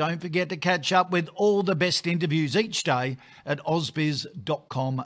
don't 0.00 0.22
forget 0.22 0.48
to 0.48 0.56
catch 0.56 0.92
up 0.92 1.10
with 1.10 1.28
all 1.34 1.62
the 1.62 1.74
best 1.74 2.06
interviews 2.06 2.56
each 2.56 2.82
day 2.84 3.18
at 3.44 3.58
ausbiz.com.au. 3.66 5.04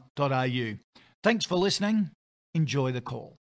Thanks 1.25 1.45
for 1.45 1.57
listening. 1.57 2.11
Enjoy 2.55 2.93
the 2.93 3.01
call. 3.01 3.35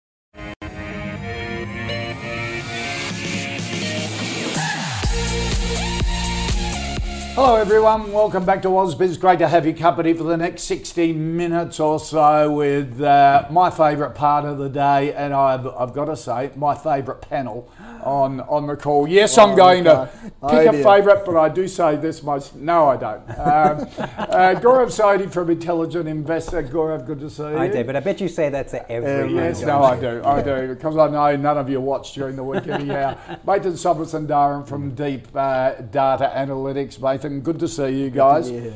Hello, 7.33 7.55
everyone. 7.55 8.13
Welcome 8.13 8.45
back 8.45 8.61
to 8.61 8.69
Ausbiz. 8.69 9.19
Great 9.19 9.39
to 9.39 9.49
have 9.49 9.65
you 9.65 9.73
company 9.73 10.13
for 10.13 10.23
the 10.23 10.37
next 10.37 10.63
60 10.63 11.11
minutes 11.11 11.81
or 11.81 11.99
so 11.99 12.49
with 12.49 13.01
uh, 13.01 13.45
my 13.49 13.69
favourite 13.69 14.15
part 14.15 14.45
of 14.45 14.57
the 14.57 14.69
day, 14.69 15.13
and 15.13 15.33
I've, 15.33 15.67
I've 15.67 15.93
got 15.93 16.05
to 16.05 16.15
say, 16.15 16.51
my 16.55 16.75
favourite 16.75 17.19
panel 17.21 17.69
on 18.03 18.41
on 18.41 18.67
the 18.67 18.75
call. 18.75 19.07
Yes, 19.07 19.37
I'm 19.37 19.55
going 19.55 19.83
to 19.85 20.09
pick 20.49 20.67
a 20.67 20.83
favourite, 20.83 21.25
but 21.25 21.37
I 21.37 21.49
do 21.49 21.67
say 21.67 21.95
this 21.95 22.23
much. 22.23 22.53
No, 22.55 22.87
I 22.87 22.97
don't. 22.97 23.21
Um, 23.29 23.35
uh, 23.37 24.55
Gaurav 24.59 24.87
Sodhi 24.87 25.31
from 25.31 25.49
Intelligent 25.49 26.07
Investor. 26.07 26.63
Gaurav, 26.63 27.05
good 27.05 27.19
to 27.19 27.29
see 27.29 27.43
you. 27.43 27.57
Hi, 27.57 27.67
David. 27.67 27.95
I 27.95 27.99
bet 27.99 28.21
you 28.21 28.27
say 28.27 28.49
that 28.49 28.67
to 28.69 28.91
every. 28.91 29.37
Uh, 29.37 29.43
yes, 29.43 29.61
no, 29.61 29.83
I 29.83 29.99
do. 29.99 30.21
I 30.23 30.41
do 30.41 30.67
because 30.73 30.97
I 30.97 31.07
know 31.07 31.35
none 31.35 31.57
of 31.57 31.69
you 31.69 31.81
watch 31.81 32.13
during 32.13 32.35
the 32.35 32.43
week 32.43 32.67
anyhow. 32.67 33.17
Nathan 33.27 33.45
Mathan 33.45 33.73
Somasundaram 33.73 34.67
from 34.67 34.95
Deep 34.95 35.27
uh, 35.35 35.73
Data 35.73 36.31
Analytics. 36.35 36.99
Mathan, 36.99 37.43
good 37.43 37.59
to 37.59 37.67
see 37.67 38.01
you 38.01 38.09
guys. 38.09 38.49
Yeah. 38.49 38.71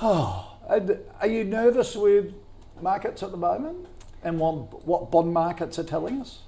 Oh, 0.00 0.56
and 0.68 0.98
are 1.20 1.26
you 1.26 1.44
nervous 1.44 1.96
with 1.96 2.34
markets 2.80 3.22
at 3.22 3.30
the 3.30 3.36
moment 3.36 3.86
and 4.22 4.38
what, 4.38 4.86
what 4.86 5.10
bond 5.10 5.32
markets 5.32 5.78
are 5.78 5.84
telling 5.84 6.20
us? 6.20 6.40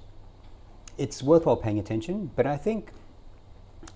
It's 0.97 1.23
worthwhile 1.23 1.57
paying 1.57 1.79
attention, 1.79 2.31
but 2.35 2.45
I 2.45 2.57
think 2.57 2.91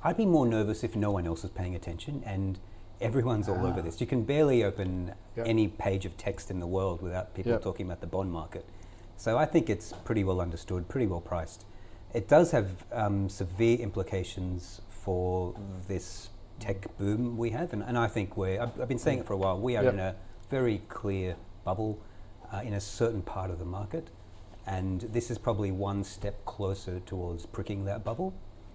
I'd 0.03 0.17
be 0.17 0.25
more 0.25 0.45
nervous 0.45 0.83
if 0.83 0.95
no 0.95 1.11
one 1.11 1.27
else 1.27 1.43
is 1.43 1.49
paying 1.51 1.75
attention 1.75 2.23
and 2.25 2.57
everyone's 3.01 3.49
all 3.49 3.65
over 3.65 3.81
this. 3.81 3.99
You 3.99 4.07
can 4.07 4.23
barely 4.23 4.63
open 4.63 5.13
Yep. 5.35 5.47
any 5.47 5.67
page 5.67 6.05
of 6.05 6.15
text 6.17 6.49
in 6.49 6.59
the 6.59 6.67
world 6.67 7.01
without 7.01 7.33
people 7.33 7.51
Yep. 7.51 7.61
talking 7.61 7.85
about 7.85 7.99
the 7.99 8.07
bond 8.07 8.31
market. 8.31 8.65
So 9.17 9.37
I 9.37 9.45
think 9.45 9.69
it's 9.69 9.91
pretty 10.05 10.23
well 10.23 10.39
understood, 10.39 10.87
pretty 10.87 11.07
well 11.07 11.19
priced. 11.21 11.65
It 12.13 12.29
does 12.29 12.51
have 12.51 12.85
um, 12.93 13.27
severe 13.27 13.77
implications 13.79 14.81
for 14.89 15.53
this 15.87 16.29
tech 16.59 16.87
boom 16.97 17.37
we 17.37 17.49
have, 17.49 17.73
and, 17.73 17.83
and 17.83 17.97
I 17.97 18.07
think 18.07 18.37
we're, 18.37 18.61
I've, 18.61 18.79
I've 18.79 18.87
been 18.87 18.97
saying 18.97 19.19
it 19.19 19.25
for 19.25 19.33
a 19.33 19.37
while, 19.37 19.59
we 19.59 19.75
are 19.75 19.83
Yep. 19.83 19.93
in 19.93 19.99
a 19.99 20.15
very 20.49 20.81
clear 20.87 21.35
bubble 21.65 21.99
uh, 22.53 22.61
in 22.63 22.73
a 22.73 22.79
certain 22.79 23.21
part 23.21 23.51
of 23.51 23.59
the 23.59 23.65
market, 23.65 24.07
and 24.67 25.01
this 25.01 25.29
is 25.31 25.37
probably 25.37 25.71
one 25.71 26.03
step 26.03 26.43
closer 26.45 26.99
towards 27.01 27.45
pricking 27.45 27.85
that 27.85 28.03
bubble. 28.03 28.33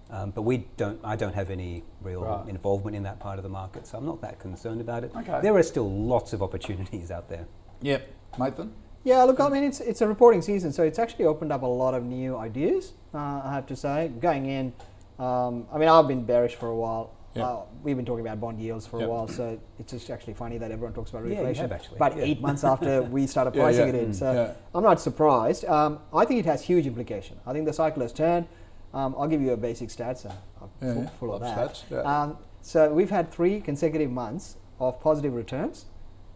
Um, 0.09 0.31
but 0.31 0.41
we 0.41 0.67
don't. 0.75 0.99
I 1.05 1.15
don't 1.15 1.33
have 1.33 1.49
any 1.49 1.83
real 2.01 2.23
Right. 2.23 2.47
involvement 2.49 2.97
in 2.97 3.03
that 3.03 3.19
part 3.19 3.39
of 3.39 3.43
the 3.43 3.49
market, 3.49 3.87
so 3.87 3.97
I'm 3.97 4.05
not 4.05 4.19
that 4.21 4.39
concerned 4.39 4.81
about 4.81 5.05
it. 5.05 5.11
Okay. 5.15 5.39
There 5.41 5.55
are 5.55 5.63
still 5.63 5.89
lots 5.89 6.33
of 6.33 6.43
opportunities 6.43 7.11
out 7.11 7.29
there. 7.29 7.47
Yep. 7.81 8.07
Mathan? 8.37 8.71
Yeah, 9.03 9.23
look, 9.23 9.39
I 9.39 9.47
mean, 9.49 9.63
it's 9.63 9.79
it's 9.79 10.01
a 10.01 10.07
reporting 10.07 10.41
season, 10.41 10.73
so 10.73 10.83
it's 10.83 10.99
actually 10.99 11.25
opened 11.25 11.51
up 11.53 11.63
a 11.63 11.65
lot 11.65 11.93
of 11.93 12.03
new 12.03 12.35
ideas. 12.37 12.91
Uh, 13.13 13.41
I 13.43 13.53
have 13.53 13.65
to 13.67 13.75
say, 13.75 14.09
going 14.19 14.45
in, 14.47 14.73
um, 15.17 15.65
I 15.71 15.77
mean, 15.77 15.89
I've 15.89 16.07
been 16.07 16.23
bearish 16.25 16.55
for 16.55 16.67
a 16.67 16.75
while. 16.75 17.11
Yeah. 17.33 17.45
Uh, 17.45 17.61
we've 17.81 17.95
been 17.95 18.05
talking 18.05 18.25
about 18.25 18.41
bond 18.41 18.59
yields 18.59 18.85
for 18.85 18.99
Yep. 18.99 19.07
a 19.07 19.11
while, 19.11 19.27
so 19.27 19.57
it's 19.79 19.91
just 19.93 20.09
actually 20.09 20.33
funny 20.33 20.57
that 20.57 20.69
everyone 20.71 20.93
talks 20.93 21.11
about 21.11 21.25
Yeah, 21.25 21.37
reflation. 21.37 21.57
have 21.57 21.71
actually, 21.71 21.97
But 21.97 22.17
yeah. 22.17 22.23
eight 22.25 22.41
months 22.41 22.63
after 22.63 23.03
we 23.03 23.25
started 23.33 23.51
pricing 23.53 23.87
yeah, 23.87 23.93
it 23.93 23.95
in, 23.95 24.09
mm, 24.11 24.15
so 24.15 24.33
yeah. 24.33 24.53
I'm 24.75 24.83
not 24.83 24.99
surprised. 24.99 25.63
Um, 25.65 25.99
I 26.13 26.25
think 26.25 26.41
it 26.41 26.45
has 26.45 26.61
huge 26.61 26.85
implication. 26.87 27.39
I 27.45 27.53
think 27.53 27.65
the 27.65 27.73
cycle 27.73 28.01
has 28.01 28.11
turned. 28.11 28.47
Um, 28.93 29.15
I'll 29.17 29.27
give 29.29 29.41
you 29.41 29.51
a 29.53 29.57
basic 29.57 29.87
stats. 29.89 30.25
Uh, 30.25 30.33
I'm 30.61 30.69
Yeah, 30.81 30.93
full, 30.93 31.03
yeah, 31.03 31.09
full 31.19 31.33
of 31.33 31.41
love 31.41 31.55
that. 31.55 31.69
stats, 31.73 31.83
yeah. 31.89 32.21
Um, 32.21 32.37
so 32.61 32.93
we've 32.93 33.09
had 33.09 33.31
three 33.31 33.61
consecutive 33.61 34.11
months 34.11 34.57
of 34.79 34.99
positive 34.99 35.33
returns, 35.33 35.85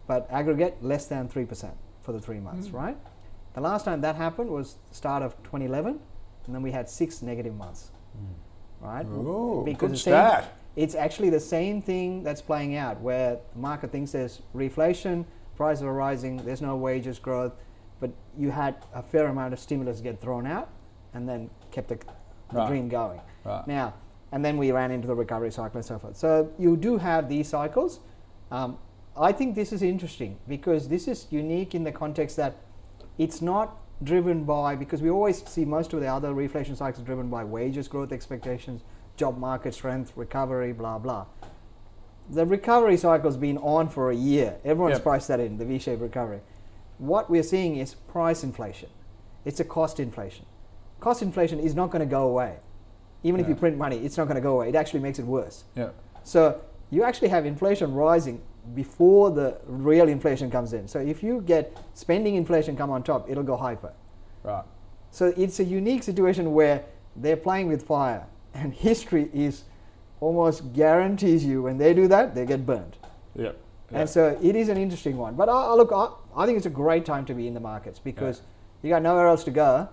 but 0.06 0.26
aggregate 0.30 0.82
less 0.82 1.06
than 1.06 1.28
three 1.28 1.44
percent 1.44 1.74
for 2.00 2.12
the 2.12 2.20
three 2.20 2.40
months, 2.40 2.70
right? 2.70 2.96
The 3.52 3.60
last 3.60 3.84
time 3.84 4.00
that 4.00 4.16
happened 4.16 4.48
was 4.50 4.76
the 4.88 4.94
start 4.94 5.22
of 5.22 5.34
2011, 5.42 5.98
and 6.46 6.54
then 6.54 6.62
we 6.62 6.70
had 6.70 6.88
six 6.88 7.20
negative 7.22 7.54
months, 7.54 7.90
right? 8.80 9.04
Ooh, 9.06 9.62
good 9.78 9.92
it's 9.92 10.00
stat. 10.02 10.52
It's 10.76 10.94
actually 10.94 11.30
the 11.30 11.40
same 11.40 11.80
thing 11.82 12.22
that's 12.22 12.42
playing 12.42 12.76
out, 12.76 13.00
where 13.00 13.38
the 13.54 13.58
market 13.58 13.90
thinks 13.90 14.12
there's 14.12 14.42
reflation, 14.54 15.24
prices 15.56 15.82
are 15.82 15.92
rising, 15.92 16.36
there's 16.44 16.60
no 16.62 16.76
wages 16.76 17.18
growth, 17.18 17.52
but 17.98 18.10
you 18.36 18.50
had 18.50 18.76
a 18.94 19.02
fair 19.02 19.28
amount 19.28 19.54
of 19.54 19.58
stimulus 19.58 20.00
get 20.00 20.20
thrown 20.20 20.46
out, 20.46 20.68
and 21.14 21.26
then 21.28 21.50
kept 21.70 21.88
the, 21.88 21.94
the 21.96 22.58
Right. 22.58 22.68
dream 22.68 22.88
going. 22.88 23.20
Right. 23.44 23.66
Now, 23.66 23.94
and 24.32 24.44
then 24.44 24.58
we 24.58 24.70
ran 24.70 24.90
into 24.90 25.06
the 25.06 25.14
recovery 25.14 25.50
cycle 25.50 25.78
and 25.78 25.84
so 25.84 25.98
forth. 25.98 26.16
So 26.16 26.52
you 26.58 26.76
do 26.76 26.98
have 26.98 27.28
these 27.28 27.48
cycles. 27.48 28.00
Um, 28.50 28.78
I 29.16 29.32
think 29.32 29.54
this 29.54 29.72
is 29.72 29.82
interesting 29.82 30.36
because 30.46 30.88
this 30.88 31.08
is 31.08 31.26
unique 31.30 31.74
in 31.74 31.84
the 31.84 31.92
context 31.92 32.36
that 32.36 32.56
it's 33.16 33.40
not 33.40 33.78
driven 34.02 34.44
by 34.44 34.76
because 34.76 35.00
we 35.00 35.08
always 35.08 35.42
see 35.48 35.64
most 35.64 35.94
of 35.94 36.00
the 36.00 36.06
other 36.06 36.34
reflation 36.34 36.76
cycles 36.76 37.02
driven 37.04 37.30
by 37.30 37.44
wages 37.44 37.88
growth 37.88 38.12
expectations, 38.12 38.82
job 39.16 39.38
market 39.38 39.74
strength, 39.74 40.12
recovery, 40.16 40.72
blah 40.72 40.98
blah. 40.98 41.26
The 42.28 42.44
recovery 42.44 42.96
cycle's 42.96 43.36
been 43.36 43.58
on 43.58 43.88
for 43.88 44.10
a 44.10 44.14
year. 44.14 44.56
Everyone's 44.64 44.94
Yep. 44.96 45.02
priced 45.02 45.28
that 45.28 45.40
in 45.40 45.58
the 45.58 45.64
V-shaped 45.64 46.02
recovery. 46.02 46.40
What 46.98 47.30
we're 47.30 47.44
seeing 47.44 47.76
is 47.76 47.94
price 47.94 48.42
inflation. 48.42 48.88
It's 49.44 49.60
a 49.60 49.64
cost 49.64 50.00
inflation. 50.00 50.44
Cost 50.98 51.22
inflation 51.22 51.60
is 51.60 51.74
not 51.76 51.90
going 51.90 52.00
to 52.00 52.10
go 52.10 52.28
away. 52.28 52.56
Even 53.22 53.38
if 53.40 53.48
you 53.48 53.54
print 53.54 53.76
money, 53.76 53.98
it's 53.98 54.16
not 54.16 54.24
going 54.24 54.34
to 54.36 54.40
go 54.40 54.54
away. 54.56 54.68
It 54.68 54.74
actually 54.74 55.00
makes 55.00 55.18
it 55.18 55.24
worse. 55.26 55.64
Yeah. 55.76 55.90
So 56.24 56.60
you 56.90 57.04
actually 57.04 57.28
have 57.28 57.46
inflation 57.46 57.94
rising 57.94 58.40
before 58.74 59.30
the 59.30 59.58
real 59.66 60.08
inflation 60.08 60.50
comes 60.50 60.72
in. 60.72 60.88
So 60.88 60.98
if 60.98 61.22
you 61.22 61.42
get 61.42 61.76
spending 61.94 62.34
inflation 62.34 62.76
come 62.76 62.90
on 62.90 63.02
top, 63.04 63.30
it'll 63.30 63.44
go 63.44 63.56
hyper. 63.56 63.92
Right. 64.42 64.64
So 65.12 65.32
it's 65.36 65.60
a 65.60 65.64
unique 65.64 66.02
situation 66.02 66.52
where 66.52 66.84
they're 67.14 67.36
playing 67.36 67.68
with 67.68 67.84
fire, 67.84 68.26
and 68.56 68.72
history 68.72 69.30
is 69.32 69.64
almost 70.20 70.72
guarantees 70.72 71.44
you 71.44 71.62
when 71.62 71.78
they 71.78 71.92
do 71.92 72.08
that, 72.08 72.34
they 72.34 72.46
get 72.46 72.64
burned. 72.64 72.96
Yep. 73.34 73.60
And 73.92 74.08
so 74.08 74.38
it 74.42 74.56
is 74.56 74.68
an 74.68 74.76
interesting 74.78 75.16
one. 75.16 75.34
But 75.34 75.48
I, 75.48 75.52
I 75.52 75.74
look, 75.74 75.92
I, 75.92 76.08
I 76.36 76.46
think 76.46 76.56
it's 76.56 76.66
a 76.66 76.70
great 76.70 77.04
time 77.04 77.24
to 77.26 77.34
be 77.34 77.46
in 77.46 77.54
the 77.54 77.60
markets 77.60 77.98
because 77.98 78.42
you 78.82 78.90
got 78.90 79.02
nowhere 79.02 79.28
else 79.28 79.44
to 79.44 79.50
go, 79.50 79.88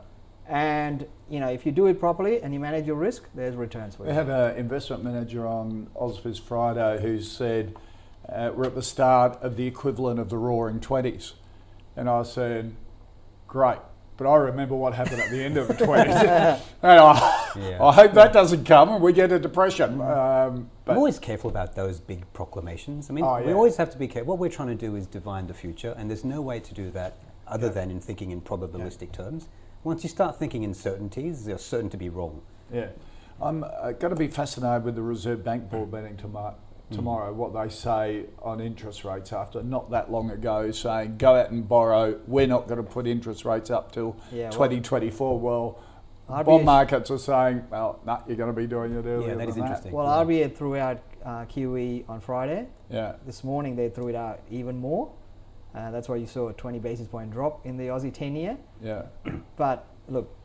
and 0.48 1.06
you 1.30 1.40
know 1.40 1.48
if 1.50 1.66
you 1.66 1.72
do 1.72 1.86
it 1.88 2.00
properly 2.00 2.42
and 2.42 2.54
you 2.54 2.60
manage 2.60 2.88
your 2.88 2.96
risk, 2.96 3.24
there's 3.36 3.56
returns 3.56 3.96
for 3.96 4.04
We 4.04 4.10
you. 4.10 4.16
had 4.16 4.30
an 4.30 4.58
investment 4.58 5.04
manager 5.04 5.46
on 5.46 5.90
Ausbiz 5.96 6.40
Friday 6.40 7.02
who 7.02 7.22
said 7.22 7.76
uh, 8.30 8.52
we're 8.56 8.66
at 8.66 8.76
the 8.76 8.82
start 8.82 9.38
of 9.42 9.58
the 9.58 9.68
equivalent 9.68 10.20
of 10.20 10.30
the 10.30 10.38
Roaring 10.38 10.80
Twenties, 10.80 11.34
and 11.96 12.10
I 12.10 12.24
said, 12.24 12.76
"Great." 13.48 13.80
But 14.24 14.30
I 14.30 14.38
remember 14.38 14.76
what 14.76 14.94
happened 14.94 15.20
at 15.20 15.30
the 15.32 15.44
end 15.44 15.58
of 15.58 15.68
the 15.68 15.74
20s. 15.74 16.08
and 16.82 17.00
I, 17.00 17.50
Yeah. 17.58 17.84
I 17.84 17.92
hope 17.92 18.14
that 18.14 18.32
doesn't 18.32 18.64
come 18.64 18.88
and 18.88 19.04
we 19.04 19.12
get 19.12 19.34
a 19.34 19.40
depression. 19.40 20.00
Um, 20.00 20.70
but 20.86 20.94
I'm 20.94 20.98
always 20.98 21.20
careful 21.20 21.50
about 21.50 21.76
those 21.76 22.00
big 22.00 22.24
proclamations. 22.32 23.10
I 23.10 23.14
mean, 23.14 23.26
Oh, 23.26 23.44
we 23.44 23.52
always 23.52 23.76
have 23.76 23.90
to 23.92 23.98
be 23.98 24.08
careful. 24.08 24.30
What 24.30 24.40
we're 24.40 24.50
trying 24.50 24.70
to 24.70 24.76
do 24.76 24.96
is 24.96 25.08
divine 25.08 25.48
the 25.48 25.54
future, 25.54 25.94
and 25.98 26.10
there's 26.10 26.24
no 26.24 26.42
way 26.42 26.62
to 26.62 26.74
do 26.74 26.90
that 26.92 27.18
other 27.48 27.68
than 27.68 27.92
in 27.92 28.00
thinking 28.00 28.32
in 28.32 28.40
probabilistic 28.40 29.12
terms. 29.12 29.50
Once 29.84 30.04
you 30.04 30.10
start 30.10 30.40
thinking 30.40 30.64
in 30.64 30.74
certainties, 30.74 31.46
you're 31.46 31.58
certain 31.58 31.90
to 31.90 31.98
be 31.98 32.08
wrong. 32.08 32.42
Yeah. 32.72 32.88
I'm 33.42 33.66
uh, 33.66 33.92
going 33.92 34.14
to 34.14 34.20
be 34.20 34.30
fascinated 34.30 34.86
with 34.86 34.96
the 34.96 35.02
Reserve 35.02 35.44
Bank 35.44 35.70
board 35.70 35.92
meeting 35.92 36.16
tomorrow, 36.16 36.56
tomorrow 36.94 37.34
what 37.34 37.54
they 37.54 37.70
say 37.70 38.26
on 38.42 38.62
interest 38.62 39.04
rates 39.04 39.34
after 39.34 39.62
not 39.64 39.90
that 39.92 40.12
long 40.12 40.30
ago 40.30 40.72
saying 40.72 41.18
go 41.18 41.36
out 41.36 41.52
and 41.52 41.68
borrow. 41.68 42.20
We're 42.28 42.48
not 42.48 42.68
going 42.68 42.78
to 42.78 42.90
put 42.90 43.08
interest 43.08 43.46
rates 43.46 43.70
up 43.70 43.92
till 43.92 44.16
Yeah, 44.32 44.50
2024. 44.50 45.40
Well, 45.40 45.80
RBA 46.30 46.46
bond 46.46 46.66
markets 46.66 47.12
are 47.12 47.18
saying, 47.18 47.66
well, 47.70 48.00
nah, 48.06 48.22
you're 48.28 48.38
going 48.38 48.54
to 48.54 48.60
be 48.60 48.68
doing 48.68 48.94
it 48.94 49.06
earlier 49.06 49.30
Yeah, 49.30 49.36
that 49.36 49.50
is 49.50 49.56
than 49.56 49.64
interesting. 49.66 49.92
Well, 49.92 50.08
RBA 50.26 50.56
threw 50.56 50.78
out 50.78 51.02
uh, 51.24 51.46
QE 51.46 52.08
on 52.10 52.22
Friday. 52.22 52.68
Yeah. 52.90 53.14
This 53.26 53.44
morning 53.44 53.76
they 53.76 53.90
threw 53.90 54.08
it 54.08 54.16
out 54.16 54.42
even 54.50 54.78
more. 54.78 55.12
Uh, 55.76 55.92
that's 55.92 56.08
why 56.08 56.16
you 56.16 56.28
saw 56.28 56.50
a 56.50 56.54
20 56.54 56.80
basis 56.80 57.08
point 57.08 57.32
drop 57.32 57.66
in 57.66 57.78
the 57.78 57.86
Aussie 57.86 58.14
10 58.14 58.36
year. 58.36 58.58
Yeah. 58.82 59.04
But 59.58 59.88
look, 60.08 60.36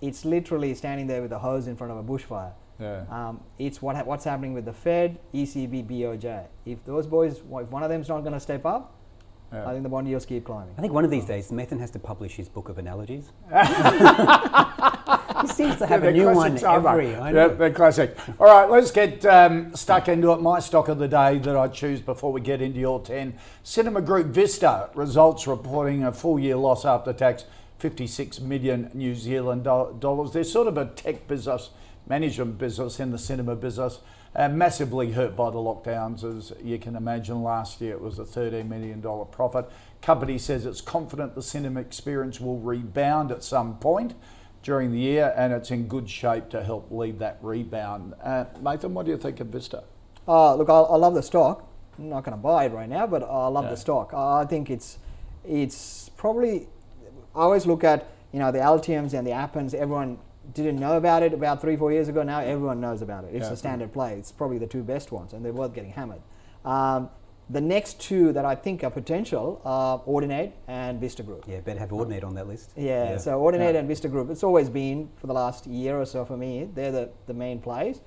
it's 0.00 0.24
literally 0.24 0.74
standing 0.74 1.06
there 1.06 1.22
with 1.22 1.32
a 1.32 1.38
hose 1.38 1.66
in 1.66 1.76
front 1.76 1.92
of 1.92 1.98
a 1.98 2.02
bushfire. 2.02 2.52
Yeah. 2.78 3.04
Um, 3.10 3.40
it's 3.58 3.80
what 3.80 3.96
ha- 3.96 4.04
what's 4.04 4.24
happening 4.24 4.52
with 4.54 4.64
the 4.66 4.72
Fed, 4.72 5.18
ECB, 5.34 5.86
BOJ. 5.88 6.44
If 6.66 6.84
those 6.84 7.06
boys, 7.06 7.38
if 7.38 7.42
one 7.70 7.82
of 7.82 7.88
them's 7.88 8.08
not 8.08 8.20
going 8.20 8.34
to 8.34 8.40
step 8.40 8.66
up, 8.66 8.92
Yeah. 9.52 9.66
I 9.66 9.70
think 9.72 9.82
the 9.84 9.88
bond 9.88 10.08
yields 10.08 10.26
keep 10.26 10.44
climbing. 10.44 10.74
I 10.76 10.80
think 10.80 10.92
one 10.92 11.04
of 11.04 11.10
these 11.10 11.24
days, 11.24 11.50
Nathan 11.52 11.78
has 11.78 11.90
to 11.92 11.98
publish 11.98 12.34
his 12.36 12.48
book 12.48 12.68
of 12.68 12.78
analogies. 12.78 13.30
he 15.40 15.46
seems 15.48 15.76
to 15.76 15.86
have 15.86 16.02
Yeah, 16.02 16.10
a 16.10 16.12
new 16.12 16.24
they're 16.24 16.34
one 16.34 16.58
classics, 16.58 16.62
aren't 16.64 16.86
every. 16.86 17.14
I 17.14 17.30
Yeah, 17.30 17.48
they're 17.48 17.70
classic. 17.72 18.16
All 18.40 18.46
right, 18.46 18.68
let's 18.68 18.90
get 18.90 19.24
um, 19.24 19.74
stuck 19.74 20.08
into 20.08 20.32
it. 20.32 20.40
My 20.40 20.58
stock 20.60 20.88
of 20.88 20.98
the 20.98 21.08
day 21.08 21.38
that 21.38 21.56
I 21.56 21.68
choose 21.68 22.00
before 22.00 22.32
we 22.32 22.40
get 22.40 22.60
into 22.60 22.80
your 22.80 23.00
10. 23.00 23.34
Cinema 23.62 24.00
Group 24.02 24.26
Vista 24.28 24.90
results 24.94 25.46
reporting 25.46 26.04
a 26.04 26.12
full 26.12 26.38
year 26.38 26.56
loss 26.56 26.84
after 26.84 27.12
tax, 27.12 27.44
56 27.78 28.40
million 28.40 28.90
New 28.94 29.14
Zealand 29.14 29.64
dollars. 29.64 30.32
They're 30.32 30.44
sort 30.44 30.66
of 30.66 30.76
a 30.78 30.86
tech 30.86 31.28
business, 31.28 31.70
management 32.06 32.58
business 32.58 33.00
in 33.00 33.10
the 33.10 33.18
cinema 33.18 33.56
business. 33.56 34.00
Uh, 34.34 34.48
massively 34.48 35.12
hurt 35.12 35.34
by 35.34 35.48
the 35.50 35.58
lockdowns, 35.58 36.22
as 36.22 36.52
you 36.62 36.78
can 36.78 36.94
imagine. 36.94 37.42
Last 37.42 37.80
year 37.80 37.92
it 37.92 38.00
was 38.00 38.18
a 38.18 38.24
$13 38.24 38.68
million 38.68 39.00
profit. 39.30 39.70
Company 40.02 40.36
says 40.38 40.66
it's 40.66 40.82
confident 40.82 41.34
the 41.34 41.42
cinema 41.42 41.80
experience 41.80 42.38
will 42.38 42.58
rebound 42.58 43.32
at 43.32 43.42
some 43.42 43.78
point 43.78 44.14
during 44.62 44.92
the 44.92 44.98
year 44.98 45.32
and 45.36 45.52
it's 45.52 45.70
in 45.70 45.86
good 45.88 46.10
shape 46.10 46.50
to 46.50 46.62
help 46.62 46.90
lead 46.90 47.18
that 47.18 47.38
rebound. 47.40 48.14
Uh, 48.22 48.44
Nathan, 48.60 48.92
what 48.92 49.06
do 49.06 49.12
you 49.12 49.18
think 49.18 49.40
of 49.40 49.46
Vista? 49.46 49.84
Uh, 50.28 50.54
look, 50.54 50.68
I, 50.68 50.80
I 50.80 50.96
love 50.96 51.14
the 51.14 51.22
stock. 51.22 51.66
I'm 51.98 52.10
not 52.10 52.24
going 52.24 52.36
to 52.36 52.42
buy 52.42 52.66
it 52.66 52.72
right 52.72 52.88
now, 52.88 53.06
but 53.06 53.22
I 53.22 53.46
love 53.46 53.70
the 53.70 53.76
stock. 53.76 54.12
I 54.12 54.44
think 54.44 54.68
it's 54.70 54.98
it's 55.48 56.10
probably. 56.10 56.68
I 57.34 57.40
always 57.40 57.64
look 57.64 57.84
at 57.84 58.06
you 58.32 58.38
know 58.38 58.52
the 58.52 58.58
Altiums 58.58 59.14
and 59.14 59.26
the 59.26 59.30
Appens. 59.30 59.72
Everyone 59.72 60.18
didn't 60.54 60.76
know 60.78 60.96
about 60.96 61.22
it 61.22 61.32
about 61.32 61.60
three 61.60 61.76
four 61.76 61.92
years 61.92 62.08
ago. 62.08 62.22
Now 62.22 62.40
everyone 62.40 62.80
knows 62.80 63.02
about 63.02 63.24
it. 63.24 63.34
It's 63.34 63.46
Yeah. 63.46 63.52
a 63.52 63.56
standard 63.56 63.92
play. 63.92 64.14
It's 64.14 64.32
probably 64.32 64.58
the 64.58 64.66
two 64.66 64.82
best 64.82 65.12
ones, 65.12 65.32
and 65.32 65.44
they're 65.44 65.52
worth 65.52 65.74
getting 65.74 65.90
hammered. 65.90 66.20
Um, 66.64 67.10
the 67.48 67.60
next 67.60 68.00
two 68.00 68.32
that 68.32 68.44
I 68.44 68.56
think 68.56 68.82
are 68.82 68.90
potential 68.90 69.60
are 69.64 70.00
Audinate 70.00 70.52
and 70.66 70.98
Vista 71.00 71.22
Group. 71.22 71.44
Yeah, 71.46 71.60
better 71.60 71.78
have 71.78 71.90
Audinate 71.90 72.24
on 72.24 72.34
that 72.34 72.48
list. 72.48 72.72
Yeah, 72.76 73.18
so 73.18 73.40
Audinate 73.40 73.74
Yeah. 73.74 73.80
and 73.80 73.88
Vista 73.88 74.08
Group, 74.08 74.30
it's 74.30 74.42
always 74.42 74.68
been 74.68 75.10
for 75.16 75.28
the 75.28 75.32
last 75.34 75.66
year 75.66 76.00
or 76.00 76.04
so 76.06 76.24
for 76.24 76.36
me, 76.36 76.68
they're 76.74 76.90
the, 76.90 77.08
the 77.26 77.34
main 77.34 77.60
plays. 77.60 78.00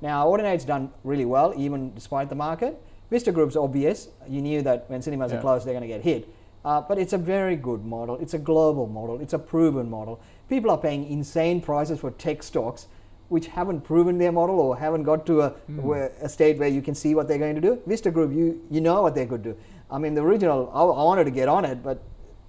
Now, 0.00 0.26
Audinate's 0.26 0.64
done 0.64 0.90
really 1.04 1.26
well, 1.26 1.52
even 1.56 1.92
despite 1.94 2.28
the 2.30 2.34
market. 2.34 2.80
Vista 3.10 3.32
Group's 3.32 3.54
obvious. 3.56 4.08
You 4.28 4.40
knew 4.40 4.62
that 4.62 4.88
when 4.88 5.02
cinemas 5.02 5.30
Yeah. 5.30 5.38
are 5.38 5.40
closed, 5.42 5.66
they're 5.66 5.74
going 5.74 5.82
to 5.82 5.88
get 5.88 6.00
hit. 6.02 6.28
Uh, 6.64 6.80
but 6.80 6.98
it's 6.98 7.12
a 7.12 7.18
very 7.18 7.54
good 7.54 7.84
model. 7.84 8.16
It's 8.16 8.34
a 8.34 8.38
global 8.38 8.86
model. 8.88 9.20
It's 9.20 9.32
a 9.34 9.38
proven 9.38 9.88
model. 9.88 10.20
People 10.48 10.70
are 10.70 10.78
paying 10.78 11.08
insane 11.10 11.60
prices 11.60 12.00
for 12.00 12.10
tech 12.12 12.42
stocks 12.42 12.86
which 13.28 13.48
haven't 13.48 13.80
proven 13.80 14.18
their 14.18 14.30
model 14.30 14.60
or 14.60 14.76
haven't 14.76 15.02
got 15.02 15.26
to 15.26 15.40
a, 15.42 15.50
where, 15.66 16.12
a 16.22 16.28
state 16.28 16.58
where 16.58 16.68
you 16.68 16.80
can 16.80 16.94
see 16.94 17.14
what 17.14 17.26
they're 17.26 17.38
going 17.38 17.56
to 17.56 17.60
do. 17.60 17.80
Vista 17.86 18.10
Group, 18.10 18.32
you, 18.32 18.62
you 18.70 18.80
know 18.80 19.02
what 19.02 19.14
they 19.14 19.26
could 19.26 19.42
do. 19.42 19.56
I 19.90 19.98
mean, 19.98 20.14
the 20.14 20.22
original, 20.22 20.70
I, 20.72 20.80
I 20.82 21.04
wanted 21.04 21.24
to 21.24 21.32
get 21.32 21.48
on 21.48 21.64
it, 21.64 21.82
but 21.82 22.02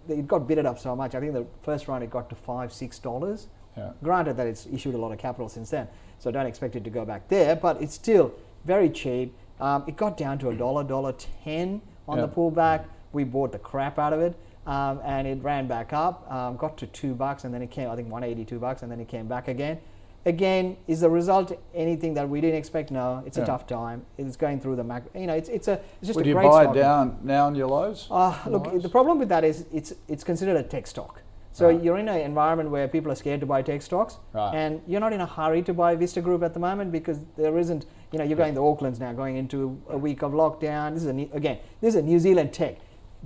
it 0.07 0.27
got 0.27 0.47
bidded 0.47 0.65
up 0.65 0.77
so 0.79 0.95
much. 0.95 1.15
I 1.15 1.19
think 1.19 1.33
the 1.33 1.45
first 1.63 1.87
round 1.87 2.03
it 2.03 2.09
got 2.11 2.29
to 2.29 2.35
five, 2.35 2.71
six 2.71 2.99
dollars. 2.99 3.47
Yeah. 3.75 3.91
Granted 4.03 4.37
that 4.37 4.47
it's 4.47 4.65
issued 4.67 4.95
a 4.95 4.97
lot 4.97 5.11
of 5.11 5.19
capital 5.19 5.49
since 5.49 5.69
then, 5.69 5.87
so 6.19 6.31
don't 6.31 6.45
expect 6.47 6.75
it 6.75 6.83
to 6.83 6.89
go 6.89 7.05
back 7.05 7.27
there. 7.27 7.55
But 7.55 7.81
it's 7.81 7.93
still 7.93 8.33
very 8.65 8.89
cheap. 8.89 9.35
Um, 9.59 9.83
it 9.87 9.95
got 9.97 10.17
down 10.17 10.37
to 10.39 10.49
a 10.49 10.55
dollar, 10.55 10.83
dollar 10.83 11.13
ten 11.43 11.81
on 12.07 12.17
the 12.17 12.27
Yeah. 12.27 12.33
pullback. 12.33 12.85
We 13.13 13.23
bought 13.23 13.51
the 13.51 13.59
crap 13.59 13.99
out 13.99 14.13
of 14.13 14.19
it, 14.19 14.35
um, 14.67 14.99
and 15.03 15.25
it 15.27 15.41
ran 15.41 15.67
back 15.67 15.93
up. 15.93 16.29
Um, 16.31 16.57
got 16.57 16.77
to 16.77 16.87
two 16.87 17.15
bucks, 17.15 17.43
and 17.45 17.53
then 17.53 17.61
it 17.63 17.71
came. 17.71 17.89
I 17.89 17.95
think 17.95 18.09
one 18.11 18.23
eighty-two 18.23 18.59
bucks, 18.59 18.83
and 18.83 18.91
then 18.91 18.99
it 18.99 19.07
came 19.07 19.27
back 19.27 19.47
again. 19.47 19.79
Again, 20.25 20.75
is 20.87 20.99
the 20.99 21.09
result 21.09 21.57
anything 21.73 22.13
that 22.15 22.27
we 22.27 22.41
didn't 22.41 22.57
expect? 22.57 22.91
No, 22.91 23.23
it's 23.25 23.37
Yeah. 23.37 23.43
a 23.45 23.47
tough 23.47 23.65
time. 23.65 24.05
It's 24.17 24.35
going 24.35 24.59
through 24.59 24.75
the 24.75 24.83
macro. 24.83 25.09
You 25.19 25.25
know, 25.27 25.35
it's 25.35 25.47
it's 25.49 25.69
a 25.69 25.79
it's 25.99 26.07
just 26.07 26.17
Would 26.17 26.25
a 26.25 26.29
you 26.29 26.35
great 26.35 26.49
buy 26.51 26.63
stock. 26.63 26.75
down 26.75 27.17
now 27.23 27.45
on 27.45 27.55
your 27.55 27.67
lows? 27.67 28.07
Uh, 28.11 28.35
look, 28.47 28.65
Otherwise? 28.67 28.83
the 28.83 28.89
problem 28.89 29.19
with 29.19 29.29
that 29.29 29.43
is 29.45 29.65
it's 29.71 29.93
it's 30.09 30.23
considered 30.25 30.57
a 30.57 30.63
tech 30.63 30.85
stock. 30.85 31.21
So 31.53 31.69
Right. 31.69 31.81
you're 31.81 31.97
in 31.97 32.07
an 32.09 32.19
environment 32.21 32.69
where 32.69 32.87
people 32.87 33.11
are 33.11 33.15
scared 33.15 33.39
to 33.39 33.45
buy 33.47 33.61
tech 33.63 33.81
stocks, 33.81 34.17
Right. 34.33 34.53
and 34.53 34.81
you're 34.85 34.99
not 34.99 35.13
in 35.13 35.21
a 35.21 35.25
hurry 35.25 35.63
to 35.63 35.73
buy 35.73 35.95
Vista 35.95 36.21
Group 36.21 36.43
at 36.43 36.53
the 36.53 36.59
moment 36.59 36.91
because 36.91 37.19
there 37.37 37.57
isn't. 37.57 37.85
You 38.11 38.19
know, 38.19 38.25
you're 38.25 38.37
going 38.37 38.53
to 38.55 38.61
Auckland's 38.61 38.99
now, 38.99 39.11
going 39.13 39.35
into 39.37 39.77
a 39.89 39.97
week 39.97 40.21
of 40.23 40.31
lockdown. 40.33 40.93
This 40.93 41.03
is 41.03 41.09
a 41.09 41.13
new, 41.13 41.29
again, 41.33 41.57
this 41.81 41.89
is 41.95 41.95
a 41.95 42.01
New 42.01 42.19
Zealand 42.19 42.53
tech. 42.53 42.75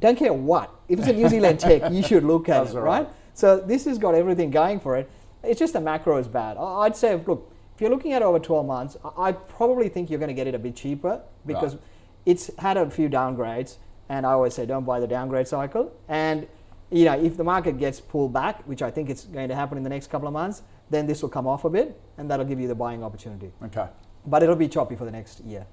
Don't 0.01 0.17
care 0.17 0.33
what. 0.33 0.69
If 0.89 0.99
it's 0.99 1.07
a 1.07 1.13
New 1.13 1.29
Zealand 1.29 1.59
tech, 1.67 1.91
you 1.91 2.03
should 2.03 2.23
look 2.23 2.49
at 2.49 2.63
That's 2.65 2.75
it, 2.75 2.79
right? 2.79 3.05
right. 3.05 3.09
So 3.33 3.59
this 3.59 3.85
has 3.85 3.97
got 3.97 4.13
everything 4.15 4.51
going 4.51 4.79
for 4.79 4.97
it. 4.97 5.09
It's 5.43 5.59
just 5.59 5.73
the 5.73 5.81
macro 5.81 6.17
is 6.17 6.27
bad. 6.27 6.57
I'd 6.57 6.95
say, 6.95 7.15
look, 7.15 7.51
if 7.73 7.79
you're 7.81 7.89
looking 7.89 8.13
at 8.13 8.21
over 8.21 8.39
12 8.39 8.65
months, 8.65 8.97
I 9.03 9.29
I 9.29 9.31
probably 9.31 9.87
think 9.89 10.09
you're 10.09 10.19
going 10.19 10.27
to 10.27 10.33
get 10.35 10.47
it 10.47 10.55
a 10.55 10.59
bit 10.59 10.75
cheaper 10.75 11.21
because 11.45 11.75
Right. 11.75 11.83
it's 12.25 12.51
had 12.57 12.77
a 12.77 12.89
few 12.89 13.09
downgrades, 13.09 13.77
and 14.09 14.25
I 14.25 14.31
always 14.33 14.53
say 14.55 14.65
don't 14.65 14.83
buy 14.85 14.99
the 14.99 15.07
downgrade 15.07 15.47
cycle. 15.47 15.91
And 16.09 16.47
you 16.91 17.05
know, 17.05 17.13
if 17.13 17.37
the 17.37 17.43
market 17.43 17.77
gets 17.79 18.01
pulled 18.01 18.33
back, 18.33 18.61
which 18.67 18.81
I 18.81 18.91
think 18.91 19.09
it's 19.09 19.23
going 19.23 19.47
to 19.47 19.55
happen 19.55 19.77
in 19.77 19.83
the 19.83 19.89
next 19.89 20.07
couple 20.11 20.27
of 20.27 20.33
months, 20.33 20.61
then 20.89 21.07
this 21.07 21.21
will 21.21 21.29
come 21.29 21.47
off 21.47 21.63
a 21.63 21.69
bit, 21.69 21.97
and 22.17 22.29
that'll 22.29 22.45
give 22.45 22.59
you 22.59 22.67
the 22.67 22.75
buying 22.75 23.01
opportunity. 23.03 23.51
Okay. 23.63 23.87
But 24.25 24.43
it'll 24.43 24.57
be 24.57 24.67
choppy 24.67 24.95
for 24.95 25.05
the 25.05 25.11
next 25.11 25.39
year. 25.41 25.65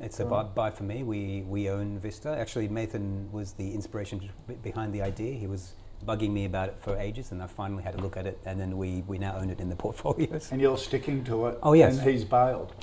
It's 0.00 0.18
a 0.18 0.24
buy, 0.24 0.44
buy 0.44 0.70
for 0.70 0.84
me. 0.84 1.02
We 1.02 1.42
we 1.42 1.68
own 1.68 1.98
Vista. 1.98 2.30
Actually, 2.30 2.68
Nathan 2.68 3.30
was 3.32 3.52
the 3.52 3.74
inspiration 3.74 4.30
behind 4.62 4.94
the 4.94 5.02
idea. 5.02 5.34
He 5.34 5.46
was 5.46 5.74
bugging 6.06 6.30
me 6.30 6.46
about 6.46 6.70
it 6.70 6.76
for 6.80 6.96
ages, 6.96 7.32
and 7.32 7.42
I 7.42 7.46
finally 7.46 7.82
had 7.82 7.94
a 7.94 7.98
look 7.98 8.16
at 8.16 8.26
it, 8.26 8.38
and 8.46 8.58
then 8.58 8.78
we, 8.78 9.02
we 9.06 9.18
now 9.18 9.36
own 9.36 9.50
it 9.50 9.60
in 9.60 9.68
the 9.68 9.76
portfolios. 9.84 10.50
And 10.52 10.60
you're 10.60 10.78
sticking 10.78 11.22
to 11.24 11.46
it. 11.48 11.58
Oh, 11.62 11.74
yes. 11.74 11.98
And 11.98 12.10
he's 12.10 12.24
bailed. 12.24 12.74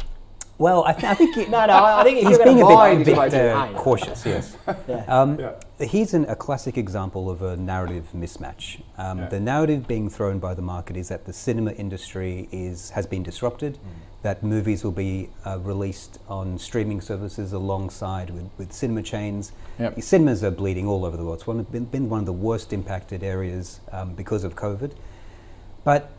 Well, 0.59 0.83
I, 0.85 0.93
th- 0.93 1.03
I 1.03 1.13
think 1.13 1.37
it, 1.37 1.49
No, 1.55 1.65
no, 1.65 1.73
I 1.73 2.01
I 2.01 2.03
think 2.03 2.27
he's 2.27 2.37
being 2.39 2.61
buy, 2.61 2.89
a 2.89 2.97
bit, 3.05 3.15
a 3.17 3.21
bit 3.29 3.33
uh, 3.55 3.73
cautious. 3.75 4.25
Yes. 4.25 4.57
Yeah. 4.87 5.05
Um, 5.07 5.39
Yeah. 5.39 5.51
He's 5.85 6.15
an, 6.15 6.25
a 6.25 6.35
classic 6.35 6.77
example 6.77 7.29
of 7.29 7.43
a 7.43 7.55
narrative 7.55 8.07
mismatch. 8.15 8.81
Um, 8.97 9.19
Yeah. 9.19 9.29
The 9.29 9.39
narrative 9.39 9.87
being 9.87 10.09
thrown 10.09 10.39
by 10.39 10.53
the 10.55 10.61
market 10.63 10.97
is 10.97 11.07
that 11.09 11.25
the 11.25 11.33
cinema 11.33 11.71
industry 11.73 12.47
is 12.51 12.89
has 12.91 13.05
been 13.05 13.23
disrupted, 13.23 13.73
Mm. 13.77 14.23
that 14.23 14.41
movies 14.41 14.83
will 14.83 14.97
be 15.07 15.29
uh, 15.45 15.59
released 15.59 16.17
on 16.27 16.57
streaming 16.57 17.01
services 17.01 17.53
alongside 17.53 18.31
with, 18.31 18.49
with 18.57 18.73
cinema 18.73 19.03
chains. 19.03 19.51
Yep. 19.79 20.01
Cinemas 20.01 20.43
are 20.43 20.51
bleeding 20.51 20.87
all 20.87 21.05
over 21.05 21.15
the 21.17 21.23
world. 21.23 21.37
It's 21.39 21.47
one 21.47 21.61
been, 21.71 21.85
been 21.85 22.09
one 22.09 22.21
of 22.21 22.25
the 22.25 22.33
worst 22.49 22.73
impacted 22.73 23.21
areas 23.23 23.79
um, 23.91 24.15
because 24.15 24.43
of 24.43 24.55
COVID. 24.55 24.91
But 25.83 26.09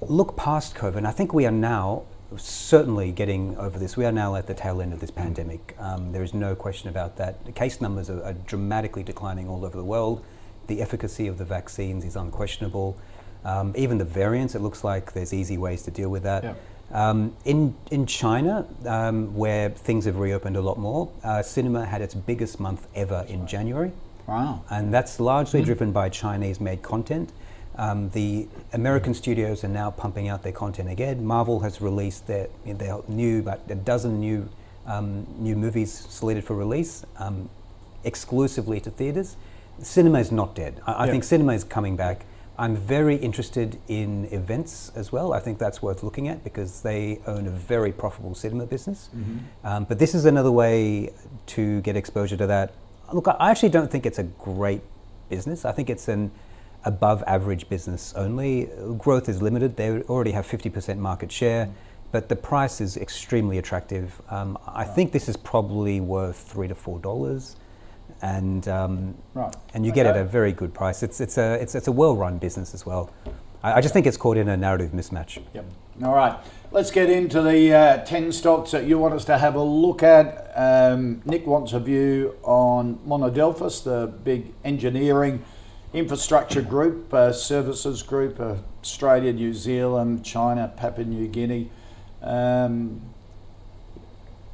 look 0.00 0.34
past 0.36 0.74
COVID, 0.74 0.96
and 0.96 1.06
I 1.06 1.12
think 1.12 1.32
we 1.34 1.44
are 1.46 1.52
now 1.74 2.02
certainly 2.38 3.12
getting 3.12 3.56
over 3.58 3.78
this. 3.78 3.96
We 3.96 4.04
are 4.04 4.12
now 4.12 4.34
at 4.36 4.46
the 4.46 4.54
tail 4.54 4.80
end 4.80 4.92
of 4.92 5.00
this 5.00 5.10
pandemic. 5.10 5.74
Um, 5.78 6.12
there 6.12 6.22
is 6.22 6.34
no 6.34 6.54
question 6.54 6.88
about 6.88 7.16
that. 7.16 7.44
The 7.44 7.52
case 7.52 7.80
numbers 7.80 8.10
are, 8.10 8.22
are 8.22 8.32
dramatically 8.32 9.02
declining 9.02 9.48
all 9.48 9.64
over 9.64 9.76
the 9.76 9.84
world. 9.84 10.24
The 10.66 10.80
efficacy 10.80 11.26
of 11.26 11.38
the 11.38 11.44
vaccines 11.44 12.04
is 12.04 12.16
unquestionable. 12.16 12.96
Um, 13.44 13.72
even 13.76 13.98
the 13.98 14.04
variants, 14.04 14.54
it 14.54 14.60
looks 14.60 14.84
like 14.84 15.12
there's 15.12 15.32
easy 15.34 15.58
ways 15.58 15.82
to 15.82 15.90
deal 15.90 16.08
with 16.08 16.22
that. 16.22 16.44
Yeah. 16.44 16.54
Um, 16.92 17.34
in 17.44 17.74
in 17.90 18.06
China, 18.06 18.66
um, 18.86 19.34
where 19.34 19.70
things 19.70 20.04
have 20.04 20.18
reopened 20.18 20.56
a 20.56 20.60
lot 20.60 20.78
more, 20.78 21.10
uh, 21.24 21.42
cinema 21.42 21.84
had 21.86 22.02
its 22.02 22.14
biggest 22.14 22.60
month 22.60 22.86
ever 22.94 23.24
in 23.28 23.46
January 23.46 23.92
Wow. 24.26 24.62
and 24.70 24.92
that's 24.94 25.18
largely 25.18 25.62
driven 25.62 25.92
by 25.92 26.08
Chinese-made 26.08 26.82
content. 26.82 27.32
Um, 27.76 28.10
the 28.10 28.48
American 28.72 29.14
studios 29.14 29.64
are 29.64 29.68
now 29.68 29.90
pumping 29.90 30.28
out 30.28 30.42
their 30.42 30.52
content 30.52 30.90
again. 30.90 31.24
Marvel 31.24 31.60
has 31.60 31.80
released 31.80 32.26
their, 32.26 32.48
their 32.66 32.98
new, 33.08 33.40
about 33.40 33.60
a 33.68 33.74
dozen 33.74 34.20
new 34.20 34.48
um, 34.86 35.26
new 35.38 35.54
movies 35.54 35.92
slated 35.92 36.42
for 36.44 36.56
release, 36.56 37.04
um, 37.18 37.48
exclusively 38.02 38.80
to 38.80 38.90
theaters. 38.90 39.36
Cinema 39.80 40.18
is 40.18 40.32
not 40.32 40.54
dead. 40.56 40.80
I, 40.86 40.92
I 40.92 41.06
Yeah. 41.06 41.12
think 41.12 41.24
cinema 41.24 41.52
is 41.54 41.62
coming 41.64 41.96
back. 41.96 42.24
I'm 42.58 42.76
very 42.76 43.14
interested 43.16 43.78
in 43.88 44.26
events 44.32 44.90
as 44.94 45.10
well. 45.12 45.32
I 45.32 45.40
think 45.40 45.58
that's 45.58 45.80
worth 45.82 46.02
looking 46.02 46.28
at 46.28 46.44
because 46.44 46.82
they 46.82 47.20
own 47.26 47.46
a 47.46 47.50
very 47.50 47.92
profitable 47.92 48.34
cinema 48.34 48.66
business. 48.66 49.08
Um, 49.64 49.84
but 49.84 49.98
this 49.98 50.14
is 50.14 50.26
another 50.26 50.50
way 50.52 51.10
to 51.46 51.80
get 51.80 51.96
exposure 51.96 52.36
to 52.36 52.46
that. 52.48 52.74
Look, 53.12 53.26
I 53.28 53.50
actually 53.50 53.70
don't 53.70 53.90
think 53.90 54.04
it's 54.04 54.18
a 54.18 54.24
great 54.24 54.82
business. 55.30 55.64
I 55.64 55.72
think 55.72 55.88
it's 55.90 56.08
an 56.08 56.30
above 56.84 57.22
average 57.26 57.68
business 57.68 58.12
only. 58.16 58.68
Growth 58.98 59.28
is 59.28 59.40
limited. 59.42 59.76
They 59.76 60.02
already 60.02 60.32
have 60.32 60.46
50% 60.46 60.98
market 60.98 61.30
share. 61.32 61.68
but 62.12 62.28
the 62.28 62.36
price 62.36 62.80
is 62.82 62.96
extremely 62.98 63.56
attractive. 63.58 64.20
Um, 64.28 64.58
I 64.66 64.84
think 64.84 65.12
this 65.12 65.28
is 65.30 65.36
probably 65.36 65.98
worth 66.00 66.36
three 66.52 66.68
to 66.68 66.74
four 66.74 66.98
dollars, 66.98 67.56
and 68.20 68.68
um, 68.68 69.14
Right. 69.34 69.54
and 69.74 69.86
you 69.86 69.92
get 69.92 70.04
it 70.06 70.10
at 70.10 70.16
a 70.18 70.24
very 70.24 70.52
good 70.52 70.74
price. 70.74 71.02
It's 71.02 71.20
it's 71.22 71.38
a 71.38 71.54
it's, 71.62 71.74
it's 71.74 71.88
a 71.88 71.92
well-run 71.92 72.36
business 72.38 72.74
as 72.74 72.84
well. 72.84 73.08
I, 73.62 73.74
I 73.74 73.80
just 73.80 73.94
think 73.94 74.06
it's 74.06 74.18
caught 74.18 74.36
in 74.36 74.48
a 74.48 74.56
narrative 74.58 74.90
mismatch. 74.92 75.40
Yep. 75.54 75.64
All 76.04 76.14
right. 76.14 76.36
Let's 76.70 76.90
get 76.90 77.08
into 77.10 77.40
the 77.42 77.72
uh, 77.74 78.04
10 78.04 78.32
stocks 78.32 78.70
that 78.72 78.84
you 78.86 78.98
want 78.98 79.14
us 79.14 79.24
to 79.26 79.36
have 79.38 79.54
a 79.56 79.62
look 79.62 80.02
at. 80.02 80.50
Um, 80.56 81.20
Nick 81.24 81.46
wants 81.46 81.72
a 81.74 81.80
view 81.80 82.34
on 82.42 82.98
Monadelphous, 83.06 83.82
the 83.84 84.06
big 84.24 84.52
engineering 84.64 85.44
infrastructure 85.92 86.62
group, 86.62 87.12
uh, 87.12 87.32
services 87.32 88.02
group, 88.02 88.40
uh, 88.40 88.56
Australia, 88.82 89.32
New 89.32 89.52
Zealand, 89.54 90.24
China, 90.24 90.72
Papua 90.76 91.06
New 91.06 91.28
Guinea. 91.28 91.70
Um, 92.22 93.00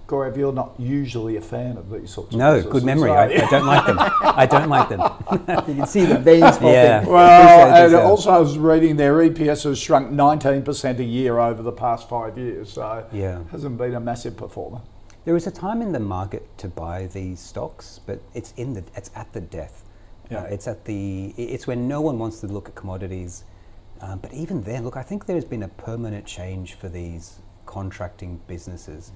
Gaurav, 0.08 0.38
you're 0.38 0.54
not 0.54 0.72
usually 0.78 1.36
a 1.36 1.40
fan 1.42 1.76
of 1.76 1.90
these 1.90 2.10
sorts 2.10 2.32
of 2.32 2.38
No, 2.38 2.54
businesses, 2.54 2.72
good 2.72 2.84
memory. 2.84 3.10
I, 3.10 3.24
I 3.24 3.50
don't 3.50 3.66
like 3.66 3.86
them. 3.86 3.96
I 4.00 4.46
don't 4.46 4.68
like 4.70 4.88
them. 4.88 5.00
You 5.68 5.74
can 5.74 5.86
see 5.86 6.06
the 6.06 6.18
veins 6.18 6.56
popping. 6.56 6.68
Yeah. 6.68 7.04
Well, 7.06 7.74
and 7.84 7.92
this, 7.92 8.00
also 8.00 8.30
I 8.30 8.38
was 8.38 8.56
reading 8.56 8.96
their 8.96 9.14
EPS 9.16 9.64
has 9.64 9.78
shrunk 9.78 10.10
19% 10.10 10.98
a 10.98 11.04
year 11.04 11.38
over 11.38 11.62
the 11.62 11.72
past 11.72 12.08
five 12.08 12.38
years, 12.38 12.72
so 12.72 13.04
Yeah. 13.12 13.42
hasn't 13.50 13.76
been 13.76 13.94
a 13.94 14.00
massive 14.00 14.34
performer. 14.38 14.80
There 15.26 15.36
is 15.36 15.46
a 15.46 15.50
time 15.50 15.82
in 15.82 15.92
the 15.92 16.00
market 16.00 16.56
to 16.58 16.68
buy 16.68 17.06
these 17.12 17.38
stocks, 17.38 18.00
but 18.06 18.22
it's 18.32 18.54
in 18.56 18.72
the 18.72 18.84
it's 18.96 19.10
at 19.14 19.30
the 19.34 19.42
death. 19.42 19.84
Yeah. 20.30 20.40
Uh, 20.40 20.44
it's 20.44 20.68
at 20.68 20.84
the 20.84 21.34
it's 21.36 21.66
when 21.66 21.88
no 21.88 22.00
one 22.00 22.18
wants 22.18 22.40
to 22.40 22.46
look 22.46 22.68
at 22.68 22.74
commodities. 22.74 23.44
Um, 24.00 24.18
but 24.20 24.32
even 24.32 24.62
then, 24.62 24.84
look, 24.84 24.96
I 24.96 25.02
think 25.02 25.26
there's 25.26 25.44
been 25.44 25.64
a 25.64 25.68
permanent 25.68 26.24
change 26.24 26.74
for 26.74 26.88
these 26.88 27.40
contracting 27.66 28.40
businesses, 28.46 29.10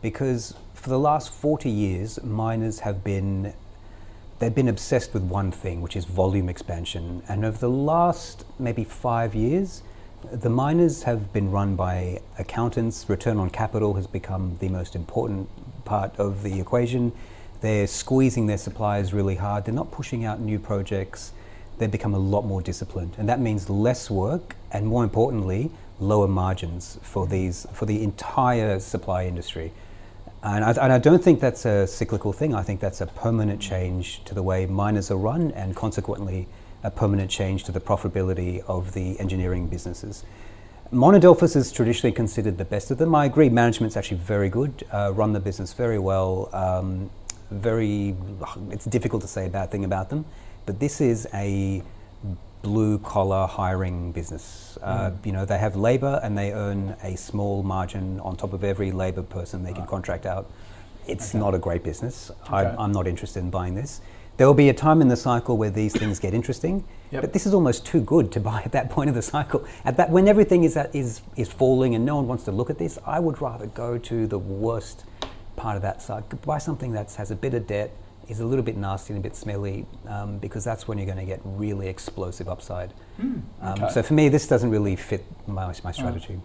because 0.00 0.54
for 0.74 0.90
the 0.90 0.98
last 0.98 1.32
40 1.32 1.68
years, 1.68 2.22
miners 2.22 2.80
have 2.80 3.02
been 3.02 3.52
they've 4.38 4.54
been 4.54 4.68
obsessed 4.68 5.12
with 5.14 5.22
one 5.22 5.50
thing, 5.50 5.80
which 5.80 5.96
is 5.96 6.04
volume 6.04 6.48
expansion. 6.48 7.22
And 7.28 7.44
over 7.44 7.58
the 7.58 7.70
last 7.70 8.44
maybe 8.58 8.84
five 8.84 9.34
years, 9.34 9.82
the 10.32 10.50
miners 10.50 11.02
have 11.04 11.32
been 11.32 11.50
run 11.50 11.76
by 11.76 12.20
accountants. 12.38 13.08
Return 13.08 13.38
on 13.38 13.50
capital 13.50 13.94
has 13.94 14.06
become 14.06 14.56
the 14.60 14.68
most 14.68 14.94
important 14.94 15.48
part 15.84 16.14
of 16.18 16.42
the 16.42 16.60
equation. 16.60 17.12
They're 17.60 17.86
squeezing 17.86 18.46
their 18.46 18.58
suppliers 18.58 19.12
really 19.12 19.34
hard. 19.34 19.64
They're 19.64 19.74
not 19.74 19.90
pushing 19.90 20.24
out 20.24 20.40
new 20.40 20.58
projects. 20.58 21.32
They've 21.78 21.90
become 21.90 22.14
a 22.14 22.18
lot 22.18 22.44
more 22.44 22.60
disciplined, 22.60 23.14
and 23.18 23.28
that 23.28 23.40
means 23.40 23.70
less 23.70 24.10
work 24.10 24.56
and, 24.72 24.86
more 24.86 25.04
importantly, 25.04 25.70
lower 26.00 26.28
margins 26.28 26.98
for 27.02 27.26
these 27.26 27.66
for 27.72 27.86
the 27.86 28.02
entire 28.02 28.78
supply 28.80 29.26
industry. 29.26 29.72
And 30.42 30.64
I, 30.64 30.70
and 30.70 30.92
I 30.92 30.98
don't 30.98 31.22
think 31.22 31.40
that's 31.40 31.64
a 31.66 31.86
cyclical 31.86 32.32
thing. 32.32 32.54
I 32.54 32.62
think 32.62 32.80
that's 32.80 33.00
a 33.00 33.06
permanent 33.06 33.60
change 33.60 34.22
to 34.24 34.34
the 34.34 34.42
way 34.42 34.66
miners 34.66 35.10
are 35.10 35.16
run, 35.16 35.50
and 35.52 35.74
consequently, 35.74 36.46
a 36.84 36.90
permanent 36.90 37.30
change 37.30 37.64
to 37.64 37.72
the 37.72 37.80
profitability 37.80 38.62
of 38.68 38.92
the 38.92 39.18
engineering 39.18 39.66
businesses. 39.66 40.24
Monadelphous 40.92 41.54
is 41.54 41.70
traditionally 41.72 42.14
considered 42.14 42.56
the 42.56 42.64
best 42.64 42.90
of 42.90 42.98
them. 42.98 43.14
I 43.14 43.26
agree, 43.26 43.48
management's 43.48 43.96
actually 43.96 44.18
very 44.18 44.48
good, 44.48 44.86
uh, 44.92 45.12
run 45.14 45.32
the 45.32 45.40
business 45.40 45.72
very 45.72 45.98
well. 45.98 46.48
Um, 46.52 47.10
very, 47.50 48.14
it's 48.70 48.84
difficult 48.84 49.22
to 49.22 49.28
say 49.28 49.46
a 49.46 49.50
bad 49.50 49.70
thing 49.70 49.84
about 49.84 50.10
them, 50.10 50.24
but 50.66 50.78
this 50.80 51.00
is 51.00 51.26
a 51.34 51.82
blue 52.62 52.98
collar 52.98 53.46
hiring 53.46 54.12
business. 54.12 54.76
Uh, 54.82 55.12
You 55.24 55.32
know, 55.32 55.44
they 55.44 55.58
have 55.58 55.76
labor 55.76 56.20
and 56.22 56.36
they 56.36 56.52
earn 56.52 56.96
a 57.02 57.16
small 57.16 57.62
margin 57.62 58.20
on 58.20 58.36
top 58.36 58.52
of 58.52 58.64
every 58.64 58.90
labor 58.92 59.22
person 59.22 59.62
they 59.64 59.72
can 59.72 59.86
contract 59.86 60.26
out. 60.26 60.50
It's 61.06 61.32
not 61.34 61.54
a 61.54 61.58
great 61.58 61.82
business. 61.84 62.30
Okay. 62.42 62.54
I, 62.54 62.76
I'm 62.76 62.92
not 62.92 63.06
interested 63.06 63.40
in 63.40 63.50
buying 63.50 63.74
this. 63.74 64.00
There 64.36 64.46
will 64.46 64.54
be 64.54 64.68
a 64.68 64.74
time 64.74 65.00
in 65.00 65.08
the 65.08 65.16
cycle 65.16 65.56
where 65.56 65.70
these 65.70 65.92
things 65.92 66.18
get 66.20 66.32
interesting, 66.34 66.84
Yep. 67.10 67.22
but 67.22 67.32
this 67.32 67.46
is 67.46 67.54
almost 67.54 67.86
too 67.86 68.00
good 68.02 68.30
to 68.32 68.40
buy 68.40 68.60
at 68.64 68.72
that 68.72 68.90
point 68.90 69.08
of 69.08 69.14
the 69.16 69.22
cycle. 69.22 69.64
At 69.84 69.96
that, 69.96 70.10
when 70.10 70.28
everything 70.28 70.64
is, 70.64 70.76
at, 70.76 70.94
is, 70.94 71.22
is 71.36 71.48
falling 71.48 71.94
and 71.94 72.04
no 72.04 72.16
one 72.16 72.28
wants 72.28 72.44
to 72.44 72.52
look 72.52 72.68
at 72.70 72.76
this, 72.78 72.98
I 73.06 73.18
would 73.18 73.40
rather 73.40 73.66
go 73.66 73.96
to 73.98 74.26
the 74.26 74.38
worst 74.38 75.04
part 75.58 75.76
of 75.76 75.82
that 75.82 76.00
side. 76.00 76.24
Buy 76.42 76.58
something 76.58 76.92
that 76.92 77.12
has 77.14 77.30
a 77.30 77.34
bit 77.36 77.52
of 77.52 77.66
debt, 77.66 77.90
is 78.28 78.40
a 78.40 78.46
little 78.46 78.64
bit 78.64 78.76
nasty 78.76 79.12
and 79.12 79.22
a 79.22 79.22
bit 79.22 79.36
smelly, 79.36 79.84
um, 80.06 80.38
because 80.38 80.64
that's 80.64 80.86
when 80.88 80.96
you're 80.96 81.06
going 81.06 81.18
to 81.18 81.24
get 81.24 81.40
really 81.44 81.88
explosive 81.88 82.48
upside. 82.48 82.92
um, 83.20 83.42
okay. 83.62 83.88
so 83.90 84.02
for 84.02 84.14
me, 84.14 84.28
this 84.28 84.46
doesn't 84.46 84.70
really 84.70 84.96
fit 84.96 85.24
my, 85.46 85.66
my 85.84 85.92
strategy. 85.92 86.40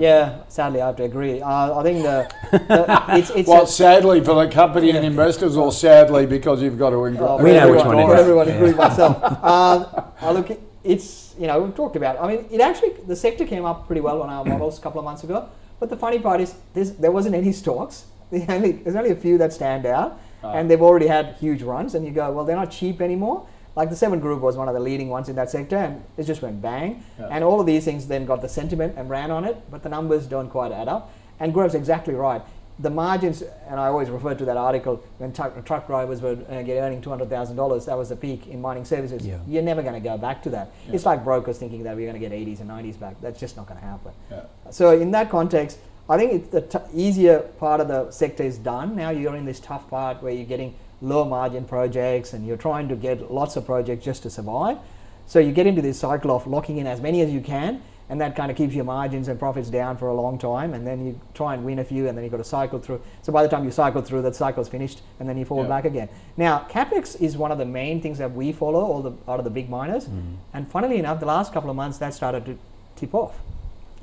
Yeah, 0.00 0.42
sadly, 0.48 0.80
I 0.80 0.86
have 0.88 0.96
to 0.96 1.04
agree. 1.04 1.40
Uh, 1.40 1.78
I 1.78 1.82
think 1.84 2.02
the, 2.02 2.28
the 2.50 3.04
it's 3.18 3.30
it's 3.30 3.48
Well, 3.48 3.62
a- 3.62 3.66
sadly 3.66 4.24
for 4.24 4.34
the 4.34 4.50
company 4.50 4.90
and 4.90 5.04
investors, 5.06 5.56
or 5.56 5.70
sadly 5.70 6.26
because 6.26 6.60
you've 6.62 6.78
got 6.78 6.90
to 6.90 6.96
Oh, 6.96 7.04
engross. 7.04 7.42
We 7.42 7.52
know 7.52 7.70
which 7.70 7.80
everyone- 7.80 7.96
one 7.96 7.98
it 7.98 8.06
for 8.06 8.14
is. 8.14 8.20
Everyone, 8.20 8.46
Yeah. 8.48 8.52
including 8.54 8.76
myself. 8.76 9.22
um, 9.44 10.04
I 10.20 10.32
look, 10.32 10.48
it's 10.82 11.34
you 11.38 11.46
know 11.46 11.60
we've 11.62 11.76
talked 11.76 11.94
about. 11.94 12.16
It. 12.16 12.22
I 12.22 12.26
mean, 12.28 12.46
it 12.50 12.60
actually 12.60 12.94
the 13.06 13.14
sector 13.14 13.46
came 13.46 13.64
up 13.64 13.86
pretty 13.86 14.00
well 14.00 14.20
on 14.22 14.30
our 14.30 14.44
models 14.44 14.78
a 14.78 14.82
couple 14.82 14.98
of 15.00 15.04
months 15.04 15.22
ago. 15.22 15.48
But 15.78 15.90
the 15.90 15.96
funny 15.96 16.18
part 16.18 16.40
is, 16.40 16.54
this, 16.72 16.90
there 16.90 17.12
wasn't 17.12 17.34
any 17.36 17.52
stocks. 17.52 18.06
The 18.34 18.52
only, 18.52 18.72
there's 18.72 18.96
only 18.96 19.10
a 19.10 19.16
few 19.16 19.38
that 19.38 19.52
stand 19.52 19.86
out, 19.86 20.20
and 20.42 20.68
they've 20.70 20.82
already 20.82 21.06
had 21.06 21.36
huge 21.40 21.62
runs. 21.62 21.94
And 21.94 22.04
you 22.04 22.12
go, 22.12 22.30
well, 22.32 22.44
they're 22.44 22.56
not 22.56 22.70
cheap 22.70 23.00
anymore. 23.00 23.46
Like 23.76 23.90
the 23.90 23.96
Seven 23.96 24.20
Group 24.20 24.40
was 24.40 24.56
one 24.56 24.68
of 24.68 24.74
the 24.74 24.80
leading 24.80 25.08
ones 25.08 25.28
in 25.28 25.36
that 25.36 25.50
sector, 25.50 25.76
and 25.76 26.02
it 26.16 26.24
just 26.24 26.42
went 26.42 26.60
bang. 26.62 27.02
Yeah. 27.18 27.28
And 27.30 27.42
all 27.42 27.60
of 27.60 27.66
these 27.66 27.84
things 27.84 28.06
then 28.06 28.24
got 28.24 28.40
the 28.42 28.48
sentiment 28.48 28.94
and 28.96 29.08
ran 29.10 29.30
on 29.30 29.44
it, 29.44 29.56
but 29.70 29.82
the 29.82 29.88
numbers 29.88 30.26
don't 30.26 30.48
quite 30.48 30.72
add 30.72 30.88
up. 30.88 31.12
And 31.40 31.52
Gaurav's 31.52 31.74
exactly 31.74 32.14
right. 32.14 32.42
The 32.80 32.90
margins, 32.90 33.42
and 33.68 33.78
I 33.78 33.86
always 33.86 34.10
refer 34.10 34.34
to 34.34 34.44
that 34.46 34.56
article 34.56 35.02
when 35.18 35.32
truck, 35.32 35.64
truck 35.64 35.86
drivers 35.86 36.20
were 36.20 36.36
uh, 36.50 36.62
get 36.62 36.78
earning 36.82 37.00
two 37.00 37.10
hundred 37.10 37.30
thousand 37.30 37.54
dollars. 37.54 37.86
That 37.86 37.96
was 37.96 38.08
the 38.08 38.16
peak 38.16 38.48
in 38.48 38.60
mining 38.60 38.84
services. 38.84 39.24
Yeah. 39.24 39.38
You're 39.46 39.62
never 39.62 39.80
going 39.80 39.94
to 39.94 40.00
go 40.00 40.18
back 40.18 40.42
to 40.44 40.50
that. 40.50 40.72
It's 40.92 41.06
like 41.06 41.22
brokers 41.22 41.58
thinking 41.58 41.84
that 41.84 41.94
we're 41.94 42.10
going 42.10 42.20
to 42.20 42.28
get 42.28 42.32
80s 42.32 42.60
and 42.60 42.70
90s 42.70 42.98
back. 42.98 43.14
That's 43.20 43.38
just 43.38 43.56
not 43.56 43.66
going 43.68 43.78
to 43.78 43.86
happen. 43.86 44.12
Yeah. 44.30 44.42
So 44.70 44.90
in 44.90 45.12
that 45.12 45.30
context, 45.30 45.78
I 46.08 46.18
think 46.18 46.32
it's 46.32 46.48
the 46.48 46.60
t- 46.60 46.78
easier 46.94 47.40
part 47.58 47.80
of 47.80 47.88
the 47.88 48.10
sector 48.10 48.42
is 48.42 48.58
done. 48.58 48.94
Now 48.94 49.10
you're 49.10 49.36
in 49.36 49.46
this 49.46 49.60
tough 49.60 49.88
part 49.88 50.22
where 50.22 50.32
you're 50.32 50.44
getting 50.44 50.74
low 51.00 51.24
margin 51.24 51.64
projects 51.64 52.32
and 52.32 52.46
you're 52.46 52.56
trying 52.56 52.88
to 52.88 52.96
get 52.96 53.30
lots 53.32 53.56
of 53.56 53.64
projects 53.64 54.04
just 54.04 54.22
to 54.24 54.30
survive. 54.30 54.78
So 55.26 55.38
you 55.38 55.52
get 55.52 55.66
into 55.66 55.80
this 55.80 55.98
cycle 55.98 56.30
of 56.30 56.46
locking 56.46 56.76
in 56.76 56.86
as 56.86 57.00
many 57.00 57.22
as 57.22 57.30
you 57.30 57.40
can, 57.40 57.82
and 58.10 58.20
that 58.20 58.36
kind 58.36 58.50
of 58.50 58.56
keeps 58.58 58.74
your 58.74 58.84
margins 58.84 59.28
and 59.28 59.38
profits 59.38 59.70
down 59.70 59.96
for 59.96 60.08
a 60.08 60.14
long 60.14 60.38
time. 60.38 60.74
And 60.74 60.86
then 60.86 61.06
you 61.06 61.18
try 61.32 61.54
and 61.54 61.64
win 61.64 61.78
a 61.78 61.84
few, 61.84 62.06
and 62.06 62.16
then 62.16 62.22
you've 62.22 62.30
got 62.30 62.36
to 62.36 62.44
cycle 62.44 62.78
through. 62.78 63.00
So 63.22 63.32
by 63.32 63.42
the 63.42 63.48
time 63.48 63.64
you 63.64 63.70
cycle 63.70 64.02
through, 64.02 64.20
that 64.22 64.36
cycle's 64.36 64.68
finished, 64.68 65.00
and 65.18 65.26
then 65.26 65.38
you 65.38 65.46
fall 65.46 65.62
Yeah. 65.62 65.68
back 65.68 65.86
again. 65.86 66.10
Now, 66.36 66.66
capex 66.68 67.18
is 67.18 67.38
one 67.38 67.50
of 67.50 67.56
the 67.56 67.64
main 67.64 68.02
things 68.02 68.18
that 68.18 68.34
we 68.34 68.52
follow, 68.52 68.80
all 68.80 69.00
the 69.00 69.12
out 69.26 69.38
of 69.38 69.44
the 69.44 69.50
big 69.50 69.70
miners. 69.70 70.04
Mm-hmm. 70.04 70.34
And 70.52 70.70
funnily 70.70 70.98
enough, 70.98 71.20
the 71.20 71.26
last 71.26 71.54
couple 71.54 71.70
of 71.70 71.76
months 71.76 71.96
that 71.96 72.12
started 72.12 72.44
to 72.44 72.58
tip 72.96 73.14
off 73.14 73.40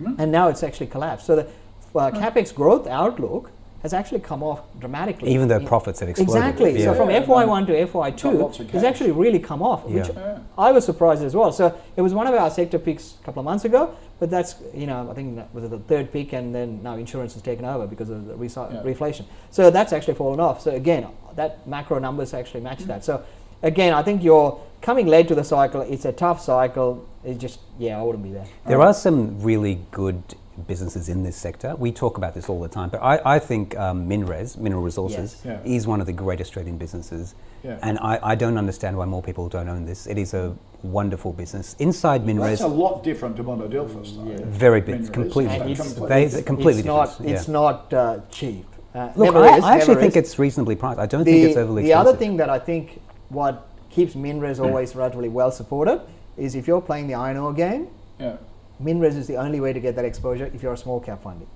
mm-hmm. 0.02 0.20
and 0.20 0.32
now 0.32 0.48
it's 0.50 0.64
actually 0.64 0.88
collapsed. 0.88 1.26
So 1.26 1.36
the 1.36 1.48
uh, 1.96 2.12
capex 2.12 2.54
growth 2.54 2.88
outlook 2.88 3.52
has 3.82 3.94
actually 3.96 4.20
come 4.20 4.44
off 4.44 4.62
dramatically. 4.80 5.34
Even 5.34 5.48
though 5.48 5.60
profits 5.60 6.02
have 6.02 6.10
exploded. 6.10 6.36
Exactly. 6.36 6.84
So 6.84 6.94
from 6.94 7.10
Yeah, 7.10 7.24
FY1 7.26 7.66
to 7.66 7.74
FY2, 7.88 8.40
lots 8.40 8.60
it's 8.60 8.84
actually 8.84 9.10
really 9.12 9.40
come 9.40 9.64
off, 9.64 9.84
which 9.86 10.08
Yeah. 10.08 10.38
I 10.56 10.72
was 10.72 10.86
surprised 10.86 11.24
as 11.24 11.36
well. 11.36 11.52
So 11.52 11.74
it 11.96 12.02
was 12.02 12.14
one 12.14 12.28
of 12.28 12.36
our 12.36 12.52
sector 12.52 12.78
peaks 12.78 13.16
a 13.20 13.26
couple 13.26 13.40
of 13.40 13.46
months 13.46 13.66
ago, 13.66 13.90
but 14.20 14.30
that's 14.30 14.56
you 14.76 14.86
know 14.86 15.10
I 15.10 15.16
think 15.16 15.36
that 15.36 15.52
was 15.54 15.68
the 15.68 15.80
third 15.80 16.12
peak, 16.14 16.32
and 16.34 16.54
then 16.54 16.84
now 16.84 16.96
insurance 16.96 17.34
has 17.34 17.42
taken 17.42 17.66
over 17.66 17.88
because 17.88 18.12
of 18.12 18.28
the 18.28 18.36
resi- 18.36 18.72
Yeah. 18.72 18.84
reflation. 18.84 19.26
So 19.50 19.72
that's 19.72 19.94
actually 19.94 20.14
fallen 20.14 20.40
off. 20.40 20.62
So 20.62 20.72
again, 20.72 21.08
that 21.36 21.66
macro 21.68 21.98
numbers 21.98 22.36
actually 22.36 22.62
match 22.62 22.84
that. 22.84 23.04
So 23.04 23.24
again, 23.64 23.94
I 23.96 24.04
think 24.04 24.24
you're 24.24 24.60
coming 24.82 25.08
late 25.08 25.28
to 25.30 25.36
the 25.36 25.44
cycle. 25.44 25.82
It's 25.82 26.06
a 26.06 26.12
tough 26.12 26.40
cycle. 26.40 27.04
It's 27.24 27.40
just 27.42 27.60
yeah, 27.80 28.00
I 28.00 28.04
wouldn't 28.04 28.24
be 28.24 28.32
there. 28.32 28.46
There 28.68 28.82
are 28.82 28.94
some 28.94 29.42
really 29.42 29.80
good 29.90 30.22
businesses 30.68 31.10
in 31.10 31.24
this 31.24 31.36
sector. 31.36 31.76
We 31.78 31.92
talk 31.92 32.18
about 32.18 32.34
this 32.34 32.50
all 32.50 32.60
the 32.62 32.68
time, 32.68 32.90
but 32.90 33.02
I, 33.02 33.36
I 33.36 33.40
think 33.40 33.78
um, 33.78 34.08
MinRes, 34.10 34.58
Mineral 34.58 34.82
Resources, 34.84 35.42
Yes. 35.46 35.62
is 35.66 35.88
one 35.88 36.00
of 36.02 36.08
the 36.08 36.14
great 36.14 36.40
Australian 36.42 36.78
businesses. 36.78 37.36
Yeah. 37.64 37.78
And 37.82 38.00
I, 38.00 38.20
I 38.24 38.36
don't 38.36 38.58
understand 38.58 38.98
why 38.98 39.06
more 39.06 39.22
people 39.22 39.50
don't 39.50 39.70
own 39.70 39.86
this. 39.86 40.08
It 40.08 40.18
is 40.18 40.34
a 40.34 40.56
wonderful 40.84 41.32
business. 41.34 41.76
Inside 41.80 42.24
MinRes. 42.26 42.50
That's 42.50 42.62
a 42.62 42.68
lot 42.68 43.04
different 43.04 43.36
to 43.38 43.44
Monadelphous, 43.44 44.16
though. 44.16 44.44
very 44.46 44.82
big, 44.82 45.02
Minerals. 45.02 45.10
completely 45.12 45.58
different. 45.68 45.92
it's- 45.92 46.10
They, 46.10 46.26
it's- 46.26 46.44
completely 46.44 46.80
it's 46.80 46.88
not, 46.88 47.08
different. 47.10 47.32
It's 47.32 47.48
not 47.48 47.94
uh, 47.94 48.20
cheap. 48.32 48.66
Uh, 48.94 49.10
Look, 49.16 49.36
I, 49.36 49.58
is, 49.58 49.64
I 49.64 49.76
actually 49.76 49.96
think 49.96 50.18
is. 50.18 50.24
it's 50.24 50.40
reasonably 50.40 50.76
priced. 50.76 51.00
I 51.00 51.06
don't 51.06 51.24
the, 51.24 51.32
think 51.32 51.48
it's 51.50 51.58
overly 51.58 51.84
the 51.84 51.90
expensive. 51.90 52.08
other 52.10 52.18
thing 52.18 52.38
that 52.38 52.50
I 52.50 52.60
think 52.60 53.00
what 53.30 53.68
keeps 53.90 54.16
MinRes 54.16 54.60
always 54.60 54.96
relatively 54.96 55.30
well 55.30 55.52
supported 55.52 56.02
is 56.38 56.56
if 56.56 56.68
you're 56.68 56.82
playing 56.82 57.08
the 57.08 57.14
iron 57.14 57.38
ore 57.38 57.54
game, 57.54 57.88
Yeah. 58.20 58.36
MinRes 58.84 59.16
is 59.18 59.28
the 59.28 59.36
only 59.38 59.60
way 59.60 59.74
to 59.74 59.80
get 59.80 59.96
that 59.96 60.06
exposure 60.06 60.50
if 60.54 60.62
you're 60.64 60.74
a 60.74 60.78
small 60.78 61.00
cap 61.00 61.24
funding. 61.24 61.48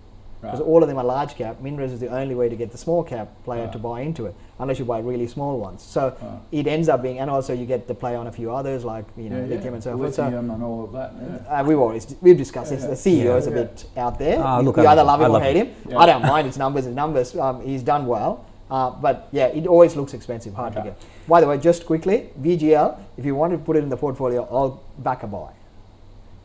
because 0.41 0.59
Right. 0.59 0.67
all 0.69 0.83
of 0.83 0.87
them 0.89 0.97
are 0.99 1.03
large 1.03 1.33
cap. 1.35 1.55
MinRes 1.63 1.91
is 1.91 1.99
the 1.99 2.09
only 2.09 2.35
way 2.35 2.47
to 2.49 2.55
get 2.55 2.71
the 2.71 2.77
small 2.77 3.01
cap 3.03 3.29
player 3.45 3.63
Right. 3.63 3.71
to 3.71 3.79
buy 3.79 4.01
into 4.01 4.27
it, 4.27 4.35
unless 4.59 4.77
you 4.77 4.85
buy 4.85 4.99
really 4.99 5.25
small 5.25 5.57
ones. 5.57 5.81
So 5.81 6.13
Right. 6.21 6.39
it 6.51 6.67
ends 6.67 6.87
up 6.87 7.01
being, 7.01 7.17
and 7.17 7.31
also 7.31 7.51
you 7.53 7.65
get 7.65 7.87
the 7.87 7.95
play 7.95 8.15
on 8.15 8.27
a 8.27 8.31
few 8.31 8.51
others 8.53 8.85
like 8.85 9.05
you 9.17 9.29
know 9.31 9.37
Yeah, 9.37 9.41
yeah. 9.43 9.49
lithium 9.55 9.73
and 9.73 9.83
so 9.83 9.97
forth. 9.97 10.13
So 10.13 10.23
and 10.25 10.63
all 10.63 10.83
of 10.83 10.91
that. 10.91 11.13
Yeah. 11.49 11.61
uh, 11.61 11.63
we've 11.63 11.79
always 11.79 12.15
we've 12.21 12.37
discussed 12.37 12.69
this. 12.69 12.83
Yeah, 12.83 12.89
The 12.89 12.95
CEO 12.95 13.37
is 13.37 13.47
a 13.47 13.49
yeah. 13.49 13.55
bit 13.55 13.85
out 13.97 14.19
there. 14.19 14.37
You 14.37 14.61
look, 14.65 14.77
you 14.77 14.83
I 14.85 14.91
either 14.91 15.03
love 15.03 15.19
love 15.21 15.21
him. 15.21 15.35
him 15.35 15.41
or 15.41 15.43
hate 15.43 15.55
him. 15.55 15.67
him. 15.67 15.91
Yeah. 15.91 15.97
I 15.97 16.05
don't 16.05 16.21
mind 16.21 16.45
his 16.45 16.57
numbers. 16.59 16.85
His 16.85 16.93
numbers, 16.95 17.35
um, 17.35 17.61
he's 17.61 17.81
done 17.81 18.05
well. 18.05 18.41
Uh, 18.69 18.91
but 19.01 19.27
yeah, 19.31 19.45
it 19.47 19.65
always 19.65 19.95
looks 19.95 20.13
expensive, 20.13 20.53
hard 20.53 20.73
to 20.73 20.81
get. 20.81 20.95
By 21.27 21.41
the 21.41 21.47
way, 21.47 21.57
just 21.57 21.85
quickly, 21.87 22.29
VGL. 22.39 22.97
If 23.17 23.25
you 23.25 23.33
want 23.33 23.51
to 23.53 23.57
put 23.57 23.77
it 23.77 23.83
in 23.83 23.89
the 23.89 23.97
portfolio, 23.97 24.47
I'll 24.51 24.81
back 24.99 25.23
a 25.23 25.27
buy. 25.27 25.49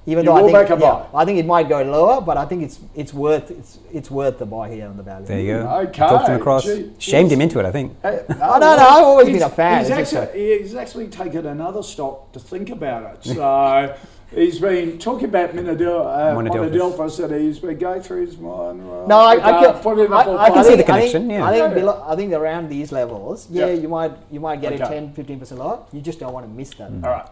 Even 0.07 0.25
You 0.25 0.31
though 0.31 0.37
I 0.37 0.41
think, 0.43 0.53
back 0.55 0.71
a 0.71 0.81
yeah, 0.81 1.07
buy? 1.13 1.23
I 1.23 1.25
think 1.27 1.39
it 1.39 1.45
might 1.47 1.69
go 1.69 1.83
lower, 1.83 2.21
but 2.23 2.39
I 2.39 2.47
think 2.47 2.63
it's 2.63 2.81
it's 2.95 3.13
worth 3.13 3.51
it's 3.51 3.79
it's 3.93 4.11
worth 4.11 4.39
the 4.39 4.47
buy 4.47 4.71
here 4.71 4.87
on 4.89 4.97
the 4.97 5.03
value. 5.03 5.27
There 5.27 5.41
you 5.41 5.53
go. 5.59 5.69
Okay, 5.81 5.93
Talked 5.99 6.29
him 6.29 6.37
across. 6.41 6.65
gee, 6.65 6.91
Shamed 6.99 7.31
him 7.31 7.41
into 7.43 7.59
it, 7.61 7.67
I 7.67 7.71
think. 7.71 8.01
Hey, 8.03 8.25
no, 8.31 8.37
no, 8.59 8.67
I've 8.67 9.05
always 9.05 9.27
been 9.29 9.43
a 9.43 9.51
fan, 9.51 9.81
He's 9.81 9.91
it's 9.91 10.11
just 10.11 10.15
actually, 10.29 10.59
he's 10.59 10.75
actually 10.75 11.09
taken 11.09 11.45
another 11.47 11.83
stock 11.83 12.33
to 12.33 12.41
think 12.41 12.71
about 12.71 13.15
it. 13.15 13.25
So 13.35 13.95
he's 14.35 14.59
been 14.59 14.99
talking 14.99 15.27
about 15.27 15.51
Monadel, 15.53 16.01
uh, 16.07 16.35
Monadelphous. 16.35 16.71
Monadelphous 16.73 17.25
and 17.25 17.43
he's 17.43 17.59
been 17.59 17.77
going 17.79 18.01
through 18.01 18.25
his 18.27 18.39
mind. 18.39 18.89
Right, 18.91 19.07
No, 19.07 19.19
I, 19.19 19.33
I 19.33 19.65
can, 19.73 19.83
put 19.83 19.99
it 19.99 20.05
in 20.07 20.11
the 20.13 20.17
I, 20.17 20.21
I 20.21 20.25
portfolio. 20.25 20.55
can 20.55 20.65
see 20.65 20.71
the 20.71 20.77
think- 20.79 20.91
I 20.91 21.01
think- 21.01 21.13
connection, 21.13 21.31
yeah. 21.31 21.45
I 21.45 21.51
think, 21.51 21.69
Yeah. 21.69 21.75
below, 21.75 22.05
I 22.09 22.17
think 22.17 22.33
around 22.33 22.69
these 22.71 22.91
levels, 22.91 23.49
yeah, 23.51 23.67
Yeah. 23.67 23.73
you 23.75 23.89
might 23.89 24.13
you 24.31 24.41
might 24.41 24.63
get 24.63 24.73
Okay. 24.73 24.83
a 24.83 24.89
10, 24.89 25.13
15 25.13 25.39
percent 25.41 25.61
lower. 25.61 25.81
You 25.93 26.01
just 26.01 26.19
don't 26.21 26.33
want 26.33 26.47
to 26.47 26.51
miss 26.53 26.71
that. 26.75 26.91
All 26.91 27.11
right. 27.11 27.27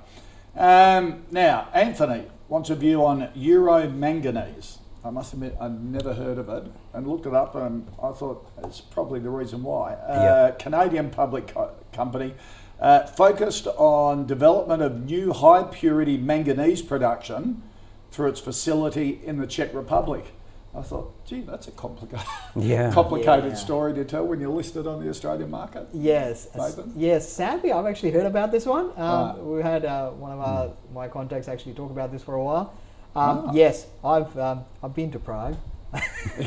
Um, 0.57 1.23
now, 1.31 1.69
Anthony 1.73 2.25
wants 2.49 2.71
a 2.71 2.75
view 2.75 3.05
on 3.05 3.29
Euro 3.35 3.89
manganese. 3.89 4.79
I 5.05 5.11
must 5.11 5.33
admit, 5.33 5.57
I'd 5.61 5.83
never 5.85 6.15
heard 6.15 6.39
of 6.39 6.49
it 6.49 6.65
and 6.93 7.07
looked 7.07 7.27
it 7.27 7.35
up, 7.35 7.55
and 7.55 7.87
I 8.03 8.13
thought 8.13 8.51
it's 8.65 8.81
probably 8.81 9.21
the 9.21 9.31
reason 9.31 9.63
why. 9.63 9.93
Uh, 9.93 10.53
Canadian 10.53 11.11
public 11.11 11.49
co- 11.49 11.71
company 11.93 12.35
uh, 12.81 13.07
focused 13.07 13.67
on 13.67 14.27
development 14.27 14.83
of 14.83 15.05
new 15.05 15.33
high 15.33 15.63
purity 15.63 16.17
manganese 16.17 16.83
production 16.83 17.63
through 18.11 18.29
its 18.29 18.41
facility 18.41 19.21
in 19.25 19.39
the 19.39 19.47
Czech 19.47 19.73
Republic. 19.73 20.33
I 20.79 20.83
thought, 20.83 21.27
gee, 21.27 21.41
that's 21.41 21.67
a 21.67 21.73
complicated, 21.73 22.25
Yeah. 22.55 22.93
complicated 23.01 23.51
Yeah. 23.51 23.55
story 23.55 23.93
to 23.95 24.05
tell 24.05 24.25
when 24.25 24.41
you're 24.41 24.51
listed 24.63 24.87
on 24.87 25.03
the 25.03 25.09
Australian 25.11 25.51
market. 25.51 25.89
Yes, 25.93 26.47
Nathan? 26.57 26.93
yes. 26.97 27.29
Sadly, 27.29 27.73
I've 27.73 27.87
actually 27.87 28.13
heard 28.13 28.27
about 28.27 28.53
this 28.53 28.65
one. 28.65 28.87
Um, 28.97 28.97
Right. 28.97 29.39
We 29.45 29.63
had 29.63 29.85
uh, 29.85 30.11
one 30.11 30.31
of 30.33 30.39
our, 30.41 30.71
my 30.95 31.09
contacts 31.09 31.49
actually 31.49 31.75
talk 31.75 31.91
about 31.91 32.13
this 32.13 32.23
for 32.23 32.35
a 32.35 32.45
while. 32.45 32.73
Um, 33.17 33.47
Ah. 33.49 33.51
Yes, 33.53 33.87
I've 34.05 34.37
um, 34.39 34.65
I've 34.83 34.95
been 34.95 35.11
to 35.13 35.19
Prague. 35.19 35.57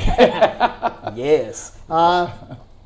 yes, 1.15 1.77
uh, 1.89 2.29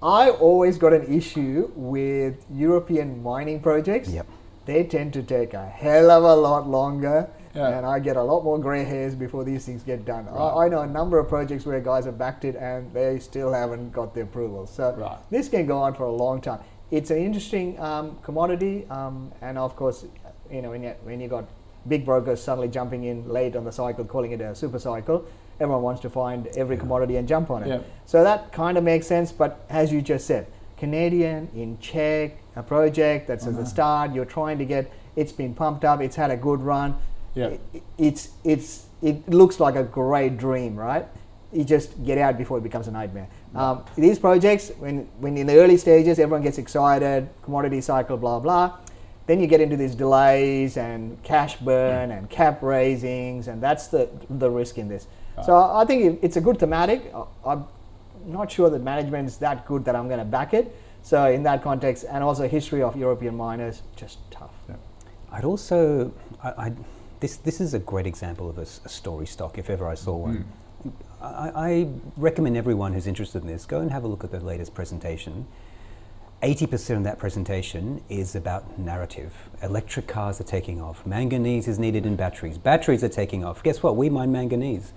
I 0.02 0.30
always 0.30 0.78
got 0.78 0.94
an 0.94 1.06
issue 1.14 1.70
with 1.75 2.44
European 2.50 3.22
mining 3.22 3.60
projects. 3.60 4.10
Yep. 4.10 4.25
They 4.66 4.84
tend 4.86 5.14
to 5.14 5.22
take 5.22 5.54
a 5.54 5.66
hell 5.66 6.10
of 6.10 6.24
a 6.24 6.36
lot 6.36 6.68
longer. 6.68 7.30
Yeah. 7.56 7.78
And 7.78 7.86
I 7.86 8.00
get 8.00 8.18
a 8.18 8.24
lot 8.24 8.44
more 8.44 8.60
grey 8.60 8.84
hairs 8.84 9.16
before 9.16 9.44
these 9.44 9.66
things 9.66 9.82
get 9.84 10.06
done. 10.06 10.28
I, 10.28 10.66
I 10.66 10.68
know 10.70 10.82
a 10.82 10.88
number 10.88 11.18
of 11.20 11.30
projects 11.30 11.66
where 11.66 11.80
guys 11.80 12.06
have 12.06 12.18
backed 12.18 12.44
it 12.46 12.56
and 12.56 12.94
they 12.94 13.20
still 13.20 13.54
haven't 13.54 13.92
got 13.92 14.14
the 14.14 14.22
approval. 14.22 14.68
So 14.68 14.94
Right. 14.98 15.18
this 15.30 15.48
can 15.50 15.66
go 15.66 15.78
on 15.78 15.94
for 15.96 16.04
a 16.04 16.12
long 16.12 16.42
time. 16.42 16.60
It's 16.92 17.10
an 17.12 17.18
interesting 17.18 17.80
um, 17.80 18.18
commodity, 18.24 18.86
um, 18.92 19.32
and 19.42 19.58
of 19.58 19.76
course, 19.76 20.06
you 20.52 20.62
know 20.62 20.70
when 20.70 20.84
you, 20.84 20.94
when 21.04 21.20
you 21.20 21.28
got 21.28 21.46
big 21.88 22.06
brokers 22.06 22.42
suddenly 22.42 22.68
jumping 22.68 23.06
in 23.06 23.28
late 23.28 23.56
on 23.56 23.64
the 23.64 23.72
cycle, 23.72 24.06
calling 24.06 24.32
it 24.34 24.42
a 24.42 24.54
super 24.54 24.78
cycle, 24.78 25.26
everyone 25.60 25.82
wants 25.82 26.02
to 26.02 26.10
find 26.10 26.46
every 26.56 26.78
commodity 26.78 27.16
and 27.18 27.28
jump 27.28 27.50
on 27.50 27.64
it. 27.64 27.70
Yeah. 27.70 27.80
So 28.06 28.24
that 28.24 28.52
kind 28.52 28.78
of 28.78 28.84
makes 28.84 29.08
sense. 29.08 29.32
But 29.32 29.66
as 29.70 29.92
you 29.92 30.02
just 30.02 30.28
said, 30.28 30.46
Canadian 30.78 31.50
in 31.56 31.78
Czech, 31.80 32.38
a 32.56 32.62
project 32.64 33.28
that's 33.28 33.48
Uh-huh. 33.48 33.58
at 33.58 33.64
the 33.64 33.70
start, 33.70 34.14
you're 34.14 34.26
trying 34.26 34.60
to 34.60 34.66
get. 34.66 34.92
It's 35.16 35.32
been 35.32 35.54
pumped 35.56 35.84
up. 35.86 36.02
It's 36.02 36.16
had 36.18 36.30
a 36.30 36.38
good 36.38 36.62
run. 36.62 36.96
Yeah. 37.36 37.48
It- 37.74 37.84
it's 37.98 38.30
it's 38.44 38.86
it 39.01 39.27
looks 39.30 39.60
like 39.60 39.75
a 39.75 39.84
great 39.84 40.38
dream, 40.38 40.75
right? 40.75 41.06
You 41.54 41.63
just 41.63 42.04
get 42.04 42.18
out 42.18 42.38
before 42.38 42.58
it 42.58 42.63
becomes 42.63 42.88
a 42.88 42.92
nightmare. 42.92 43.27
Um, 43.54 43.84
these 43.96 44.20
projects, 44.20 44.72
when 44.80 45.08
when 45.20 45.38
in 45.38 45.48
the 45.48 45.58
early 45.60 45.77
stages, 45.77 46.20
everyone 46.20 46.42
gets 46.42 46.58
excited, 46.58 47.30
commodity 47.44 47.82
cycle, 47.82 48.18
blah 48.18 48.39
blah. 48.39 48.77
Then 49.27 49.39
you 49.39 49.48
get 49.48 49.60
into 49.62 49.75
these 49.77 49.96
delays 49.96 50.77
and 50.77 51.18
cash 51.24 51.56
burn 51.58 52.12
and 52.12 52.30
cap 52.30 52.62
raisings, 52.62 53.48
and 53.48 53.62
that's 53.62 53.88
the 53.88 54.10
the 54.29 54.50
risk 54.50 54.77
in 54.77 54.88
this. 54.90 55.07
So 55.46 55.53
I 55.55 55.81
I 55.81 55.86
think 55.86 56.20
it's 56.24 56.38
a 56.38 56.42
good 56.42 56.57
thematic. 56.60 57.14
I- 57.14 57.51
I'm 57.51 57.66
not 58.25 58.51
sure 58.51 58.70
that 58.70 58.81
management 58.81 59.27
is 59.29 59.38
that 59.38 59.66
good 59.68 59.86
that 59.86 59.96
I'm 59.96 60.07
going 60.07 60.20
to 60.20 60.25
back 60.25 60.53
it. 60.53 60.75
So 61.03 61.29
in 61.29 61.44
that 61.44 61.62
context, 61.64 62.05
and 62.10 62.24
also 62.24 62.48
history 62.48 62.81
of 62.81 62.96
European 62.96 63.36
miners, 63.38 63.83
just 63.96 64.18
tough. 64.31 64.50
I'd 65.31 65.44
also, 65.46 66.12
I, 66.44 66.50
I, 66.50 66.72
this 67.25 67.38
this 67.38 67.59
is 67.59 67.74
a 67.74 67.79
great 67.79 68.05
example 68.05 68.48
of 68.48 68.59
a 68.59 68.66
story 68.66 69.25
stock 69.25 69.57
if 69.57 69.72
ever 69.72 69.90
I 69.90 69.96
saw 69.96 70.16
one. 70.16 70.46
I, 71.20 71.51
I 71.55 71.88
recommend 72.18 72.55
everyone 72.55 72.94
who's 72.94 73.07
interested 73.07 73.42
in 73.42 73.48
this 73.48 73.66
go 73.66 73.79
and 73.79 73.92
have 73.92 74.03
a 74.03 74.07
look 74.07 74.24
at 74.24 74.29
the 74.31 74.40
latest 74.40 74.75
presentation. 74.75 75.48
80% 76.44 76.98
of 76.98 77.03
that 77.05 77.18
presentation 77.18 78.03
is 78.09 78.35
about 78.35 78.77
narrative. 78.77 79.33
Electric 79.64 80.05
cars 80.05 80.40
are 80.40 80.44
taking 80.44 80.79
off. 80.79 81.03
Manganese 81.03 81.68
is 81.68 81.79
needed 81.79 82.05
in 82.05 82.16
batteries. 82.16 82.59
Batteries 82.59 83.03
are 83.03 83.09
taking 83.09 83.44
off. 83.44 83.64
Guess 83.64 83.81
what? 83.81 83.96
We 83.96 84.09
mine 84.09 84.31
manganese. 84.31 84.92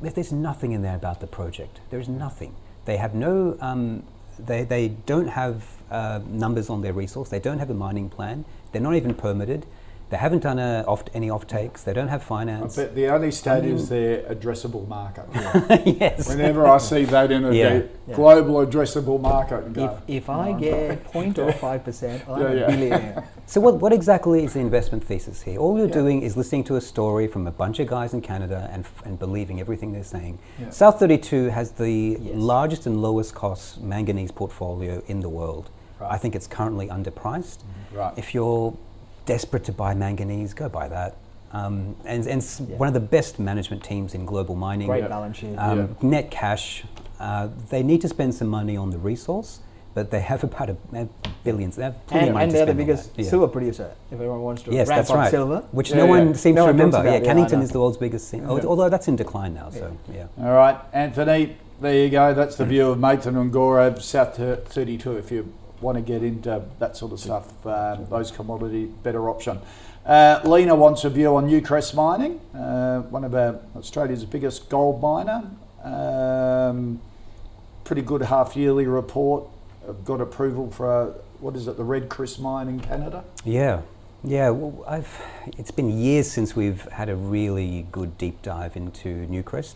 There's 0.00 0.30
nothing 0.30 0.70
in 0.70 0.82
there 0.82 0.94
about 0.94 1.18
the 1.20 1.26
project. 1.26 1.80
There's 1.90 2.08
nothing. 2.08 2.54
They 2.84 2.98
have 2.98 3.14
no, 3.14 3.56
um, 3.60 4.04
they, 4.38 4.62
they 4.62 4.88
don't 5.06 5.28
have 5.28 5.64
uh, 5.90 6.20
numbers 6.28 6.70
on 6.70 6.82
their 6.82 6.92
resource. 6.92 7.30
They 7.30 7.40
don't 7.40 7.58
have 7.58 7.70
a 7.70 7.74
mining 7.74 8.08
plan. 8.08 8.44
They're 8.70 8.82
not 8.82 8.94
even 8.94 9.14
permitted. 9.14 9.66
They 10.08 10.16
haven't 10.16 10.44
done 10.44 10.60
a 10.60 10.84
off, 10.86 11.02
any 11.14 11.30
off 11.30 11.48
takes. 11.48 11.82
They 11.82 11.92
don't 11.92 12.06
have 12.06 12.22
finance. 12.22 12.76
But 12.76 12.94
the 12.94 13.08
only 13.08 13.32
stat 13.32 13.64
is 13.64 13.86
mm. 13.86 13.88
their 13.88 14.22
addressable 14.34 14.86
market. 14.86 15.24
yes. 16.00 16.28
Whenever 16.28 16.64
I 16.64 16.78
see 16.78 17.04
that 17.06 17.32
in 17.32 17.44
a 17.44 17.52
Yeah. 17.52 17.68
de- 17.80 17.88
global 18.14 18.64
addressable 18.64 19.20
market, 19.20 19.64
and 19.64 19.76
If, 19.76 19.82
go, 19.90 19.98
if 20.06 20.30
I 20.30 20.52
get 20.52 21.12
0.05%, 21.12 22.28
I'm 22.28 22.40
Yeah, 22.40 22.48
a 22.48 22.66
billionaire. 22.68 23.28
So 23.46 23.60
what, 23.60 23.76
what 23.80 23.92
exactly 23.92 24.44
is 24.44 24.52
the 24.52 24.60
investment 24.60 25.02
thesis 25.02 25.42
here? 25.42 25.58
All 25.58 25.76
you're 25.76 25.88
doing 25.88 26.22
is 26.22 26.36
listening 26.36 26.62
to 26.64 26.76
a 26.76 26.80
story 26.80 27.26
from 27.26 27.48
a 27.48 27.52
bunch 27.52 27.80
of 27.80 27.88
guys 27.88 28.14
in 28.14 28.20
Canada 28.20 28.70
and, 28.72 28.84
f- 28.84 29.02
and 29.04 29.18
believing 29.18 29.58
everything 29.60 29.92
they're 29.92 30.04
saying. 30.04 30.38
Yeah. 30.60 30.70
South 30.70 31.00
32 31.00 31.46
has 31.46 31.72
the 31.72 32.16
Yes. 32.20 32.36
largest 32.36 32.86
and 32.86 33.02
lowest 33.02 33.34
cost 33.34 33.80
manganese 33.80 34.30
portfolio 34.30 35.02
in 35.08 35.18
the 35.18 35.28
world. 35.28 35.68
Right. 36.00 36.12
I 36.12 36.18
think 36.18 36.36
it's 36.36 36.46
currently 36.46 36.86
underpriced. 36.88 37.58
Right. 37.92 38.12
If 38.16 38.34
you're 38.34 38.76
desperate 39.26 39.64
to 39.64 39.72
buy 39.72 39.92
manganese, 39.94 40.54
go 40.54 40.68
buy 40.68 40.88
that. 40.88 41.16
Um, 41.52 41.94
and 42.04 42.26
and 42.26 42.42
Yeah. 42.68 42.76
one 42.76 42.88
of 42.88 42.94
the 42.94 43.00
best 43.00 43.38
management 43.38 43.84
teams 43.84 44.14
in 44.14 44.24
global 44.24 44.54
mining. 44.54 44.88
Great 44.88 45.08
balance 45.08 45.36
sheet. 45.38 45.54
Um, 45.56 45.78
Yeah. 45.78 46.08
Net 46.08 46.30
cash. 46.30 46.84
Uh, 47.20 47.48
they 47.70 47.82
need 47.82 48.00
to 48.02 48.08
spend 48.08 48.34
some 48.34 48.48
money 48.48 48.76
on 48.76 48.90
the 48.90 48.98
resource, 48.98 49.60
but 49.94 50.10
they 50.10 50.20
have 50.20 50.44
about 50.44 50.68
a, 50.70 50.76
they 50.92 50.98
have 50.98 51.08
billions. 51.44 51.76
They 51.76 51.84
have 51.84 52.06
plenty 52.08 52.26
and, 52.26 52.28
of 52.30 52.34
money 52.34 52.42
and 52.44 52.50
to 52.52 52.56
they're 52.56 52.66
the 52.66 52.72
spend 52.72 52.80
on 52.80 52.86
biggest. 52.86 53.10
Yeah. 53.16 53.30
silver 53.30 53.48
producer. 53.48 53.90
If 54.10 54.14
everyone 54.14 54.42
wants 54.42 54.62
to 54.64 54.72
Yes, 54.72 54.88
ramp 54.88 54.98
that's 54.98 55.10
right. 55.12 55.30
silver, 55.30 55.62
Which 55.72 55.90
Yeah, 55.90 55.96
no 55.98 56.06
one 56.06 56.34
seems 56.34 56.56
No 56.56 56.62
to 56.62 56.66
one 56.66 56.76
remember. 56.76 56.98
about 56.98 57.06
Yeah, 57.10 57.18
it, 57.18 57.24
yeah, 57.24 57.32
Cannington 57.34 57.62
is 57.62 57.70
the 57.70 57.80
world's 57.80 57.96
biggest. 57.96 58.30
Thing. 58.30 58.44
al- 58.44 58.66
Although 58.66 58.88
that's 58.90 59.08
in 59.08 59.16
decline 59.16 59.54
now. 59.54 59.70
So 59.70 59.96
yeah. 60.12 60.26
All 60.42 60.52
right, 60.52 60.76
Anthony, 60.92 61.56
there 61.80 61.94
you 61.94 62.10
go. 62.10 62.34
That's 62.34 62.56
the 62.56 62.66
view 62.66 62.90
of 62.90 62.98
Mathan 62.98 63.40
and 63.40 63.52
Gaurav, 63.52 64.02
South 64.02 64.36
32. 64.36 65.16
If 65.16 65.30
you 65.32 65.50
want 65.80 65.96
to 65.96 66.02
get 66.02 66.22
into 66.22 66.62
that 66.78 66.96
sort 66.96 67.12
of 67.12 67.20
stuff, 67.20 67.66
um, 67.66 68.06
those 68.08 68.30
commodity, 68.30 68.86
better 69.02 69.28
option. 69.28 69.60
Uh, 70.04 70.40
Lena 70.44 70.74
wants 70.74 71.04
a 71.04 71.10
view 71.10 71.34
on 71.34 71.48
Newcrest 71.48 71.94
Mining, 71.94 72.40
uh, 72.54 73.00
one 73.02 73.24
of 73.24 73.34
our 73.34 73.58
Australia's 73.76 74.24
biggest 74.24 74.68
gold 74.68 75.02
miner. 75.02 75.50
Um, 75.82 77.00
pretty 77.84 78.02
good 78.02 78.22
half 78.22 78.56
yearly 78.56 78.86
report. 78.86 79.48
I've 79.88 80.04
got 80.04 80.20
approval 80.20 80.70
for, 80.70 80.90
uh, 80.90 81.06
what 81.40 81.56
is 81.56 81.68
it, 81.68 81.76
the 81.76 81.84
Red 81.84 82.08
Chris 82.08 82.38
mine 82.38 82.68
in 82.68 82.80
Canada? 82.80 83.24
Yeah, 83.44 83.82
yeah. 84.24 84.50
Well, 84.50 84.84
I've. 84.86 85.20
It's 85.58 85.70
been 85.70 85.96
years 85.96 86.30
since 86.30 86.56
we've 86.56 86.82
had 86.92 87.08
a 87.08 87.14
really 87.14 87.86
good 87.92 88.18
deep 88.18 88.42
dive 88.42 88.76
into 88.76 89.26
Newcrest. 89.28 89.74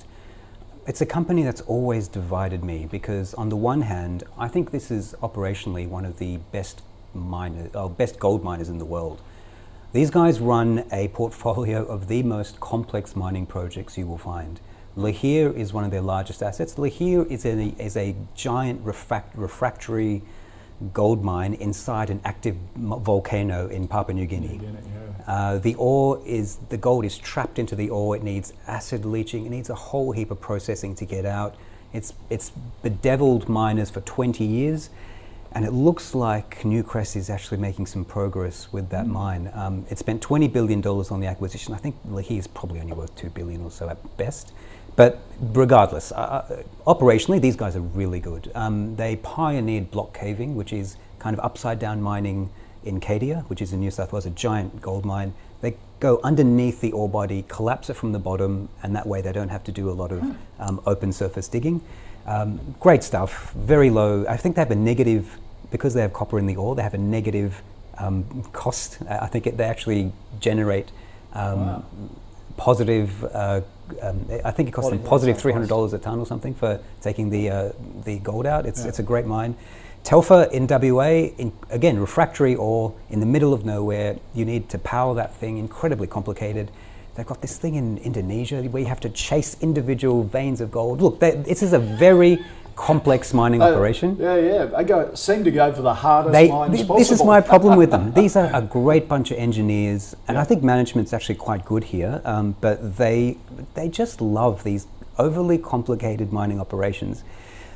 It's 0.86 1.02
a 1.02 1.06
company 1.06 1.42
that's 1.42 1.60
always 1.62 2.08
divided 2.08 2.64
me 2.64 2.88
because, 2.90 3.34
on 3.34 3.50
the 3.50 3.56
one 3.56 3.82
hand, 3.82 4.24
I 4.38 4.48
think 4.48 4.70
this 4.70 4.90
is 4.90 5.14
operationally 5.22 5.86
one 5.86 6.06
of 6.06 6.18
the 6.18 6.38
best 6.52 6.80
miners, 7.12 7.74
or 7.74 7.90
best 7.90 8.18
gold 8.18 8.42
miners 8.42 8.70
in 8.70 8.78
the 8.78 8.86
world. 8.86 9.20
These 9.92 10.10
guys 10.10 10.40
run 10.40 10.86
a 10.90 11.08
portfolio 11.08 11.84
of 11.84 12.08
the 12.08 12.22
most 12.22 12.60
complex 12.60 13.14
mining 13.14 13.44
projects 13.44 13.98
you 13.98 14.06
will 14.06 14.18
find. 14.18 14.58
Lihir 14.96 15.54
is 15.54 15.72
one 15.72 15.84
of 15.84 15.90
their 15.90 16.00
largest 16.00 16.42
assets. 16.42 16.74
Lihir 16.76 17.30
is 17.30 17.44
a, 17.44 17.74
is 17.78 17.96
a 17.96 18.16
giant 18.34 18.80
refract, 18.82 19.36
refractory 19.36 20.22
gold 20.92 21.22
mine 21.22 21.54
inside 21.54 22.10
an 22.10 22.20
active 22.24 22.56
volcano 22.76 23.68
in 23.68 23.86
Papua 23.86 24.14
New 24.14 24.26
Guinea. 24.26 24.60
Uh, 25.26 25.58
the 25.58 25.74
ore 25.76 26.20
is 26.26 26.56
the 26.70 26.76
gold 26.76 27.04
is 27.04 27.18
trapped 27.18 27.58
into 27.58 27.76
the 27.76 27.90
ore. 27.90 28.16
It 28.16 28.22
needs 28.22 28.52
acid 28.66 29.04
leaching. 29.04 29.46
It 29.46 29.50
needs 29.50 29.70
a 29.70 29.74
whole 29.74 30.12
heap 30.12 30.30
of 30.30 30.40
processing 30.40 30.94
to 30.96 31.04
get 31.04 31.24
out. 31.24 31.56
It's 31.92 32.14
it's 32.30 32.50
bedeviled 32.82 33.48
miners 33.48 33.90
for 33.90 34.00
20 34.00 34.44
years, 34.44 34.90
and 35.52 35.64
it 35.64 35.72
looks 35.72 36.14
like 36.14 36.60
Newcrest 36.60 37.16
is 37.16 37.28
actually 37.28 37.58
making 37.58 37.86
some 37.86 38.04
progress 38.04 38.72
with 38.72 38.88
that 38.90 39.06
mine. 39.06 39.50
Um, 39.54 39.84
it 39.90 39.98
spent 39.98 40.22
20 40.22 40.48
billion 40.48 40.80
dollars 40.80 41.10
on 41.10 41.20
the 41.20 41.26
acquisition. 41.26 41.74
I 41.74 41.78
think 41.78 41.96
Lihir 42.08 42.38
is 42.38 42.46
probably 42.46 42.80
only 42.80 42.92
worth 42.92 43.14
two 43.16 43.30
billion 43.30 43.62
or 43.62 43.70
so 43.70 43.88
at 43.88 44.16
best. 44.16 44.52
But 44.96 45.20
regardless, 45.40 46.12
uh, 46.12 46.16
uh, 46.16 46.62
operationally, 46.86 47.40
these 47.40 47.56
guys 47.56 47.76
are 47.76 47.80
really 47.80 48.20
good. 48.20 48.50
Um, 48.54 48.96
they 48.96 49.16
pioneered 49.16 49.90
block 49.90 50.12
caving, 50.12 50.56
which 50.56 50.72
is 50.72 50.96
kind 51.18 51.34
of 51.34 51.44
upside 51.44 51.78
down 51.78 52.02
mining 52.02 52.50
in 52.84 53.00
Cadia, 53.00 53.44
which 53.48 53.62
is 53.62 53.72
in 53.72 53.80
New 53.80 53.90
South 53.90 54.12
Wales, 54.12 54.26
a 54.26 54.30
giant 54.30 54.80
gold 54.80 55.04
mine. 55.04 55.32
They 55.60 55.76
go 56.00 56.20
underneath 56.24 56.80
the 56.80 56.92
ore 56.92 57.08
body, 57.08 57.44
collapse 57.48 57.90
it 57.90 57.94
from 57.94 58.12
the 58.12 58.18
bottom, 58.18 58.68
and 58.82 58.96
that 58.96 59.06
way 59.06 59.20
they 59.20 59.32
don't 59.32 59.50
have 59.50 59.64
to 59.64 59.72
do 59.72 59.90
a 59.90 59.92
lot 59.92 60.12
of 60.12 60.22
um, 60.58 60.80
open 60.86 61.12
surface 61.12 61.48
digging. 61.48 61.82
Um, 62.26 62.74
great 62.80 63.02
stuff, 63.02 63.52
very 63.52 63.90
low. 63.90 64.24
I 64.26 64.36
think 64.36 64.56
they 64.56 64.62
have 64.62 64.70
a 64.70 64.76
negative, 64.76 65.38
because 65.70 65.94
they 65.94 66.00
have 66.00 66.12
copper 66.12 66.38
in 66.38 66.46
the 66.46 66.56
ore, 66.56 66.74
they 66.74 66.82
have 66.82 66.94
a 66.94 66.98
negative 66.98 67.62
um, 67.98 68.24
cost. 68.52 68.98
I 69.08 69.26
think 69.26 69.46
it, 69.46 69.56
they 69.56 69.64
actually 69.64 70.12
generate 70.40 70.90
um, 71.34 71.84
positive. 72.56 73.24
Uh, 73.24 73.60
um, 74.02 74.26
I 74.44 74.50
think 74.50 74.68
it 74.68 74.72
costs 74.72 74.90
them 74.90 75.02
positive 75.02 75.38
three 75.38 75.52
hundred 75.52 75.68
dollars 75.68 75.92
a 75.92 75.98
ton 75.98 76.18
or 76.18 76.26
something 76.26 76.54
for 76.54 76.80
taking 77.00 77.30
the 77.30 77.50
uh, 77.50 77.72
the 78.04 78.18
gold 78.18 78.46
out. 78.46 78.66
It's 78.66 78.84
it's 78.84 78.98
a 78.98 79.02
great 79.02 79.26
mine. 79.26 79.56
Telfer 80.02 80.44
in 80.44 80.66
WA, 80.66 81.28
in, 81.36 81.52
again 81.68 81.98
refractory 81.98 82.54
ore 82.54 82.94
in 83.10 83.20
the 83.20 83.26
middle 83.26 83.52
of 83.52 83.64
nowhere. 83.64 84.16
You 84.34 84.44
need 84.44 84.68
to 84.70 84.78
power 84.78 85.14
that 85.14 85.34
thing. 85.34 85.58
Incredibly 85.58 86.06
complicated. 86.06 86.70
They've 87.14 87.26
got 87.26 87.42
this 87.42 87.58
thing 87.58 87.74
in 87.74 87.98
Indonesia 87.98 88.62
where 88.62 88.82
you 88.82 88.88
have 88.88 89.00
to 89.00 89.10
chase 89.10 89.56
individual 89.60 90.22
veins 90.22 90.60
of 90.60 90.70
gold. 90.70 91.02
Look, 91.02 91.20
they, 91.20 91.32
this 91.32 91.62
is 91.62 91.72
a 91.72 91.78
very 91.78 92.38
complex 92.80 93.34
mining 93.34 93.60
Oh, 93.62 93.70
operation. 93.72 94.16
Yeah, 94.18 94.36
yeah. 94.36 94.64
They 94.64 94.84
go 94.84 95.14
seem 95.14 95.44
to 95.44 95.50
go 95.50 95.70
for 95.72 95.82
the 95.82 95.92
hardest 95.92 96.32
They, 96.32 96.48
mines 96.48 96.72
thi- 96.72 96.78
possible. 96.78 96.98
this 96.98 97.10
is 97.10 97.22
my 97.22 97.40
problem 97.40 97.76
with 97.76 97.90
them. 97.90 98.12
These 98.20 98.36
are 98.36 98.50
a 98.54 98.62
great 98.62 99.06
bunch 99.06 99.30
of 99.30 99.36
engineers, 99.36 100.16
and 100.28 100.38
I 100.38 100.44
think 100.44 100.62
management's 100.62 101.12
actually 101.12 101.34
quite 101.34 101.64
good 101.66 101.84
here. 101.84 102.22
Um, 102.24 102.56
but 102.60 102.96
they 102.96 103.36
they 103.74 103.88
just 103.90 104.20
love 104.22 104.64
these 104.64 104.86
overly 105.18 105.58
complicated 105.58 106.32
mining 106.32 106.58
operations. 106.58 107.22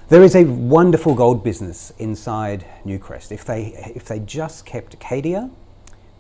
There 0.09 0.23
is 0.23 0.35
a 0.35 0.45
wonderful 0.45 1.15
gold 1.15 1.45
business 1.45 1.93
inside 1.99 2.65
Newcrest. 2.87 3.31
If 3.31 3.45
they 3.45 3.61
if 3.95 4.05
they 4.07 4.21
just 4.21 4.65
kept 4.65 4.99
Cadia, 5.01 5.51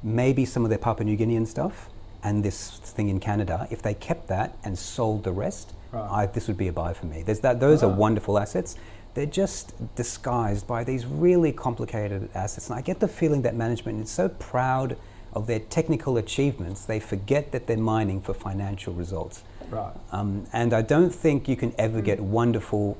maybe 0.02 0.44
some 0.44 0.62
of 0.64 0.68
their 0.68 0.78
Papua 0.86 1.04
New 1.06 1.16
Guinean 1.16 1.46
stuff, 1.46 1.88
and 2.22 2.44
this 2.44 2.78
thing 2.96 3.08
in 3.08 3.18
Canada, 3.18 3.66
if 3.70 3.80
they 3.80 3.94
kept 3.94 4.28
that 4.28 4.56
and 4.62 4.78
sold 4.78 5.24
the 5.24 5.32
rest, 5.32 5.72
I, 5.98 6.26
this 6.26 6.48
would 6.48 6.56
be 6.56 6.68
a 6.68 6.72
buy 6.72 6.92
for 6.92 7.06
me. 7.06 7.22
There's 7.22 7.40
that, 7.40 7.60
those 7.60 7.82
are 7.82 7.88
wonderful 7.88 8.38
assets. 8.38 8.76
They're 9.14 9.26
just 9.26 9.72
disguised 9.94 10.66
by 10.66 10.84
these 10.84 11.06
really 11.06 11.52
complicated 11.52 12.28
assets. 12.34 12.68
And 12.68 12.78
I 12.78 12.82
get 12.82 13.00
the 13.00 13.08
feeling 13.08 13.42
that 13.42 13.54
management 13.54 14.02
is 14.02 14.10
so 14.10 14.28
proud 14.28 14.96
of 15.34 15.46
their 15.46 15.60
technical 15.60 16.16
achievements, 16.16 16.84
they 16.84 17.00
forget 17.00 17.52
that 17.52 17.66
they're 17.66 17.76
mining 17.76 18.20
for 18.20 18.34
financial 18.34 18.94
results. 18.94 19.42
Right. 19.70 19.92
Um, 20.12 20.46
and 20.52 20.72
I 20.72 20.82
don't 20.82 21.12
think 21.12 21.48
you 21.48 21.56
can 21.56 21.74
ever 21.78 22.00
get 22.00 22.20
wonderful 22.20 22.96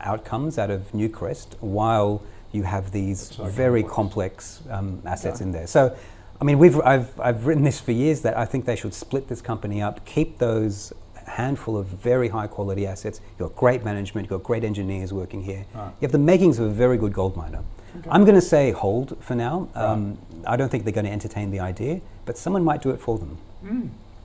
outcomes 0.00 0.58
out 0.58 0.70
of 0.70 0.90
Newcrest 0.92 1.54
while 1.60 2.22
you 2.52 2.62
have 2.62 2.92
these 2.92 3.30
very 3.30 3.82
complex 3.82 4.62
um, 4.70 5.02
assets 5.04 5.40
in 5.40 5.50
there. 5.52 5.66
So, 5.66 5.96
I 6.40 6.44
mean, 6.44 6.58
we've 6.58 6.78
I've, 6.80 7.18
I've 7.20 7.46
written 7.46 7.64
this 7.64 7.80
for 7.80 7.92
years 7.92 8.20
that 8.22 8.36
I 8.36 8.44
think 8.44 8.64
they 8.64 8.76
should 8.76 8.94
split 8.94 9.28
this 9.28 9.40
company 9.42 9.82
up, 9.82 10.04
keep 10.04 10.38
those 10.38 10.92
handful 11.34 11.76
of 11.76 11.86
very 11.86 12.28
high 12.28 12.46
quality 12.46 12.86
assets. 12.86 13.20
You've 13.30 13.48
got 13.48 13.56
great 13.56 13.84
management, 13.84 14.24
you've 14.24 14.30
got 14.40 14.44
great 14.46 14.64
engineers 14.64 15.12
working 15.12 15.42
here. 15.42 15.64
You 15.74 15.92
have 16.02 16.12
the 16.12 16.18
makings 16.18 16.58
of 16.58 16.66
a 16.66 16.70
very 16.70 16.96
good 16.96 17.12
gold 17.12 17.36
miner. 17.36 17.62
I'm 18.10 18.24
going 18.24 18.34
to 18.36 18.40
say 18.54 18.70
hold 18.72 19.16
for 19.20 19.34
now. 19.34 19.68
Um, 19.74 20.18
I 20.46 20.56
don't 20.56 20.68
think 20.68 20.84
they're 20.84 20.92
going 20.92 21.06
to 21.06 21.12
entertain 21.12 21.50
the 21.50 21.60
idea, 21.60 22.00
but 22.24 22.38
someone 22.38 22.64
might 22.64 22.82
do 22.82 22.90
it 22.90 23.00
for 23.00 23.18
them. 23.18 23.38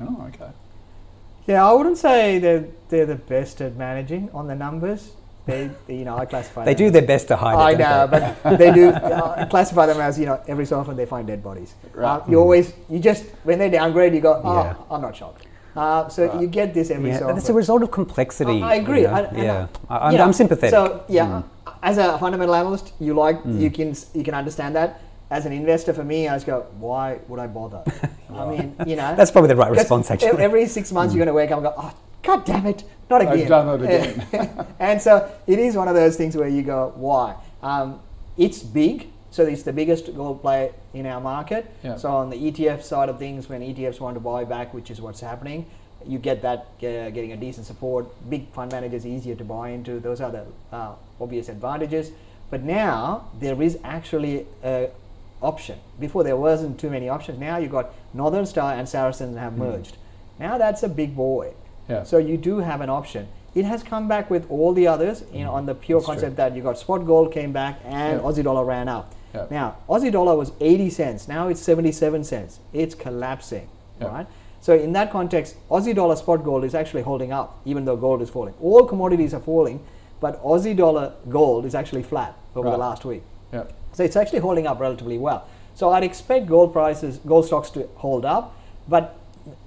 Oh, 0.02 0.26
okay. 0.30 0.52
Yeah, 1.48 1.68
I 1.68 1.74
wouldn't 1.74 1.98
say 1.98 2.38
they're, 2.40 2.66
they're 2.90 3.06
the 3.08 3.16
best 3.16 3.60
at 3.62 3.76
managing 3.76 4.30
on 4.34 4.48
the 4.48 4.56
numbers. 4.56 5.12
They, 5.48 5.72
they, 5.88 5.96
you 5.98 6.06
know, 6.06 6.16
I 6.16 6.26
classify 6.26 6.64
They 6.64 6.76
do 6.76 6.92
their 6.92 7.02
best 7.02 7.28
to 7.30 7.36
hide 7.36 7.56
I 7.58 7.72
it. 7.72 7.80
know, 7.80 8.08
but 8.44 8.58
they 8.60 8.72
do 8.72 8.90
uh, 8.90 9.48
classify 9.48 9.88
them 9.88 10.00
as 10.00 10.20
you 10.20 10.28
know. 10.28 10.40
Every 10.48 10.66
so 10.66 10.80
often 10.80 10.96
they 10.96 11.08
find 11.08 11.26
dead 11.26 11.44
bodies. 11.44 11.74
Uh, 11.98 12.22
you 12.30 12.40
always, 12.40 12.74
you 12.88 13.00
just 13.00 13.26
when 13.44 13.58
they 13.58 13.68
downgrade, 13.70 14.14
you 14.14 14.22
go, 14.22 14.40
oh, 14.44 14.64
Yeah. 14.64 14.76
I'm 14.92 15.02
not 15.02 15.16
shocked. 15.16 15.48
Uh, 15.80 16.10
so 16.10 16.40
you 16.42 16.48
get 16.48 16.74
this 16.74 16.92
every 16.92 17.10
Yeah, 17.10 17.20
so 17.20 17.26
often. 17.26 17.38
it's 17.38 17.50
a 17.50 17.54
result 17.54 17.82
of 17.84 17.90
complexity. 17.92 18.62
I 18.62 18.76
agree. 18.76 19.02
you 19.02 19.08
know? 19.08 19.14
I- 19.14 19.22
and 19.22 19.38
yeah, 19.38 19.68
I, 19.90 20.08
am 20.08 20.12
you 20.12 20.18
know, 20.18 20.26
I'm 20.26 20.34
sympathetic. 20.34 20.72
So 20.72 21.04
yeah, 21.08 21.28
Mm. 21.28 21.74
as 21.82 21.98
a 21.98 22.18
fundamental 22.24 22.56
analyst, 22.56 22.92
you 23.00 23.14
like 23.14 23.38
you 23.46 23.70
can 23.78 23.96
you 24.14 24.24
can 24.28 24.34
understand 24.34 24.76
that. 24.76 24.90
As 25.32 25.46
an 25.46 25.54
investor, 25.54 25.94
for 25.94 26.04
me, 26.04 26.28
I 26.28 26.36
just 26.36 26.48
go, 26.48 26.66
why 26.80 27.20
would 27.28 27.40
I 27.40 27.46
bother? 27.46 27.84
I 28.42 28.46
mean, 28.52 28.76
you 28.88 28.96
know, 28.96 29.16
That's 29.16 29.30
probably 29.30 29.50
the 29.50 29.56
right 29.56 29.70
response, 29.72 30.10
actually. 30.10 30.42
Every 30.42 30.66
six 30.66 30.92
months, 30.92 31.14
you're 31.14 31.24
going 31.24 31.34
to 31.36 31.40
wake 31.42 31.52
up 31.52 31.60
and 31.60 31.66
go, 31.70 31.74
oh, 31.78 31.94
god 32.24 32.46
damn 32.46 32.66
it, 32.66 32.84
not 33.12 33.22
again. 33.22 33.40
I've 33.44 33.48
done 33.48 33.68
it 33.70 33.84
again. 33.86 34.66
and 34.80 35.00
so 35.00 35.12
it 35.46 35.60
is 35.60 35.76
one 35.76 35.88
of 35.88 35.94
those 35.94 36.18
things 36.18 36.36
where 36.36 36.48
you 36.58 36.64
go, 36.64 36.94
why? 36.96 37.36
Um, 37.62 38.00
it's 38.38 38.60
big, 38.64 39.08
so 39.32 39.46
it's 39.46 39.64
the 39.64 39.74
biggest 39.74 40.14
gold 40.16 40.42
player 40.42 40.72
in 40.94 41.06
our 41.06 41.22
market. 41.22 41.70
Yeah. 41.84 41.98
So 41.98 42.10
on 42.10 42.30
the 42.30 42.38
ETF 42.52 42.84
side 42.84 43.10
of 43.10 43.20
things, 43.20 43.48
when 43.50 43.62
ETFs 43.62 44.00
want 44.00 44.16
to 44.16 44.20
buy 44.20 44.44
back, 44.44 44.74
which 44.74 44.90
is 44.90 45.00
what's 45.02 45.20
happening, 45.22 45.66
you 46.08 46.18
get 46.18 46.42
that 46.42 46.60
uh, 46.80 47.10
getting 47.12 47.34
a 47.34 47.38
decent 47.38 47.66
support. 47.68 48.08
Big 48.30 48.50
fund 48.54 48.72
managers 48.72 49.06
easier 49.06 49.36
to 49.36 49.44
buy 49.44 49.70
into. 49.70 50.00
Those 50.00 50.22
are 50.22 50.32
the 50.32 50.46
uh, 50.72 50.94
obvious 51.20 51.50
advantages. 51.50 52.12
But 52.50 52.64
now 52.64 53.28
there 53.40 53.62
is 53.62 53.78
actually 53.84 54.48
a 54.64 54.90
option. 55.42 55.78
Before 56.00 56.24
there 56.24 56.38
wasn't 56.38 56.80
too 56.80 56.90
many 56.90 57.10
options. 57.10 57.40
Now 57.40 57.58
you've 57.58 57.72
got 57.72 57.92
Northern 58.14 58.46
Star 58.46 58.74
and 58.74 58.88
Saracen 58.90 59.38
have 59.38 59.58
merged. 59.58 59.98
Now 60.40 60.58
that's 60.58 60.84
a 60.84 60.90
big 60.90 61.16
boy. 61.16 61.54
Yeah. 61.88 62.04
So 62.04 62.18
you 62.18 62.38
do 62.38 62.60
have 62.60 62.82
an 62.82 62.90
option. 62.90 63.28
It 63.56 63.66
has 63.66 63.84
come 63.84 64.08
back 64.08 64.30
with 64.30 64.50
all 64.50 64.74
the 64.74 64.88
others, 64.88 65.24
you 65.34 65.44
know, 65.44 65.52
on 65.54 65.66
the 65.66 65.74
pure 65.76 66.00
That's 66.00 66.06
true. 66.06 66.14
concept 66.16 66.38
that 66.38 66.56
you 66.56 66.62
got 66.62 66.78
spot 66.78 67.06
gold 67.06 67.34
came 67.34 67.52
back 67.52 67.80
and 67.84 68.20
Yeah. 68.20 68.26
Aussie 68.26 68.44
dollar 68.44 68.64
ran 68.64 68.88
up. 68.88 69.14
Yeah. 69.34 69.46
Now 69.50 69.78
Aussie 69.88 70.12
dollar 70.12 70.36
was 70.36 70.52
80 70.60 70.90
cents. 70.90 71.28
Now 71.28 71.48
it's 71.48 71.62
77 71.62 72.24
cents. 72.24 72.60
It's 72.74 72.96
collapsing, 72.96 73.68
Yeah. 74.00 74.08
right? 74.08 74.28
So 74.62 74.74
in 74.76 74.92
that 74.94 75.12
context, 75.12 75.56
Aussie 75.70 75.96
dollar 75.96 76.16
spot 76.16 76.44
gold 76.44 76.64
is 76.66 76.76
actually 76.76 77.04
holding 77.04 77.32
up, 77.32 77.60
even 77.66 77.86
though 77.86 77.96
gold 77.96 78.22
is 78.22 78.30
falling. 78.30 78.54
All 78.62 78.86
commodities 78.86 79.34
are 79.34 79.40
falling, 79.40 79.80
but 80.20 80.44
Aussie 80.44 80.76
dollar 80.76 81.14
gold 81.30 81.66
is 81.66 81.76
actually 81.76 82.04
flat 82.04 82.36
over 82.56 82.70
the 82.70 82.78
last 82.78 83.06
week. 83.06 83.24
Yeah. 83.54 83.64
So 83.94 84.04
it's 84.04 84.16
actually 84.16 84.40
holding 84.40 84.68
up 84.68 84.80
relatively 84.80 85.18
well. 85.18 85.48
So 85.76 85.92
I'd 85.92 86.04
expect 86.04 86.48
gold 86.48 86.74
prices, 86.74 87.20
gold 87.26 87.46
stocks 87.46 87.70
to 87.72 87.88
hold 87.96 88.26
up, 88.26 88.56
but 88.88 89.16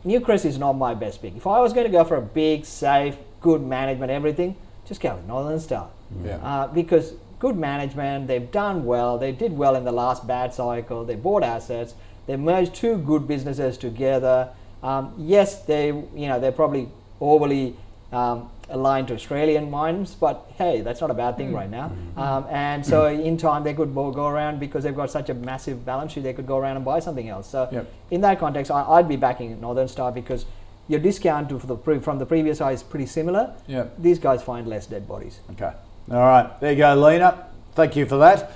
Newcrest 0.04 0.44
is 0.44 0.58
not 0.58 0.74
my 0.74 0.94
best 0.94 1.22
pick. 1.22 1.34
If 1.36 1.46
I 1.46 1.60
was 1.60 1.72
going 1.72 1.86
to 1.86 1.92
go 1.92 2.04
for 2.04 2.16
a 2.16 2.22
big, 2.22 2.64
safe, 2.66 3.16
good 3.40 3.62
management, 3.62 4.10
everything, 4.12 4.56
just 4.86 5.00
go 5.00 5.14
with 5.14 5.26
Northern 5.26 5.58
Star. 5.58 5.88
Yeah. 6.24 6.36
Uh, 6.36 6.66
because 6.68 7.14
good 7.42 7.56
management, 7.56 8.28
they've 8.28 8.52
done 8.52 8.84
well, 8.84 9.18
they 9.18 9.32
did 9.32 9.52
well 9.52 9.74
in 9.74 9.82
the 9.82 9.90
last 9.90 10.28
bad 10.28 10.54
cycle, 10.54 11.04
they 11.04 11.16
bought 11.16 11.42
assets, 11.42 11.94
they 12.28 12.36
merged 12.36 12.72
two 12.72 12.96
good 12.98 13.26
businesses 13.26 13.76
together. 13.76 14.48
Um, 14.80 15.12
yes, 15.18 15.62
they, 15.64 15.86
you 15.88 16.28
know, 16.28 16.38
they're 16.38 16.52
probably 16.52 16.88
overly 17.20 17.74
um, 18.12 18.48
aligned 18.70 19.08
to 19.08 19.14
Australian 19.14 19.72
mines, 19.72 20.14
but 20.14 20.46
hey, 20.56 20.82
that's 20.82 21.00
not 21.00 21.10
a 21.10 21.14
bad 21.14 21.36
thing 21.36 21.52
right 21.52 21.68
now. 21.68 21.90
Um, 22.16 22.46
and 22.48 22.86
so 22.86 23.06
in 23.28 23.36
time 23.36 23.64
they 23.64 23.74
could 23.74 23.92
go 23.92 24.12
go 24.12 24.28
around 24.28 24.60
because 24.60 24.84
they've 24.84 25.00
got 25.02 25.10
such 25.10 25.28
a 25.28 25.34
massive 25.34 25.84
balance 25.84 26.12
sheet, 26.12 26.22
they 26.22 26.32
could 26.32 26.46
go 26.46 26.58
around 26.58 26.76
and 26.76 26.84
buy 26.84 27.00
something 27.00 27.28
else. 27.28 27.50
So 27.50 27.68
Yep. 27.72 27.92
in 28.12 28.20
that 28.20 28.38
context, 28.38 28.70
I, 28.70 28.82
I'd 28.84 29.08
be 29.08 29.16
backing 29.16 29.60
Northern 29.60 29.88
Star 29.88 30.12
because 30.12 30.46
your 30.86 31.00
discount 31.00 31.48
to, 31.48 31.58
for 31.58 31.66
the 31.66 31.76
pre, 31.76 31.98
from 31.98 32.20
the 32.20 32.26
previous 32.26 32.60
high 32.60 32.72
is 32.72 32.84
pretty 32.84 33.06
similar. 33.06 33.52
Yep. 33.66 33.94
These 33.98 34.20
guys 34.20 34.44
find 34.44 34.68
less 34.68 34.86
dead 34.86 35.08
bodies. 35.08 35.40
Okay. 35.50 35.72
All 36.10 36.18
right. 36.18 36.60
There 36.60 36.72
you 36.72 36.78
go, 36.78 36.94
Lena. 36.94 37.46
Thank 37.74 37.96
you 37.96 38.06
for 38.06 38.16
that. 38.18 38.52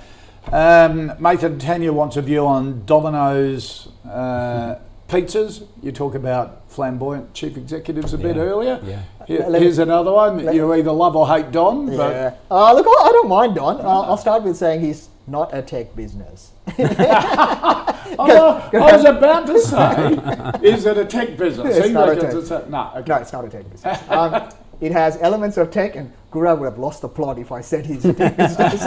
Um, 0.51 1.11
Nathan 1.19 1.59
Tanya 1.59 1.91
wants 1.91 2.15
a 2.17 2.21
view 2.21 2.45
on 2.45 2.85
Domino's 2.85 3.89
uh, 4.09 4.75
pizzas. 5.09 5.65
You 5.81 5.91
talk 5.91 6.15
about 6.15 6.69
flamboyant 6.69 7.33
chief 7.33 7.57
executives 7.57 8.13
a 8.13 8.17
bit 8.17 8.35
Yeah. 8.35 8.41
earlier. 8.43 8.79
Yeah. 8.83 8.99
Here- 9.25 9.39
Let 9.39 9.51
me- 9.53 9.59
here's 9.59 9.79
another 9.79 10.11
one. 10.11 10.53
you 10.53 10.71
either 10.73 10.91
love 10.91 11.15
or 11.15 11.27
hate 11.27 11.51
Don. 11.51 11.87
But 11.87 12.11
Yeah. 12.11 12.33
Uh, 12.51 12.73
look, 12.73 12.85
I 12.87 13.07
I 13.07 13.11
don't 13.11 13.27
mind 13.29 13.55
Don. 13.55 13.81
I'll, 13.81 14.03
I'll 14.03 14.17
start 14.17 14.43
with 14.43 14.55
saying 14.57 14.81
he's 14.81 15.09
not 15.25 15.53
a 15.53 15.61
tech 15.61 15.95
business. 15.95 16.51
Oh, 18.19 18.69
I 18.73 18.95
was 18.95 19.03
about 19.05 19.45
to 19.47 19.59
say, 19.59 20.13
is 20.67 20.85
it 20.85 20.97
a 20.97 21.03
tech 21.05 21.37
business? 21.37 21.75
It's 21.75 21.87
He 21.87 21.93
not 21.93 22.09
a 22.09 22.15
tech. 22.15 22.33
it's 22.33 22.51
a- 22.51 22.65
no, 22.69 22.89
okay. 22.95 23.03
No, 23.09 23.15
it's 23.17 23.33
not 23.33 23.43
a 23.45 23.49
tech 23.49 23.69
business. 23.69 23.99
Um, 24.09 24.49
it 24.79 24.91
has 24.91 25.17
elements 25.21 25.57
of 25.57 25.71
tech, 25.71 25.95
and 25.95 26.11
Gaurav 26.31 26.59
would 26.59 26.65
have 26.65 26.77
lost 26.77 27.01
the 27.01 27.09
plot 27.09 27.39
if 27.39 27.51
I 27.51 27.61
said 27.61 27.85
he's 27.85 28.05
a 28.05 28.13
tech 28.13 28.37
business. 28.37 28.81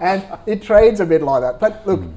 and 0.00 0.26
it 0.46 0.62
trades 0.62 1.00
a 1.00 1.06
bit 1.06 1.22
like 1.22 1.42
that. 1.42 1.60
But 1.60 1.86
look, 1.86 2.00
hmm. 2.00 2.12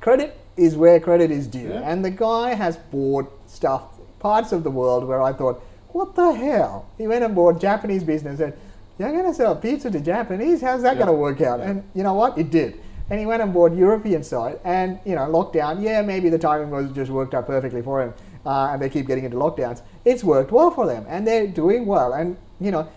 credit 0.00 0.36
is 0.56 0.76
where 0.76 0.98
credit 0.98 1.30
is 1.30 1.46
due. 1.46 1.68
Yeah. 1.68 1.90
And 1.90 2.04
the 2.04 2.10
guy 2.10 2.54
has 2.54 2.76
bought 2.76 3.30
stuff, 3.48 3.82
parts 4.18 4.52
of 4.52 4.64
the 4.64 4.70
world 4.70 5.06
where 5.06 5.22
I 5.22 5.32
thought, 5.32 5.62
what 5.90 6.14
the 6.14 6.32
hell? 6.32 6.86
He 6.98 7.06
went 7.06 7.24
and 7.24 7.34
bought 7.34 7.60
Japanese 7.60 8.04
business 8.04 8.40
and 8.40 8.52
you're 8.98 9.12
going 9.12 9.26
to 9.26 9.34
sell 9.34 9.54
pizza 9.54 9.90
to 9.90 10.00
Japanese? 10.00 10.60
How's 10.60 10.82
that 10.82 10.96
Yeah. 10.96 11.04
going 11.04 11.14
to 11.16 11.20
work 11.20 11.40
out? 11.40 11.60
And 11.60 11.84
you 11.94 12.02
know 12.02 12.14
what? 12.14 12.36
It 12.36 12.50
did. 12.50 12.80
And 13.10 13.18
he 13.18 13.26
went 13.26 13.40
and 13.40 13.54
bought 13.54 13.74
European 13.74 14.22
side, 14.22 14.60
and 14.64 14.98
you 15.06 15.14
know, 15.14 15.22
lockdown. 15.22 15.80
Yeah, 15.80 16.02
maybe 16.02 16.28
the 16.28 16.38
timing 16.38 16.70
was 16.70 16.90
just 16.90 17.10
worked 17.10 17.32
out 17.32 17.46
perfectly 17.46 17.80
for 17.80 18.02
him, 18.02 18.12
uh, 18.46 18.70
and 18.72 18.82
they 18.82 18.88
keep 18.88 19.06
getting 19.06 19.24
into 19.24 19.36
lockdowns. 19.36 19.82
It's 20.04 20.24
worked 20.24 20.52
well 20.52 20.70
for 20.70 20.86
them, 20.86 21.04
and 21.08 21.26
they're 21.26 21.46
doing 21.46 21.86
well. 21.86 22.12
And 22.12 22.36
you 22.60 22.70
know, 22.70 22.88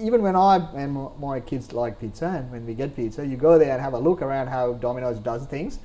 even 0.00 0.22
when 0.22 0.36
I 0.36 0.56
and 0.76 1.08
my 1.18 1.40
kids 1.40 1.72
like 1.72 1.98
pizza, 2.00 2.26
and 2.26 2.50
when 2.50 2.66
we 2.66 2.74
get 2.74 2.94
pizza, 2.94 3.26
you 3.26 3.36
go 3.36 3.58
there 3.58 3.72
and 3.72 3.80
have 3.80 3.94
a 3.94 3.98
look 3.98 4.22
around 4.22 4.48
how 4.48 4.74
Domino's 4.74 5.18
does 5.18 5.46
things. 5.46 5.78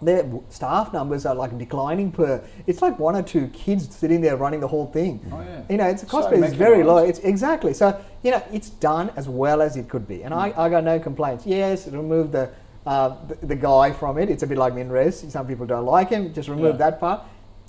Their 0.00 0.28
staff 0.48 0.92
numbers 0.92 1.24
are 1.26 1.34
like 1.34 1.56
declining 1.56 2.10
per. 2.10 2.42
It's 2.66 2.82
like 2.82 2.98
one 2.98 3.14
or 3.14 3.22
two 3.22 3.46
kids 3.48 3.94
sitting 3.94 4.20
there 4.20 4.36
running 4.36 4.58
the 4.58 4.66
whole 4.66 4.86
thing. 4.86 5.20
Oh, 5.32 5.40
yeah. 5.40 5.62
You 5.70 5.76
know, 5.76 5.86
it's 5.86 6.02
cost 6.02 6.28
So 6.28 6.30
base 6.40 6.50
is 6.50 6.54
very 6.54 6.82
low. 6.82 6.96
It's 6.98 7.20
exactly 7.20 7.72
so. 7.72 8.02
You 8.24 8.32
know, 8.32 8.42
it's 8.52 8.70
done 8.70 9.12
as 9.14 9.28
well 9.28 9.62
as 9.62 9.76
it 9.76 9.88
could 9.88 10.08
be, 10.08 10.24
and 10.24 10.34
I, 10.34 10.52
I 10.56 10.68
got 10.68 10.82
no 10.82 10.98
complaints. 10.98 11.46
Yes, 11.46 11.86
remove 11.86 12.32
the, 12.32 12.50
uh, 12.84 13.14
the 13.28 13.46
the 13.46 13.54
guy 13.54 13.92
from 13.92 14.18
it. 14.18 14.28
It's 14.28 14.42
a 14.42 14.46
bit 14.48 14.58
like 14.58 14.74
Minres. 14.74 15.20
Some 15.30 15.46
people 15.46 15.66
don't 15.66 15.86
like 15.86 16.08
him. 16.10 16.34
Just 16.34 16.48
remove 16.48 16.74
Yeah. 16.74 16.90
that 16.90 16.98
part. 16.98 17.22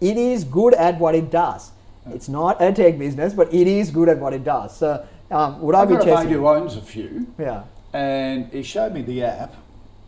It 0.04 0.18
is 0.18 0.44
good 0.44 0.74
at 0.74 1.00
what 1.00 1.16
it 1.16 1.32
does. 1.32 1.72
It's 2.08 2.28
not 2.28 2.62
a 2.62 2.74
tech 2.74 3.00
business, 3.00 3.34
but 3.34 3.54
it 3.54 3.68
is 3.68 3.90
good 3.90 4.10
at 4.10 4.20
what 4.20 4.34
it 4.34 4.44
does. 4.44 4.76
So, 4.76 5.06
um, 5.32 5.62
would 5.62 5.76
I 5.76 5.84
I've 5.84 5.88
be 5.88 5.96
got 5.96 6.08
a 6.10 6.26
mate 6.26 6.34
who 6.34 6.46
owns 6.46 6.76
a 6.76 6.82
few, 6.82 7.28
Yeah. 7.40 7.64
and 7.94 8.48
he 8.48 8.64
showed 8.64 8.94
me 8.94 9.02
the 9.02 9.24
app 9.24 9.54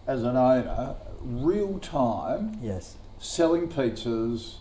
as 0.06 0.24
an 0.24 0.36
owner, 0.36 0.96
real 1.22 1.80
time, 1.80 2.60
Yes. 2.62 2.96
selling 3.20 3.70
pizzas, 3.70 4.56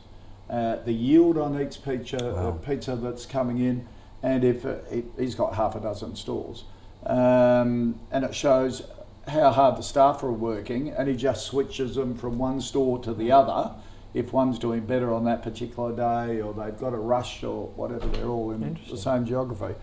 uh, 0.48 0.76
the 0.84 0.92
yield 0.92 1.36
on 1.36 1.60
each 1.60 1.82
pizza, 1.84 2.24
uh, 2.24 2.52
pizza 2.52 2.94
that's 2.94 3.26
coming 3.26 3.58
in, 3.58 3.86
and 4.22 4.44
if 4.44 4.64
uh, 4.64 4.74
he, 4.88 5.02
he's 5.18 5.34
got 5.34 5.54
half 5.56 5.74
a 5.74 5.80
dozen 5.80 6.14
stores, 6.14 6.62
um, 7.06 7.96
and 8.12 8.24
it 8.24 8.36
shows 8.36 8.84
how 9.26 9.50
hard 9.50 9.76
the 9.78 9.82
staff 9.82 10.22
are 10.22 10.30
working, 10.30 10.90
and 10.90 11.08
he 11.08 11.16
just 11.16 11.44
switches 11.44 11.96
them 11.96 12.14
from 12.14 12.38
one 12.38 12.60
store 12.60 13.00
to 13.00 13.12
the 13.12 13.32
other. 13.32 13.72
If 14.14 14.32
one's 14.32 14.58
doing 14.60 14.86
better 14.86 15.12
on 15.12 15.24
that 15.24 15.42
particular 15.42 15.94
day, 15.94 16.40
or 16.40 16.54
they've 16.54 16.78
got 16.78 16.94
a 16.94 16.96
rush, 16.96 17.42
or 17.42 17.66
whatever, 17.74 18.06
they're 18.06 18.28
all 18.28 18.52
in 18.52 18.78
the 18.88 18.96
same 18.96 19.26
geography. 19.26 19.74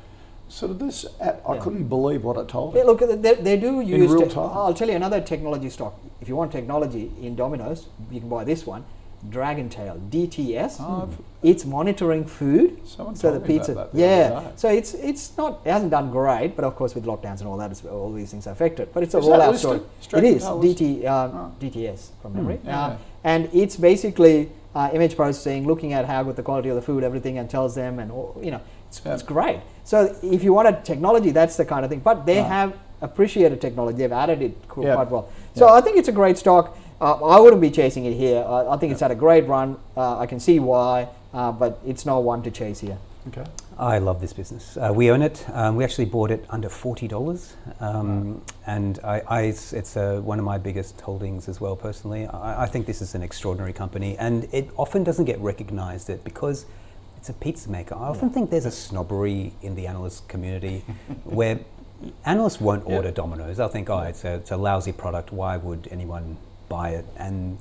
So 0.47 0.67
this 0.67 1.05
app, 1.21 1.47
I 1.47 1.57
couldn't 1.57 1.87
believe 1.87 2.23
what 2.23 2.37
it 2.37 2.49
told 2.49 2.75
Yeah, 2.75 2.83
look, 2.83 2.99
they, 2.99 3.35
they 3.35 3.57
do 3.57 3.79
use. 3.79 4.11
real 4.11 4.27
te- 4.27 4.33
time. 4.33 4.49
I'll 4.53 4.73
tell 4.73 4.89
you 4.89 4.95
another 4.95 5.21
technology 5.21 5.69
stock. 5.69 5.97
If 6.19 6.27
you 6.27 6.35
want 6.35 6.51
technology 6.51 7.11
in 7.21 7.35
Domino's, 7.35 7.87
you 8.11 8.19
can 8.19 8.27
buy 8.27 8.43
this 8.43 8.65
one, 8.65 8.83
Dragon 9.29 9.69
Tail 9.69 10.01
DTS. 10.09 10.77
Oh, 10.81 11.09
it's 11.43 11.65
monitoring 11.65 12.23
food. 12.25 12.77
Someone 12.87 13.15
so 13.15 13.31
the 13.31 13.39
pizza, 13.39 13.71
about 13.71 13.91
that 13.93 13.97
the 13.97 14.01
yeah. 14.03 14.51
So 14.55 14.69
it's 14.69 14.93
it's 14.93 15.35
not 15.37 15.61
it 15.65 15.71
hasn't 15.71 15.91
done 15.91 16.11
great, 16.11 16.55
but 16.55 16.63
of 16.65 16.75
course 16.75 16.93
with 16.95 17.05
lockdowns 17.05 17.39
and 17.39 17.47
all 17.47 17.57
that, 17.57 17.71
it's, 17.71 17.83
all 17.85 18.11
these 18.13 18.31
things 18.31 18.45
are 18.47 18.51
affected. 18.51 18.93
But 18.93 19.03
it's 19.03 19.13
a 19.15 19.17
Is 19.19 19.25
that 19.27 19.31
rollout 19.39 19.51
listed? 19.51 19.83
story. 20.01 20.27
It 20.27 20.35
is 20.35 20.43
DT 20.43 21.05
uh, 21.05 21.29
Oh. 21.33 21.51
DTS 21.59 22.09
from 22.21 22.33
memory, 22.33 22.59
Yeah. 22.63 22.79
uh, 22.85 22.97
and 23.23 23.49
it's 23.53 23.75
basically 23.75 24.49
uh, 24.75 24.89
image 24.93 25.15
processing, 25.15 25.65
looking 25.67 25.93
at 25.93 26.05
how 26.05 26.23
good 26.23 26.35
the 26.35 26.43
quality 26.43 26.69
of 26.69 26.75
the 26.75 26.81
food, 26.81 27.03
everything, 27.03 27.37
and 27.39 27.49
tells 27.49 27.75
them, 27.75 27.99
and 27.99 28.09
you 28.43 28.51
know, 28.51 28.61
it's, 28.87 29.01
Yeah. 29.05 29.13
it's 29.13 29.23
great. 29.23 29.59
So 29.83 30.15
if 30.23 30.43
you 30.43 30.53
wanted 30.53 30.85
technology, 30.85 31.31
that's 31.31 31.57
the 31.57 31.65
kind 31.65 31.83
of 31.83 31.89
thing. 31.91 31.99
But 31.99 32.25
they 32.25 32.37
Right. 32.37 32.47
have 32.47 32.73
appreciated 33.01 33.59
technology; 33.59 33.97
they've 33.97 34.11
added 34.11 34.41
it 34.41 34.55
qu- 34.69 34.83
Yeah. 34.85 34.95
quite 34.95 35.09
well. 35.11 35.25
So 35.55 35.65
Yeah. 35.65 35.73
I 35.73 35.81
think 35.81 35.97
it's 35.97 36.07
a 36.07 36.11
great 36.13 36.37
stock. 36.37 36.77
Uh, 37.01 37.15
I 37.35 37.39
wouldn't 37.39 37.61
be 37.61 37.71
chasing 37.71 38.05
it 38.05 38.13
here. 38.13 38.45
Uh, 38.47 38.69
I 38.69 38.77
think 38.77 38.91
it's 38.91 39.01
had 39.01 39.09
a 39.11 39.15
great 39.15 39.47
run. 39.47 39.75
Uh, 39.97 40.19
I 40.19 40.27
can 40.27 40.39
see 40.39 40.59
why, 40.59 41.07
uh, 41.33 41.51
but 41.51 41.79
it's 41.85 42.05
not 42.05 42.23
one 42.23 42.41
to 42.43 42.51
chase 42.51 42.79
here. 42.79 42.97
Okay. 43.27 43.43
I 43.77 43.99
love 43.99 44.19
this 44.19 44.33
business. 44.33 44.77
Uh, 44.77 44.91
we 44.95 45.11
own 45.11 45.21
it. 45.21 45.45
Um, 45.53 45.75
we 45.75 45.83
actually 45.83 46.05
bought 46.05 46.31
it 46.31 46.43
under 46.49 46.69
forty 46.69 47.07
dollars, 47.07 47.55
um, 47.79 48.41
and 48.65 48.99
I, 49.03 49.21
I, 49.27 49.41
it's, 49.43 49.73
it's 49.73 49.95
uh, 49.95 50.19
one 50.23 50.39
of 50.39 50.45
my 50.45 50.57
biggest 50.57 50.99
holdings 51.01 51.47
as 51.47 51.61
well. 51.61 51.75
Personally, 51.75 52.25
I, 52.25 52.63
I 52.63 52.65
think 52.65 52.87
this 52.87 52.99
is 53.01 53.13
an 53.13 53.21
extraordinary 53.21 53.73
company, 53.73 54.17
and 54.17 54.47
it 54.51 54.69
often 54.75 55.03
doesn't 55.03 55.25
get 55.25 55.39
recognised 55.39 56.07
that 56.07 56.23
because 56.23 56.65
it's 57.17 57.29
a 57.29 57.33
pizza 57.33 57.69
maker. 57.69 57.93
I 57.93 58.07
often 58.07 58.31
think 58.31 58.49
there's 58.49 58.65
a 58.65 58.71
snobbery 58.71 59.53
in 59.61 59.75
the 59.75 59.85
analyst 59.85 60.27
community 60.27 60.79
where 61.23 61.59
analysts 62.25 62.59
won't 62.59 62.87
Yeah. 62.87 62.95
order 62.95 63.11
Domino's. 63.11 63.57
They'll 63.57 63.67
think, 63.67 63.91
oh, 63.91 63.99
it's 63.99 64.23
a, 64.25 64.35
it's 64.35 64.49
a 64.49 64.57
lousy 64.57 64.91
product. 64.91 65.31
Why 65.31 65.57
would 65.57 65.87
anyone 65.91 66.37
buy 66.69 66.89
it? 66.91 67.05
And 67.17 67.59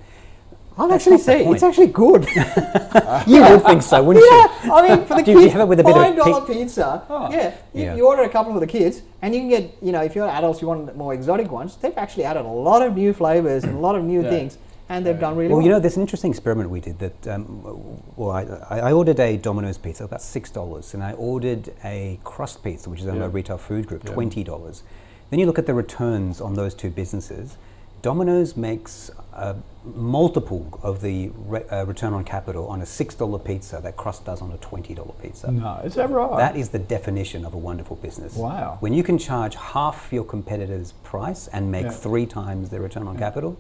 I'll 0.81 0.89
That's 0.89 1.07
actually 1.07 1.19
say 1.19 1.45
it's 1.47 1.63
actually 1.63 1.89
good. 1.89 2.27
you 3.27 3.43
would 3.43 3.63
think 3.67 3.83
so, 3.83 4.03
wouldn't 4.03 4.25
you? 4.25 4.31
yeah, 4.65 4.73
I 4.73 4.89
mean, 4.97 5.07
for 5.07 5.15
the 5.23 5.31
you 5.31 5.39
kids, 5.41 5.53
have 5.53 5.61
it 5.61 5.67
with 5.69 5.81
a 5.81 5.85
bit 5.85 5.93
five 5.93 6.17
dollar 6.17 6.47
pizza. 6.47 7.03
Yeah, 7.31 7.55
you, 7.75 7.85
Yeah. 7.85 7.97
you 7.97 8.07
order 8.07 8.23
a 8.23 8.31
couple 8.31 8.55
for 8.55 8.61
the 8.61 8.67
kids, 8.67 9.03
and 9.21 9.35
you 9.35 9.41
can 9.43 9.51
get, 9.51 9.77
you 9.83 9.93
know, 9.93 10.01
if 10.01 10.15
you're 10.15 10.27
adults, 10.27 10.63
you 10.63 10.69
want 10.69 10.97
more 10.97 11.13
exotic 11.13 11.51
ones. 11.53 11.77
They've 11.77 11.93
actually 11.99 12.25
added 12.25 12.47
a 12.47 12.49
lot 12.49 12.81
of 12.81 12.95
new 12.97 13.13
flavors 13.13 13.65
and 13.65 13.75
a 13.75 13.79
lot 13.79 13.95
of 13.95 14.05
new 14.05 14.23
Yeah. 14.23 14.31
things, 14.31 14.57
and 14.89 15.05
they've 15.05 15.21
done 15.21 15.37
really 15.37 15.49
Well, 15.49 15.59
well. 15.59 15.67
you 15.67 15.71
know, 15.71 15.81
there's 15.81 15.97
an 15.97 16.03
interesting 16.03 16.31
experiment 16.31 16.71
we 16.71 16.81
did 16.81 16.99
that. 17.01 17.29
Um, 17.29 18.01
well, 18.17 18.31
I, 18.31 18.79
I 18.89 18.93
ordered 18.93 19.21
a 19.21 19.37
Domino's 19.37 19.77
pizza, 19.77 20.05
about 20.05 20.23
six 20.23 20.51
dollars, 20.51 20.95
and 20.95 21.03
I 21.05 21.13
ordered 21.13 21.75
a 21.85 22.19
crust 22.25 22.65
pizza, 22.65 22.89
which 22.89 23.01
is 23.01 23.07
on 23.07 23.19
Yeah. 23.19 23.25
a 23.27 23.29
retail 23.29 23.59
food 23.59 23.87
group, 23.87 24.03
twenty 24.05 24.43
dollars. 24.45 24.83
Then 25.29 25.41
you 25.41 25.45
look 25.47 25.59
at 25.59 25.67
the 25.67 25.75
returns 25.75 26.41
on 26.41 26.55
those 26.55 26.75
two 26.75 26.89
businesses. 26.89 27.59
Domino's 28.03 28.57
makes 28.57 29.11
a 29.35 29.57
multiple 29.85 30.79
of 30.83 31.01
the 31.03 31.31
re- 31.47 31.65
uh, 31.71 31.85
return 31.87 32.13
on 32.13 32.25
capital 32.25 32.67
on 32.69 32.81
a 32.83 32.87
six 32.87 33.15
dollar 33.15 33.39
pizza 33.39 33.81
that 33.83 33.97
crust 33.97 34.25
does 34.25 34.41
on 34.43 34.51
a 34.53 34.57
twenty 34.59 34.95
dollar 34.95 35.13
pizza. 35.23 35.51
No, 35.51 35.81
is 35.85 35.95
that 35.95 36.11
right? 36.11 36.37
That 36.37 36.57
is 36.57 36.71
the 36.71 36.79
definition 36.79 37.45
of 37.45 37.55
a 37.55 37.59
wonderful 37.59 37.97
business. 37.97 38.35
Wow. 38.37 38.79
When 38.81 38.93
you 38.95 39.03
can 39.03 39.19
charge 39.19 39.55
half 39.55 40.13
your 40.13 40.25
competitor's 40.25 40.93
price 41.05 41.47
and 41.49 41.71
make 41.71 41.85
Yeah. 41.87 41.91
three 41.91 42.27
times 42.27 42.71
their 42.71 42.81
return 42.81 43.07
on 43.07 43.17
capital, 43.19 43.57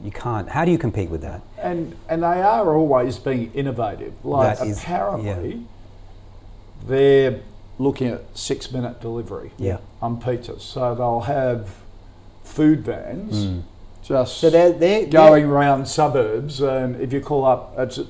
you 0.00 0.10
can't. 0.10 0.48
How 0.48 0.64
do 0.64 0.70
you 0.70 0.78
compete 0.78 1.10
with 1.10 1.22
that? 1.22 1.42
and 1.58 1.94
and 2.08 2.22
they 2.22 2.42
are 2.42 2.74
always 2.74 3.18
being 3.18 3.52
innovative. 3.54 4.12
Like 4.24 4.58
That 4.58 4.66
is- 4.66 4.78
apparently, 4.78 5.62
they're 6.86 7.40
looking 7.78 8.08
at 8.08 8.22
six 8.34 8.70
minute 8.72 9.00
delivery. 9.00 9.50
Yeah. 9.58 9.78
On 10.02 10.20
pizzas, 10.20 10.60
so 10.60 10.94
they'll 10.94 11.20
have 11.20 11.70
food 12.44 12.80
vans 12.84 13.46
Mm. 13.46 13.62
Just 14.02 14.38
So 14.38 14.50
they're, 14.50 14.72
they 14.72 15.06
going 15.06 15.44
around 15.44 15.86
suburbs, 15.86 16.60
and 16.60 17.00
if 17.00 17.12
you 17.12 17.20
call 17.20 17.44
up, 17.44 17.74
it's, 17.78 18.00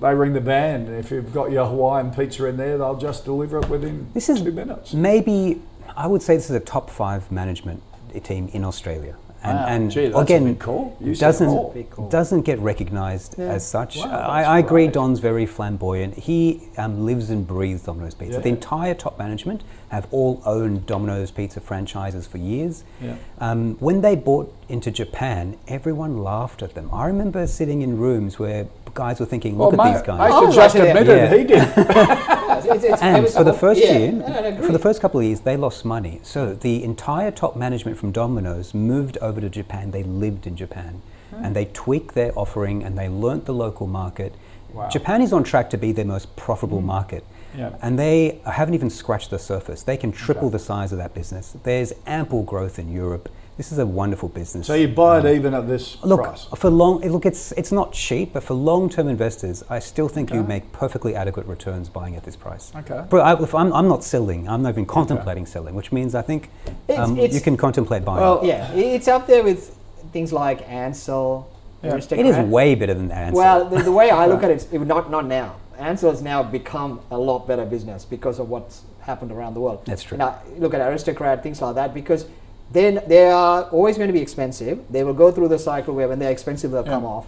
they 0.00 0.14
ring 0.14 0.32
the 0.32 0.40
van. 0.40 0.88
If 0.88 1.10
you've 1.10 1.32
got 1.32 1.50
your 1.50 1.66
Hawaiian 1.66 2.10
pizza 2.10 2.46
in 2.46 2.56
there, 2.56 2.78
they'll 2.78 2.96
just 2.98 3.24
deliver 3.24 3.58
it 3.58 3.68
within 3.68 4.08
This 4.14 4.28
is 4.28 4.42
two 4.42 4.52
minutes. 4.52 4.92
maybe 4.92 5.60
I 5.96 6.06
would 6.06 6.22
say 6.22 6.36
this 6.36 6.50
is 6.50 6.56
a 6.56 6.60
top 6.60 6.90
five 6.90 7.30
management 7.30 7.82
team 8.22 8.48
in 8.52 8.64
Australia, 8.64 9.16
and, 9.46 9.58
Wow. 9.58 9.66
and 9.68 9.90
Gee, 9.90 10.04
that's 10.06 10.16
a 10.16 10.18
again 10.20 10.44
big 10.44 10.58
call. 10.58 10.96
You 11.00 11.14
said 11.14 11.34
it 11.34 11.42
all. 11.46 11.54
doesn't 11.54 11.74
Big 11.74 11.90
call. 11.90 12.08
doesn't 12.08 12.42
get 12.42 12.58
recognised 12.58 13.36
Yeah. 13.38 13.46
as 13.46 13.66
such. 13.66 13.98
Wow, 13.98 14.10
I, 14.28 14.42
I 14.42 14.58
agree. 14.58 14.68
great. 14.86 14.92
Don's 14.92 15.18
very 15.20 15.46
flamboyant. 15.46 16.14
He 16.14 16.68
um, 16.76 17.04
lives 17.06 17.30
and 17.30 17.46
breathes 17.46 17.82
Domino's 17.82 18.14
Pizza. 18.14 18.40
The 18.40 18.48
entire 18.48 18.94
top 18.94 19.18
management 19.18 19.62
have 19.90 20.06
all 20.10 20.42
owned 20.44 20.84
Domino's 20.86 21.30
Pizza 21.30 21.60
franchises 21.60 22.26
for 22.26 22.38
years. 22.38 22.84
Yeah. 23.00 23.14
Um, 23.38 23.76
when 23.78 24.00
they 24.00 24.16
bought 24.16 24.52
into 24.68 24.90
Japan, 24.90 25.56
everyone 25.68 26.18
laughed 26.22 26.62
at 26.62 26.74
them. 26.74 26.90
I 26.92 27.06
remember 27.06 27.46
sitting 27.46 27.82
in 27.82 27.96
rooms 27.98 28.38
where 28.38 28.66
guys 28.94 29.20
were 29.20 29.26
thinking, 29.26 29.58
"Look 29.58 29.72
well, 29.72 29.80
at 29.82 29.86
mate, 29.92 29.98
these 29.98 30.06
guys." 30.06 30.20
I 30.20 30.28
Oh, 30.34 30.40
could 30.40 30.48
right 30.48 30.54
just 30.56 30.74
admit 30.76 31.08
it. 31.08 31.30
Yeah. 31.30 31.36
He 31.36 31.44
did. 31.44 32.55
it's, 32.68 32.84
it's, 32.84 33.02
and 33.02 33.16
it's- 33.16 33.36
for 33.36 33.44
the 33.44 33.52
first 33.52 33.80
yeah, 33.80 33.98
year, 33.98 34.24
I 34.26 34.56
for 34.56 34.72
the 34.72 34.78
first 34.78 35.00
couple 35.00 35.20
of 35.20 35.26
years, 35.26 35.40
they 35.40 35.56
lost 35.56 35.84
money. 35.84 36.20
So 36.22 36.54
the 36.54 36.82
entire 36.84 37.30
top 37.30 37.56
management 37.56 37.98
from 37.98 38.12
Domino's 38.12 38.74
moved 38.74 39.18
over 39.18 39.40
to 39.40 39.48
Japan. 39.48 39.90
They 39.90 40.02
lived 40.02 40.46
in 40.46 40.56
Japan, 40.56 41.02
and 41.42 41.54
they 41.54 41.66
tweaked 41.66 42.14
their 42.14 42.36
offering 42.38 42.82
and 42.82 42.96
they 42.96 43.08
learnt 43.08 43.44
the 43.46 43.54
local 43.54 43.86
market. 43.86 44.34
Wow. 44.72 44.88
Japan 44.88 45.22
is 45.22 45.32
on 45.32 45.44
track 45.44 45.70
to 45.70 45.78
be 45.78 45.92
their 45.92 46.04
most 46.04 46.34
profitable 46.36 46.80
market. 46.80 47.24
Yeah. 47.56 47.74
And 47.80 47.98
they 47.98 48.40
haven't 48.44 48.74
even 48.74 48.90
scratched 48.90 49.30
the 49.30 49.38
surface. 49.38 49.82
They 49.82 49.96
can 49.96 50.12
triple 50.12 50.50
the 50.50 50.58
size 50.58 50.92
of 50.92 50.98
that 50.98 51.14
business. 51.14 51.56
There's 51.62 51.92
ample 52.06 52.42
growth 52.42 52.78
in 52.78 52.92
Europe. 52.92 53.30
This 53.56 53.72
is 53.72 53.78
a 53.78 53.86
wonderful 53.86 54.28
business. 54.28 54.66
so 54.66 54.74
you 54.74 54.86
buy 54.86 55.18
it 55.18 55.24
even 55.34 55.54
at 55.54 55.66
this 55.66 55.96
Look, 56.04 56.22
price. 56.24 56.44
for 56.56 56.68
long, 56.68 57.00
look, 57.00 57.24
it's 57.24 57.52
it's 57.52 57.72
not 57.72 57.90
cheap, 57.92 58.34
but 58.34 58.42
for 58.42 58.52
long-term 58.52 59.08
investors, 59.08 59.64
I 59.70 59.78
still 59.78 60.08
think 60.08 60.30
you 60.30 60.42
make 60.42 60.70
perfectly 60.72 61.14
adequate 61.14 61.46
returns 61.46 61.88
buying 61.88 62.16
at 62.16 62.22
this 62.22 62.36
price. 62.36 62.70
Okay. 62.76 63.02
But 63.08 63.18
I, 63.22 63.42
if 63.42 63.54
I'm, 63.54 63.72
I'm 63.72 63.88
not 63.88 64.04
selling. 64.04 64.46
I'm 64.46 64.60
not 64.62 64.68
even 64.70 64.84
contemplating 64.84 65.46
selling, 65.46 65.74
which 65.74 65.90
means 65.90 66.14
I 66.14 66.20
think 66.20 66.50
It's- 66.86 66.98
um, 66.98 67.16
it's- 67.16 67.32
you 67.34 67.40
can 67.40 67.56
contemplate 67.56 68.04
buying. 68.04 68.20
Well, 68.20 68.40
yeah, 68.44 68.70
it's 68.74 69.08
up 69.08 69.26
there 69.26 69.42
with 69.42 69.74
things 70.12 70.34
like 70.34 70.60
Ansell. 70.68 71.48
Yeah. 71.82 71.96
it 71.96 72.26
is 72.26 72.36
way 72.50 72.74
better 72.74 72.94
than 72.94 73.08
that. 73.08 73.28
answer. 73.28 73.36
Well, 73.36 73.64
the, 73.70 73.82
the 73.82 73.92
way 73.92 74.10
I 74.10 74.26
look 74.26 74.42
at 74.42 74.50
it, 74.56 74.68
it 74.70 74.80
not 74.80 75.10
not 75.10 75.24
now. 75.24 75.56
has 75.78 76.20
now 76.20 76.42
become 76.42 77.00
a 77.10 77.16
lot 77.18 77.46
better 77.46 77.64
business 77.64 78.04
because 78.04 78.38
of 78.38 78.50
what's 78.50 78.82
happened 79.00 79.32
around 79.32 79.54
the 79.54 79.60
world. 79.60 79.80
That's 79.86 80.02
true. 80.02 80.18
Now 80.18 80.40
look 80.58 80.74
at 80.74 80.80
Aristocrat, 80.82 81.42
things 81.42 81.62
like 81.62 81.74
that, 81.76 81.94
because 81.94 82.26
then 82.70 83.02
they 83.06 83.26
are 83.26 83.64
always 83.64 83.96
going 83.96 84.08
to 84.08 84.12
be 84.12 84.20
expensive. 84.20 84.80
They 84.90 85.04
will 85.04 85.14
go 85.14 85.30
through 85.30 85.48
the 85.48 85.58
cycle 85.58 85.94
where 85.94 86.08
when 86.08 86.18
they're 86.18 86.32
expensive 86.32 86.70
they'll 86.70 86.82
come 86.84 87.04
off. 87.04 87.26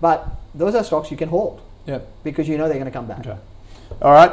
But 0.00 0.28
those 0.54 0.74
are 0.74 0.84
stocks 0.84 1.10
you 1.10 1.16
can 1.16 1.28
hold 1.28 1.60
yeah. 1.86 2.00
because 2.22 2.48
you 2.48 2.56
know 2.56 2.68
they're 2.68 2.78
going 2.78 2.86
to 2.86 2.90
come 2.90 3.06
back. 3.06 3.20
Okay. 3.20 3.38
All 4.00 4.12
right. 4.12 4.30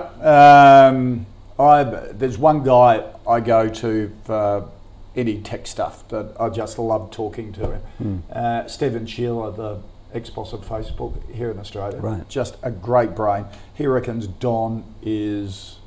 Um, 0.87 1.25
I 1.59 1.83
there's 1.83 2.37
one 2.37 2.63
guy 2.63 3.03
I 3.27 3.39
go 3.39 3.69
to 3.69 4.11
for 4.25 4.69
any 5.15 5.41
tech 5.41 5.65
stuff 5.65 6.07
that 6.09 6.35
I 6.39 6.49
just 6.49 6.77
love 6.77 7.09
talking 7.11 7.53
to 7.53 7.71
him. 7.71 7.81
Hmm. 7.97 8.17
Uh, 8.31 8.67
Stephen 8.67 9.05
Scheeler, 9.05 9.55
the 9.55 9.81
ex-boss 10.13 10.53
of 10.53 10.65
Facebook 10.65 11.13
here 11.33 11.49
in 11.51 11.59
Australia, 11.59 11.99
Right. 11.99 12.27
just 12.27 12.57
a 12.63 12.71
great 12.71 13.15
brain. 13.15 13.45
He 13.73 13.87
reckons 13.87 14.27
Don 14.27 14.83
is 15.01 15.77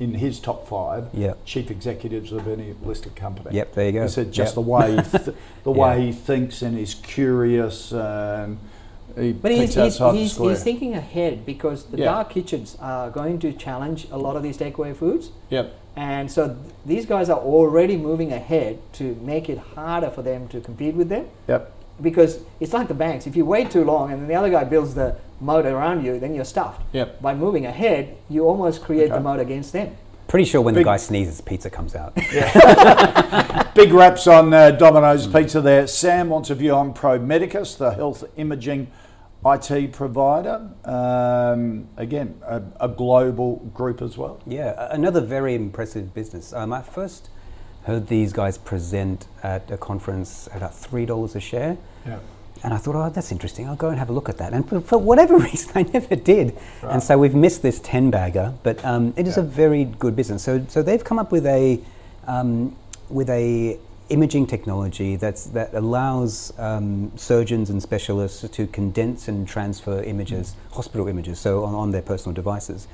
in 0.00 0.14
his 0.14 0.38
top 0.40 0.66
five 0.68 1.06
Yep. 1.12 1.44
chief 1.44 1.70
executives 1.70 2.32
of 2.32 2.46
any 2.48 2.74
listed 2.84 3.16
company. 3.16 3.56
Yep, 3.56 3.74
there 3.74 3.86
you 3.86 3.92
go. 3.92 4.02
He 4.02 4.08
said 4.08 4.32
just 4.32 4.50
Yep. 4.50 4.54
the 4.54 4.60
way 4.70 4.90
he 4.96 5.02
th- 5.02 5.36
the 5.64 5.72
Yeah. 5.72 5.72
way 5.72 6.06
he 6.06 6.12
thinks 6.12 6.62
and 6.62 6.76
he's 6.76 6.94
curious 6.94 7.92
and 7.92 8.58
he 9.18 9.32
But 9.32 9.50
he's, 9.52 9.74
he's, 9.74 9.98
he's, 10.36 10.62
thinking 10.62 10.94
ahead 10.94 11.44
because 11.44 11.84
the 11.84 11.98
Yeah. 11.98 12.04
dark 12.06 12.30
kitchens 12.30 12.76
are 12.80 13.10
going 13.10 13.38
to 13.40 13.52
challenge 13.52 14.06
a 14.12 14.18
lot 14.18 14.36
of 14.36 14.42
these 14.42 14.56
takeaway 14.56 14.94
foods. 14.94 15.30
Yep. 15.50 15.74
And 15.96 16.30
so 16.30 16.46
th- 16.48 16.58
these 16.86 17.06
guys 17.06 17.28
are 17.28 17.40
already 17.40 17.96
moving 17.96 18.32
ahead 18.32 18.78
to 18.94 19.16
make 19.24 19.48
it 19.48 19.58
harder 19.74 20.10
for 20.10 20.22
them 20.22 20.46
to 20.48 20.60
compete 20.60 20.94
with 20.94 21.08
them. 21.08 21.26
Yep. 21.48 21.72
Because 22.00 22.38
it's 22.60 22.72
like 22.72 22.86
the 22.86 22.94
banks. 22.94 23.26
If 23.26 23.34
you 23.34 23.44
wait 23.44 23.72
too 23.72 23.82
long 23.84 24.12
and 24.12 24.20
then 24.22 24.28
the 24.28 24.36
other 24.36 24.50
guy 24.50 24.62
builds 24.62 24.94
the 24.94 25.16
moat 25.40 25.66
around 25.66 26.04
you, 26.04 26.18
then 26.18 26.34
you're 26.34 26.44
stuffed. 26.44 26.82
Yep. 26.92 27.20
By 27.22 27.34
moving 27.34 27.66
ahead, 27.66 28.16
you 28.28 28.44
almost 28.46 28.82
create 28.82 29.08
the 29.08 29.14
Okay. 29.14 29.22
moat 29.24 29.40
against 29.40 29.72
them. 29.72 29.96
Pretty 30.26 30.44
sure 30.44 30.60
when 30.60 30.74
Big- 30.74 30.84
the 30.84 30.90
guy 30.90 30.96
sneezes, 30.98 31.40
pizza 31.40 31.70
comes 31.70 31.94
out. 31.94 32.12
Yeah. 32.32 33.62
Big 33.74 33.92
raps 33.92 34.26
on 34.26 34.52
uh, 34.52 34.72
Domino's 34.72 35.26
Pizza 35.26 35.60
there. 35.60 35.86
Sam 35.86 36.28
wants 36.28 36.50
a 36.50 36.54
view 36.54 36.74
on 36.74 36.92
Pro 36.92 37.18
Medicus, 37.18 37.76
the 37.76 37.92
health 37.92 38.24
imaging 38.36 38.88
IT 39.46 39.92
provider. 39.92 40.68
Um, 40.84 41.86
again, 41.96 42.40
a, 42.44 42.60
a 42.80 42.88
global 42.88 43.56
group 43.72 44.02
as 44.02 44.18
well. 44.18 44.40
Yeah, 44.46 44.88
another 44.90 45.20
very 45.20 45.54
impressive 45.54 46.12
business. 46.12 46.52
Um, 46.52 46.72
I 46.72 46.82
first 46.82 47.30
heard 47.84 48.08
these 48.08 48.32
guys 48.32 48.58
present 48.58 49.28
at 49.42 49.70
a 49.70 49.76
conference 49.78 50.48
at 50.48 50.56
about 50.58 50.74
three 50.74 51.06
dollars 51.06 51.36
a 51.36 51.40
share, 51.40 51.78
Yeah. 52.04 52.18
And 52.62 52.74
I 52.74 52.76
thought, 52.76 52.96
oh, 52.96 53.10
that's 53.10 53.32
interesting. 53.32 53.68
I'll 53.68 53.76
go 53.76 53.88
and 53.88 53.98
have 53.98 54.10
a 54.10 54.12
look 54.12 54.28
at 54.28 54.38
that. 54.38 54.52
And 54.52 54.68
for, 54.68 54.80
for 54.80 54.98
whatever 54.98 55.36
reason, 55.48 55.72
I 55.74 55.82
never 55.82 56.16
did. 56.16 56.56
And 56.82 57.02
so 57.02 57.18
we've 57.18 57.34
missed 57.34 57.62
this 57.62 57.80
ten 57.80 58.10
bagger, 58.10 58.54
but 58.62 58.84
um, 58.84 59.14
it 59.16 59.26
is 59.26 59.36
a 59.36 59.42
very 59.42 59.84
good 59.84 60.16
business. 60.16 60.42
So, 60.42 60.64
so 60.68 60.82
they've 60.82 61.02
come 61.02 61.18
up 61.18 61.32
with 61.32 61.46
a 61.46 61.80
um, 62.26 62.76
with 63.08 63.30
a 63.30 63.78
imaging 64.10 64.46
technology 64.46 65.16
that's 65.16 65.46
that 65.46 65.74
allows 65.74 66.58
um, 66.58 67.12
surgeons 67.16 67.70
and 67.70 67.82
specialists 67.82 68.48
to 68.48 68.66
condense 68.68 69.28
and 69.28 69.46
transfer 69.46 70.02
images, 70.02 70.54
hospital 70.72 71.08
images, 71.08 71.38
so 71.38 71.64
on, 71.64 71.74
on 71.74 71.90
their 71.90 72.02
personal 72.02 72.34
devices. 72.34 72.88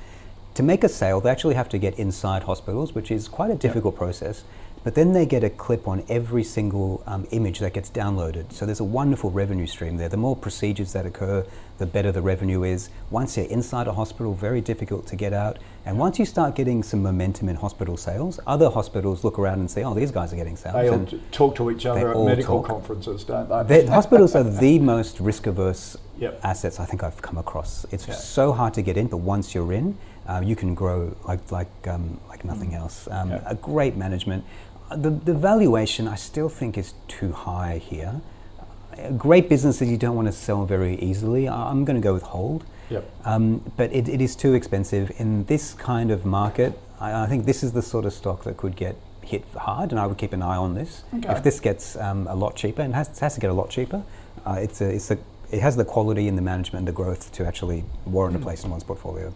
To 0.55 0.63
make 0.63 0.85
a 0.85 0.89
sale, 0.89 1.19
they 1.19 1.29
actually 1.29 1.55
have 1.55 1.67
to 1.69 1.77
get 1.77 1.99
inside 1.99 2.43
hospitals, 2.43 2.95
which 2.95 3.11
is 3.11 3.27
quite 3.27 3.51
a 3.51 3.55
difficult 3.55 3.95
process. 3.95 4.43
But 4.85 4.93
then 4.93 5.13
they 5.13 5.25
get 5.25 5.43
a 5.43 5.49
clip 5.49 5.87
on 5.87 6.03
every 6.09 6.43
single 6.43 7.01
um, 7.07 7.25
image 7.31 7.57
that 7.57 7.73
gets 7.73 7.89
downloaded. 7.89 8.53
So 8.53 8.67
there's 8.67 8.81
a 8.81 8.83
wonderful 8.83 9.31
revenue 9.31 9.65
stream 9.65 9.97
there. 9.97 10.09
The 10.09 10.15
more 10.17 10.35
procedures 10.35 10.93
that 10.93 11.07
occur, 11.07 11.43
the 11.79 11.87
better 11.87 12.11
the 12.11 12.21
revenue 12.21 12.61
is. 12.61 12.91
Once 13.09 13.35
you're 13.35 13.47
inside 13.47 13.87
a 13.87 13.93
hospital, 13.93 14.35
very 14.35 14.61
difficult 14.61 15.07
to 15.07 15.15
get 15.15 15.33
out. 15.33 15.57
And 15.87 15.97
once 15.97 16.19
you 16.19 16.25
start 16.25 16.53
getting 16.53 16.83
some 16.83 17.01
momentum 17.01 17.49
in 17.49 17.55
hospital 17.55 17.97
sales, 17.97 18.39
other 18.45 18.69
hospitals 18.69 19.23
look 19.23 19.39
around 19.39 19.59
and 19.59 19.71
say, 19.71 19.83
oh, 19.83 19.95
these 19.95 20.11
guys 20.11 20.31
are 20.31 20.35
getting 20.35 20.55
sales. 20.55 20.75
They 20.75 20.87
all 20.89 20.99
And 20.99 21.19
talk 21.31 21.55
to 21.55 21.71
each 21.71 21.87
other 21.87 22.11
at 22.11 22.23
medical 22.23 22.59
talk. 22.61 22.67
conferences, 22.69 23.23
don't 23.23 23.49
they? 23.67 23.87
hospitals 23.87 24.35
are 24.35 24.43
the 24.43 24.77
most 24.93 25.19
risk 25.19 25.47
averse 25.47 25.97
Yep. 26.19 26.39
assets 26.43 26.79
I 26.79 26.85
think 26.85 27.03
I've 27.03 27.21
come 27.23 27.37
across. 27.39 27.85
It's 27.91 28.07
Yeah. 28.07 28.13
so 28.13 28.53
hard 28.53 28.73
to 28.75 28.83
get 28.83 28.97
in, 28.97 29.07
but 29.07 29.17
once 29.17 29.53
you're 29.55 29.73
in, 29.73 29.97
uh, 30.27 30.41
you 30.45 30.55
can 30.55 30.73
grow 30.75 31.13
like 31.27 31.51
like 31.51 31.67
um, 31.87 32.19
like 32.29 32.45
nothing 32.45 32.73
else. 32.75 33.07
Um, 33.11 33.31
Yeah. 33.31 33.41
A 33.47 33.55
great 33.55 33.97
management. 33.97 34.43
The, 34.89 35.09
the 35.09 35.33
valuation 35.33 36.07
I 36.07 36.15
still 36.15 36.49
think 36.49 36.77
is 36.77 36.93
too 37.07 37.31
high 37.31 37.79
here. 37.79 38.21
Great 39.17 39.49
businesses 39.49 39.89
you 39.89 39.97
don't 39.97 40.15
want 40.15 40.27
to 40.27 40.31
sell 40.31 40.65
very 40.65 40.95
easily. 40.99 41.49
I'm 41.49 41.85
going 41.85 41.95
to 41.95 42.01
go 42.03 42.13
with 42.13 42.23
hold. 42.23 42.65
Yep. 42.89 43.09
Um, 43.25 43.71
but 43.77 43.91
it, 43.91 44.07
it 44.07 44.21
is 44.21 44.35
too 44.35 44.53
expensive 44.53 45.11
in 45.17 45.45
this 45.45 45.73
kind 45.73 46.11
of 46.11 46.23
market. 46.23 46.79
I, 46.99 47.23
I 47.23 47.27
think 47.27 47.45
this 47.45 47.63
is 47.63 47.73
the 47.73 47.81
sort 47.81 48.05
of 48.05 48.13
stock 48.13 48.43
that 48.43 48.57
could 48.57 48.75
get 48.75 48.95
hit 49.21 49.43
hard, 49.57 49.89
and 49.91 49.99
I 49.99 50.05
would 50.05 50.17
keep 50.17 50.33
an 50.33 50.43
eye 50.43 50.55
on 50.55 50.75
this. 50.75 51.03
Okay. 51.15 51.29
If 51.31 51.43
this 51.43 51.59
gets 51.59 51.95
um, 51.95 52.27
a 52.27 52.35
lot 52.35 52.55
cheaper, 52.55 52.83
and 52.83 52.93
has, 52.93 53.17
has 53.19 53.33
to 53.33 53.39
get 53.41 53.49
a 53.49 53.53
lot 53.53 53.69
cheaper, 53.71 54.03
uh, 54.45 54.59
it's 54.61 54.81
a, 54.81 54.89
it's 54.93 55.09
a, 55.09 55.17
it 55.51 55.61
has 55.61 55.75
the 55.75 55.85
quality 55.85 56.27
and 56.27 56.37
the 56.37 56.41
management 56.43 56.81
and 56.81 56.87
the 56.87 56.91
growth 56.91 57.31
to 57.33 57.45
actually 57.45 57.83
warrant 58.05 58.35
a 58.35 58.39
place 58.39 58.63
in 58.63 58.69
one's 58.69 58.83
portfolio. 58.83 59.33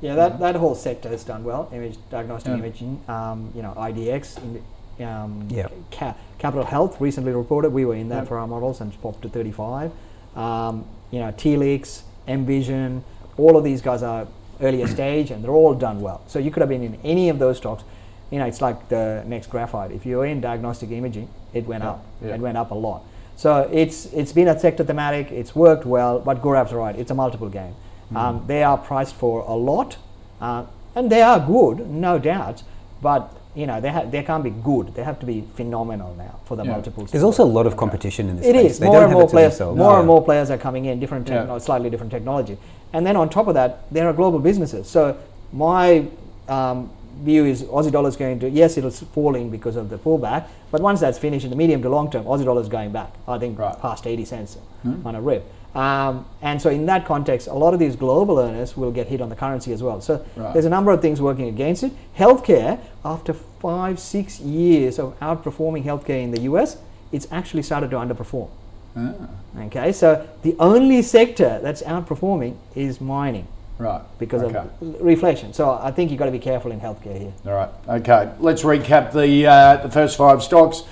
Yeah, 0.00 0.14
that, 0.16 0.40
that 0.40 0.56
whole 0.56 0.74
sector 0.74 1.08
has 1.08 1.22
done 1.24 1.44
well. 1.44 1.68
Image 1.72 1.96
diagnostic 2.10 2.50
Yeah. 2.50 2.58
imaging, 2.58 3.02
um, 3.08 3.52
you 3.54 3.62
know, 3.62 3.72
IDX, 3.76 4.38
in, 4.42 4.62
um, 5.04 5.46
Yeah. 5.50 5.68
Ca- 5.90 6.14
Capitol 6.38 6.64
Health 6.64 7.00
recently 7.00 7.32
reported 7.32 7.72
we 7.72 7.84
were 7.84 7.94
in 7.94 8.08
that 8.08 8.22
Yeah. 8.24 8.28
for 8.28 8.38
our 8.38 8.46
models 8.46 8.80
and 8.80 8.92
popped 9.02 9.22
to 9.22 9.28
35. 9.28 9.90
Um, 10.36 10.84
you 11.10 11.20
know, 11.20 11.30
Telix, 11.32 12.02
Envision, 12.26 13.04
all 13.36 13.56
of 13.56 13.64
these 13.64 13.80
guys 13.82 14.02
are 14.02 14.26
earlier 14.60 14.86
stage 14.98 15.30
and 15.30 15.42
they're 15.44 15.50
all 15.62 15.74
done 15.74 16.00
well. 16.00 16.20
So 16.26 16.38
you 16.38 16.50
could 16.50 16.60
have 16.60 16.68
been 16.68 16.82
in 16.82 16.98
any 17.04 17.28
of 17.28 17.38
those 17.38 17.58
stocks. 17.58 17.84
You 18.30 18.38
know, 18.38 18.46
it's 18.46 18.60
like 18.62 18.88
the 18.88 19.22
next 19.26 19.48
graphite. 19.50 19.90
If 19.92 20.06
you're 20.06 20.24
in 20.24 20.40
diagnostic 20.40 20.90
imaging, 20.90 21.28
it 21.52 21.66
went 21.66 21.84
Yeah. 21.84 21.90
up. 21.90 22.04
Yeah. 22.24 22.34
It 22.34 22.40
went 22.40 22.56
up 22.56 22.70
a 22.70 22.74
lot. 22.74 23.02
So 23.36 23.68
it's 23.72 24.06
it's 24.12 24.32
been 24.32 24.48
a 24.48 24.58
sector 24.58 24.84
thematic. 24.84 25.30
It's 25.32 25.54
worked 25.56 25.84
well, 25.86 26.18
but 26.20 26.40
Gaurav's 26.42 26.72
right. 26.72 26.94
It's 26.98 27.10
a 27.10 27.14
multiple 27.14 27.48
game. 27.48 27.74
Hmm. 28.10 28.16
Um, 28.16 28.44
they 28.46 28.62
are 28.62 28.76
priced 28.78 29.14
for 29.14 29.40
a 29.46 29.54
lot, 29.54 29.96
uh, 30.40 30.64
and 30.94 31.10
they 31.10 31.22
are 31.22 31.40
good, 31.40 31.90
no 31.90 32.18
doubt. 32.18 32.62
But 33.00 33.32
you 33.54 33.66
know, 33.66 33.80
they 33.80 33.90
ha- 33.90 34.04
they 34.10 34.22
can't 34.22 34.42
be 34.44 34.50
good. 34.50 34.94
They 34.94 35.02
have 35.02 35.18
to 35.20 35.26
be 35.26 35.44
phenomenal 35.56 36.14
now 36.16 36.36
for 36.44 36.56
the 36.56 36.64
Yeah. 36.64 36.72
multiples. 36.72 37.10
There's 37.10 37.24
also 37.24 37.44
a 37.44 37.52
lot 37.58 37.66
of 37.66 37.76
competition 37.76 38.28
in 38.28 38.36
this 38.36 38.46
It 38.46 38.50
space. 38.56 38.70
is 38.72 38.78
They 38.78 38.86
more 38.86 38.94
don't 38.96 39.04
and 39.04 39.12
more 39.12 39.22
it 39.22 39.26
to 39.26 39.30
players. 39.32 39.52
themselves. 39.58 39.78
More 39.78 39.98
and 39.98 40.06
more 40.06 40.22
players 40.22 40.50
are 40.50 40.56
coming 40.58 40.86
in, 40.86 40.98
different, 41.00 41.28
Yeah. 41.28 41.58
slightly 41.58 41.90
different 41.90 42.12
technology, 42.12 42.56
and 42.94 43.06
then 43.06 43.14
on 43.16 43.28
top 43.28 43.48
of 43.48 43.54
that, 43.54 43.80
there 43.90 44.08
are 44.08 44.12
global 44.14 44.38
businesses. 44.38 44.88
So 44.88 45.16
my 45.52 46.04
um, 46.48 46.90
view 47.22 47.44
is 47.44 47.62
Aussie 47.64 47.92
dollar 47.92 48.08
is 48.08 48.16
going 48.16 48.40
to 48.40 48.48
yes, 48.50 48.76
it'll 48.76 48.90
s- 48.90 49.04
because 49.50 49.76
of 49.76 49.90
the 49.90 49.96
pullback, 49.98 50.44
but 50.70 50.80
once 50.80 50.98
that's 51.00 51.18
finished 51.18 51.44
in 51.44 51.50
the 51.50 51.56
medium 51.56 51.80
to 51.82 51.88
long 51.88 52.10
term, 52.10 52.24
Aussie 52.24 52.44
dollar 52.44 52.60
is 52.62 52.68
going 52.68 52.90
back. 52.90 53.12
I 53.28 53.38
think 53.38 53.58
Right. 53.58 53.78
past 53.80 54.06
80 54.06 54.24
cents 54.24 54.56
on 55.04 55.14
a 55.14 55.20
rip. 55.20 55.44
Um, 55.74 56.26
and 56.42 56.60
so 56.60 56.68
in 56.70 56.86
that 56.86 57.06
context, 57.06 57.46
a 57.48 57.54
lot 57.54 57.72
of 57.72 57.80
these 57.80 57.96
global 57.96 58.38
earners 58.38 58.76
will 58.76 58.90
get 58.90 59.06
hit 59.08 59.20
on 59.20 59.28
the 59.30 59.36
currency 59.36 59.72
as 59.72 59.82
well. 59.82 60.00
So 60.00 60.24
Right. 60.36 60.52
there's 60.52 60.66
a 60.66 60.70
number 60.70 60.92
of 60.92 61.00
things 61.00 61.20
working 61.22 61.48
against 61.48 61.82
it. 61.82 61.92
Healthcare, 62.18 62.78
after 63.04 63.32
five, 63.32 63.98
six 63.98 64.38
years 64.40 64.98
of 64.98 65.18
outperforming 65.20 65.84
healthcare 65.84 66.22
in 66.22 66.30
the 66.30 66.42
US, 66.42 66.76
it's 67.10 67.26
actually 67.30 67.62
started 67.62 67.90
to 67.90 67.96
underperform. 67.96 68.48
Ah, 68.96 69.12
Okay, 69.66 69.92
so 69.92 70.26
the 70.42 70.54
only 70.58 71.00
sector 71.02 71.58
that's 71.62 71.82
outperforming 71.82 72.54
is 72.74 73.00
mining 73.00 73.46
right. 73.78 74.00
because 74.18 74.42
okay. 74.42 74.56
of 74.58 74.68
reflation. 75.00 75.54
So 75.54 75.78
I 75.82 75.90
think 75.90 76.10
you've 76.10 76.18
got 76.18 76.26
to 76.26 76.32
be 76.32 76.38
careful 76.38 76.72
in 76.72 76.80
healthcare 76.80 77.18
here. 77.18 77.32
All 77.46 77.52
right. 77.52 77.68
Okay. 77.88 78.30
Let's 78.40 78.62
recap 78.62 79.12
the 79.12 79.46
uh, 79.46 79.76
the 79.78 79.90
first 79.90 80.16
five 80.16 80.42
stocks. 80.42 80.82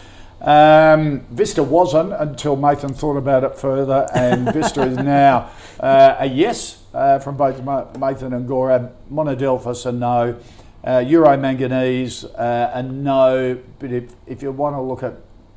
Um, 0.41 1.21
Vista 1.31 1.63
wasn't 1.63 2.15
until 2.15 2.57
Nathan 2.57 2.95
thought 2.95 3.17
about 3.17 3.45
it 3.45 3.59
further, 3.59 4.09
and 4.15 4.53
Vista 4.53 4.83
is 4.83 4.97
now 4.97 5.51
uh, 5.79 6.17
a 6.19 6.27
yes 6.27 6.83
uh, 6.95 7.19
from 7.19 7.37
both 7.37 7.63
Nathan 7.99 8.33
and 8.33 8.49
Gaurav. 8.49 8.93
Monadelphous 9.13 9.87
a 9.87 9.93
no. 9.93 10.37
Uh, 10.83 11.05
Euro 11.07 11.37
manganese 11.37 12.25
uh, 12.25 12.71
a 12.73 12.83
no. 12.83 13.61
But 13.79 13.93
if, 13.93 14.15
if 14.27 14.43
you 14.43 14.51
want 14.51 14.77
to 14.77 14.81
look 14.81 15.03
at 15.03 15.15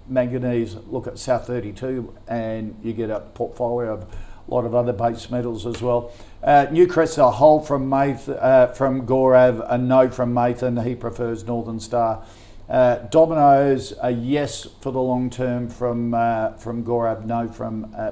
manganese, 0.09 0.75
look 0.87 1.07
at 1.07 1.17
South 1.17 1.47
32, 1.47 2.13
and 2.27 2.77
you 2.83 2.91
get 2.91 3.09
a 3.09 3.21
portfolio 3.21 3.93
of 3.93 4.03
a 4.03 4.53
lot 4.53 4.65
of 4.65 4.75
other 4.75 4.91
base 4.91 5.29
metals 5.29 5.65
as 5.65 5.81
well. 5.81 6.11
Uh, 6.43 6.65
Newcrest 6.69 7.17
a 7.17 7.31
hold 7.31 7.65
from 7.65 7.87
Math, 7.87 8.27
uh, 8.27 8.67
from 8.67 9.07
Gaurav, 9.07 9.65
a 9.69 9.77
no 9.77 10.09
from 10.09 10.33
Mathan. 10.33 10.83
He 10.85 10.95
prefers 10.95 11.45
Northern 11.45 11.79
Star. 11.79 12.25
Uh, 12.69 12.95
Domino's 13.09 13.93
a 14.01 14.11
yes 14.11 14.67
for 14.79 14.91
the 14.91 15.01
long 15.01 15.29
term 15.29 15.69
from 15.69 16.13
uh, 16.13 16.53
from 16.53 16.83
Gaurav, 16.83 17.25
no 17.25 17.47
from 17.47 17.93
uh. 17.95 18.11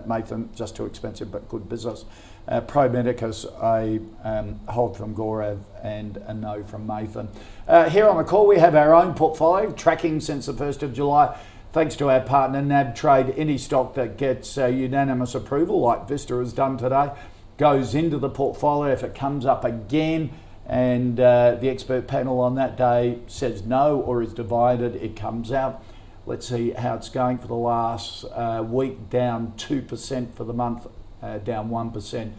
Just 0.53 0.75
too 0.75 0.85
expensive, 0.85 1.31
but 1.31 1.47
good 1.47 1.69
business. 1.69 2.05
Uh, 2.47 2.59
Pro 2.59 2.89
Medicus 2.89 3.45
a 3.61 3.99
um, 4.23 4.59
hold 4.67 4.97
from 4.97 5.15
Gaurav 5.15 5.59
and 5.83 6.17
a 6.17 6.33
no 6.33 6.63
from 6.63 6.85
Mathan. 6.85 7.29
Uh, 7.67 7.89
here 7.89 8.07
on 8.07 8.17
the 8.17 8.23
call, 8.23 8.45
we 8.45 8.57
have 8.57 8.75
our 8.75 8.93
own 8.93 9.13
portfolio 9.13 9.71
tracking 9.71 10.19
since 10.19 10.47
the 10.47 10.53
first 10.53 10.83
of 10.83 10.93
July. 10.93 11.39
Thanks 11.71 11.95
to 11.97 12.09
our 12.09 12.19
partner 12.19 12.61
NAB 12.61 12.95
Trade, 12.95 13.33
any 13.37 13.57
stock 13.57 13.93
that 13.93 14.17
gets 14.17 14.57
uh, 14.57 14.65
unanimous 14.65 15.33
approval, 15.33 15.79
like 15.79 16.09
Vista 16.09 16.35
has 16.35 16.51
done 16.51 16.77
today, 16.77 17.11
goes 17.57 17.95
into 17.95 18.17
the 18.17 18.29
portfolio. 18.29 18.91
If 18.91 19.03
it 19.03 19.15
comes 19.15 19.45
up 19.45 19.63
again 19.63 20.31
and 20.71 21.19
uh, 21.19 21.55
the 21.55 21.69
expert 21.69 22.07
panel 22.07 22.39
on 22.39 22.55
that 22.55 22.77
day 22.77 23.19
says 23.27 23.65
no 23.65 23.99
or 23.99 24.23
is 24.23 24.33
divided, 24.33 24.95
it 24.95 25.17
comes 25.17 25.51
out. 25.51 25.83
Let's 26.25 26.47
see 26.47 26.71
how 26.71 26.95
it's 26.95 27.09
going 27.09 27.39
for 27.39 27.47
the 27.47 27.55
last 27.55 28.23
uh, 28.23 28.63
week, 28.65 29.09
down 29.09 29.51
2% 29.57 30.33
for 30.33 30.45
the 30.45 30.53
month, 30.53 30.87
uh, 31.21 31.39
down 31.39 31.69
1%. 31.69 32.31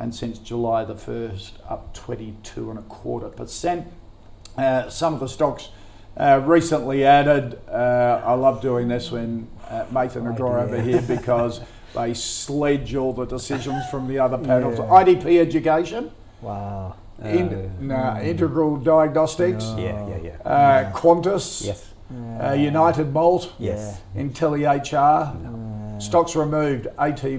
And 0.00 0.12
since 0.12 0.40
July 0.40 0.84
the 0.84 0.96
1st, 0.96 1.52
up 1.68 1.94
22 1.94 2.70
and 2.70 2.78
a 2.80 2.82
quarter 2.82 3.28
percent. 3.28 3.86
uh, 4.58 4.88
some 4.90 5.14
of 5.14 5.20
the 5.20 5.28
stocks 5.28 5.68
uh, 6.16 6.42
recently 6.44 7.04
added. 7.04 7.56
Uh, 7.68 8.20
I 8.24 8.32
love 8.32 8.60
doing 8.62 8.88
this 8.88 9.12
when 9.12 9.46
uh, 9.68 9.86
Nathan 9.92 10.26
and 10.26 10.36
Gore 10.36 10.58
over 10.58 10.82
here 10.82 11.02
because 11.06 11.60
they 11.94 12.14
sledge 12.14 12.96
all 12.96 13.12
the 13.12 13.26
decisions 13.26 13.88
from 13.92 14.08
the 14.08 14.18
other 14.18 14.38
panels. 14.38 14.80
Yeah. 14.80 14.86
IDP 14.86 15.40
Education, 15.40 16.10
Wow. 16.42 16.96
In, 17.24 17.72
nah, 17.80 18.18
Integral 18.20 18.76
Diagnostics, 18.76 19.64
Yeah, 19.76 20.06
yeah, 20.08 20.16
yeah. 20.22 20.50
uh, 20.50 20.92
Qantas, 20.92 21.64
Yes. 21.64 21.92
uh, 22.42 22.52
United 22.52 23.12
Malt, 23.12 23.52
Yes. 23.58 24.00
IntelliHR, 24.14 25.32
stocks 26.02 26.36
removed, 26.36 26.88
a2 26.98 27.38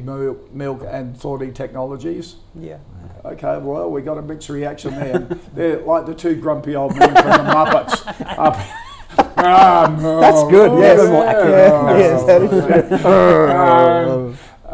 Milk 0.52 0.84
and 0.90 1.16
Thorny 1.16 1.52
Technologies. 1.52 2.38
Yeah. 2.60 2.78
Okay, 3.24 3.60
well, 3.62 3.90
we 3.92 4.02
got 4.02 4.18
a 4.18 4.22
mixed 4.22 4.50
reaction 4.50 4.96
there. 4.96 5.20
They're 5.54 5.80
like 5.82 6.06
the 6.06 6.16
two 6.16 6.36
grumpy 6.36 6.76
old 6.76 6.96
men 6.96 7.10
from 7.10 7.32
the 7.46 7.52
Muppets. 7.52 8.38
Up. 8.38 8.58
No. 9.38 10.20
That's 10.20 10.44
good, 10.52 10.80
yes. 10.80 11.00
Even 11.00 11.12
more 11.14 11.26
accurate. 11.26 11.52
Yeah, 11.54 11.98
yes, 11.98 12.24
that 12.26 12.42
is 12.42 13.06
Um, 13.06 14.27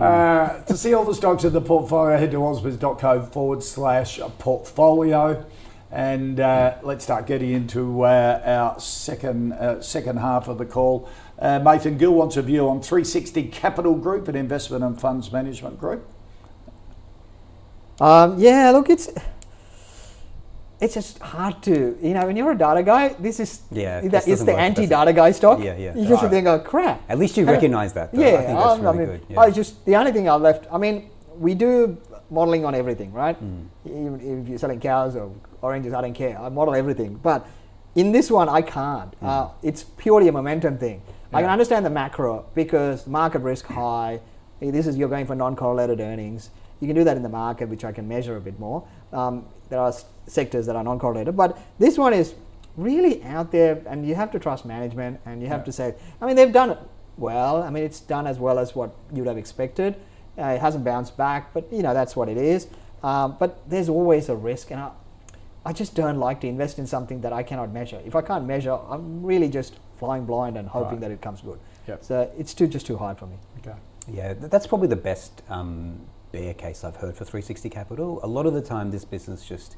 uh, 0.03 0.63
to 0.63 0.77
see 0.77 0.93
all 0.93 1.05
the 1.05 1.15
stocks 1.15 1.43
in 1.43 1.53
the 1.53 1.61
portfolio, 1.61 2.17
head 2.17 2.31
to 2.31 2.37
ausbiz.co 2.37 3.23
forward 3.23 3.63
slash 3.63 4.19
portfolio. 4.39 5.45
And 5.91 6.39
uh, 6.39 6.77
let's 6.81 7.03
start 7.03 7.27
getting 7.27 7.51
into 7.51 8.01
uh, 8.01 8.41
our 8.43 8.79
second 8.79 9.53
uh, 9.53 9.81
second 9.81 10.17
half 10.17 10.47
of 10.47 10.57
the 10.57 10.65
call. 10.65 11.07
Uh, 11.37 11.59
Nathan 11.59 11.97
Gill 11.97 12.13
wants 12.13 12.35
a 12.35 12.41
view 12.41 12.67
on 12.67 12.81
360 12.81 13.43
Capital 13.49 13.95
Group, 13.95 14.27
an 14.27 14.35
investment 14.35 14.83
and 14.83 14.99
funds 14.99 15.31
management 15.31 15.79
group. 15.79 16.05
Um, 17.99 18.39
yeah, 18.39 18.71
look, 18.71 18.89
it's 18.89 19.09
it's 20.83 20.95
just 20.95 21.19
hard 21.19 21.61
to 21.63 21.97
you 22.01 22.13
know 22.13 22.25
when 22.27 22.35
you're 22.35 22.51
a 22.51 22.57
data 22.57 22.83
guy. 22.83 23.09
This 23.19 23.39
is 23.39 23.61
Yeah, 23.71 24.01
that- 24.01 24.27
it's 24.27 24.43
the 24.43 24.51
it? 24.51 24.59
anti-data 24.67 25.13
guy 25.13 25.31
stock. 25.31 25.59
Yeah, 25.63 25.75
yeah. 25.77 25.95
You 25.95 26.07
just 26.07 26.23
Right. 26.23 26.31
think, 26.31 26.47
oh 26.47 26.59
crap. 26.59 27.01
At 27.07 27.17
least 27.17 27.37
you 27.37 27.45
recognise 27.45 27.93
that. 27.93 28.11
Though. 28.11 28.21
Yeah, 28.21 28.27
I 28.27 28.31
think 28.45 28.59
that's 28.59 28.79
really 28.79 28.87
I 28.87 28.91
mean, 28.99 29.05
good. 29.05 29.21
Yeah. 29.29 29.39
I 29.39 29.49
just 29.49 29.85
the 29.85 29.95
only 29.95 30.11
thing 30.11 30.29
I 30.29 30.35
left. 30.35 30.67
I 30.71 30.77
mean, 30.77 31.09
we 31.39 31.53
do 31.55 31.97
modeling 32.29 32.65
on 32.65 32.75
everything, 32.75 33.13
right? 33.13 33.37
Hmm. 33.37 33.61
Even 33.85 34.41
if 34.43 34.49
you're 34.49 34.57
selling 34.57 34.79
cows 34.79 35.15
or 35.15 35.31
oranges, 35.61 35.93
I 35.93 36.01
don't 36.01 36.13
care. 36.13 36.37
I 36.39 36.49
model 36.49 36.75
everything, 36.75 37.19
but 37.23 37.45
in 37.95 38.11
this 38.11 38.29
one, 38.29 38.49
I 38.49 38.61
can't. 38.61 39.13
Hmm. 39.15 39.25
Uh, 39.25 39.47
it's 39.61 39.83
purely 39.83 40.27
a 40.27 40.31
momentum 40.31 40.77
thing. 40.77 41.01
I 41.35 41.41
can 41.41 41.49
understand 41.49 41.83
the 41.83 41.89
macro 41.89 42.45
because 42.53 43.07
market 43.07 43.41
risk 43.41 43.65
high. 43.65 44.19
This 44.59 44.85
is 44.87 44.95
you're 44.97 45.09
going 45.09 45.25
for 45.25 45.35
non-correlated 45.35 45.99
earnings. 45.99 46.51
You 46.79 46.87
can 46.87 46.95
do 46.95 47.03
that 47.05 47.17
in 47.17 47.23
the 47.23 47.29
market, 47.29 47.69
which 47.69 47.83
I 47.83 47.91
can 47.91 48.07
measure 48.07 48.35
a 48.37 48.41
bit 48.41 48.59
more. 48.59 48.83
Um, 49.11 49.45
there 49.73 49.81
are 49.81 49.93
sectors 50.27 50.67
that 50.67 50.75
are 50.75 50.83
non-correlated, 50.83 51.35
but 51.35 51.57
this 51.79 51.97
one 51.97 52.13
is 52.13 52.35
really 52.77 53.23
out 53.23 53.51
there, 53.51 53.81
and 53.87 54.07
you 54.07 54.13
have 54.13 54.31
to 54.31 54.37
trust 54.39 54.65
management, 54.65 55.19
and 55.25 55.41
you 55.41 55.47
have 55.47 55.61
Yeah. 55.61 55.65
to 55.65 55.71
say, 55.71 55.95
I 56.21 56.27
mean, 56.27 56.35
they've 56.35 56.53
done 56.61 56.69
it 56.75 56.77
well. 57.17 57.63
I 57.63 57.69
mean, 57.71 57.83
it's 57.83 57.99
done 57.99 58.27
as 58.27 58.37
well 58.39 58.59
as 58.59 58.75
what 58.75 58.91
you'd 59.15 59.25
have 59.27 59.37
expected. 59.37 59.95
Uh, 60.37 60.55
it 60.57 60.61
hasn't 60.61 60.83
bounced 60.83 61.17
back, 61.17 61.53
but 61.55 61.63
you 61.71 61.81
know 61.85 61.93
that's 61.93 62.15
what 62.15 62.29
it 62.29 62.37
is. 62.37 62.67
Um, 63.03 63.35
but 63.39 63.51
there's 63.67 63.89
always 63.89 64.29
a 64.29 64.35
risk, 64.35 64.69
and 64.71 64.79
I, 64.79 64.89
I 65.65 65.73
just 65.73 65.95
don't 65.95 66.19
like 66.27 66.39
to 66.41 66.47
invest 66.47 66.77
in 66.77 66.85
something 66.87 67.21
that 67.21 67.33
I 67.33 67.41
cannot 67.43 67.71
measure. 67.79 67.99
If 68.05 68.15
I 68.15 68.21
can't 68.21 68.45
measure, 68.45 68.77
I'm 68.93 69.23
really 69.31 69.49
just 69.59 69.73
flying 69.97 70.25
blind 70.25 70.55
and 70.57 70.67
hoping 70.67 70.99
Right. 70.99 71.01
that 71.01 71.11
it 71.11 71.21
comes 71.21 71.41
good. 71.41 71.59
Yep. 71.87 72.03
So 72.03 72.29
it's 72.37 72.53
too 72.53 72.67
just 72.67 72.85
too 72.85 72.97
hard 72.97 73.17
for 73.17 73.25
me. 73.27 73.37
Okay. 73.59 73.77
Yeah, 74.19 74.33
that's 74.53 74.67
probably 74.67 74.89
the 74.97 75.01
best 75.11 75.31
um, 75.49 75.99
bear 76.33 76.53
case 76.55 76.83
I've 76.83 76.95
heard 76.97 77.15
for 77.15 77.23
360 77.23 77.69
Capital. 77.69 78.19
A 78.23 78.27
lot 78.27 78.45
of 78.47 78.53
the 78.53 78.61
time, 78.61 78.89
this 78.91 79.05
business 79.05 79.45
just 79.45 79.77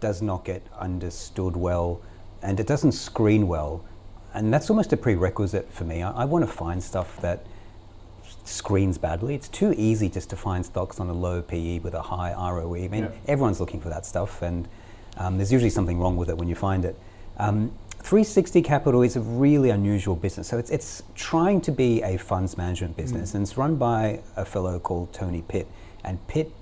does 0.00 0.20
not 0.22 0.44
get 0.44 0.62
understood 0.78 1.56
well 1.56 2.00
and 2.42 2.60
it 2.60 2.66
doesn't 2.66 2.92
screen 2.92 3.48
well. 3.48 3.82
And 4.34 4.52
that's 4.52 4.68
almost 4.68 4.92
a 4.92 4.96
prerequisite 4.98 5.72
for 5.72 5.84
me. 5.84 6.02
I, 6.02 6.10
I 6.10 6.24
want 6.26 6.44
to 6.44 6.50
find 6.50 6.82
stuff 6.82 7.18
that 7.22 7.46
screens 8.44 8.98
badly. 8.98 9.34
It's 9.34 9.48
too 9.48 9.72
easy 9.78 10.10
just 10.10 10.28
to 10.30 10.36
find 10.36 10.64
stocks 10.64 11.00
on 11.00 11.08
a 11.08 11.12
low 11.14 11.40
PE 11.40 11.78
with 11.78 11.94
a 11.94 12.02
high 12.02 12.32
ROE. 12.34 12.74
I 12.74 12.88
mean, 12.88 13.04
Yeah. 13.04 13.10
everyone's 13.26 13.60
looking 13.60 13.80
for 13.80 13.88
that 13.88 14.04
stuff, 14.04 14.42
and 14.42 14.68
um, 15.16 15.38
there's 15.38 15.50
usually 15.52 15.70
something 15.70 15.98
wrong 15.98 16.18
with 16.18 16.28
it 16.28 16.36
when 16.36 16.48
you 16.48 16.54
find 16.54 16.84
it. 16.84 16.98
Um, 17.38 17.72
360 18.02 18.60
Capital 18.60 19.00
is 19.00 19.16
a 19.16 19.20
really 19.20 19.70
unusual 19.70 20.16
business. 20.16 20.48
So 20.48 20.58
it's, 20.58 20.68
it's 20.70 21.02
trying 21.14 21.62
to 21.62 21.72
be 21.72 22.02
a 22.02 22.18
funds 22.18 22.58
management 22.58 22.98
business, 22.98 23.32
and 23.32 23.42
it's 23.42 23.56
run 23.56 23.76
by 23.76 24.20
a 24.36 24.44
fellow 24.44 24.78
called 24.78 25.14
Tony 25.14 25.40
Pitt. 25.48 25.66
And 26.04 26.24
Pitt 26.26 26.52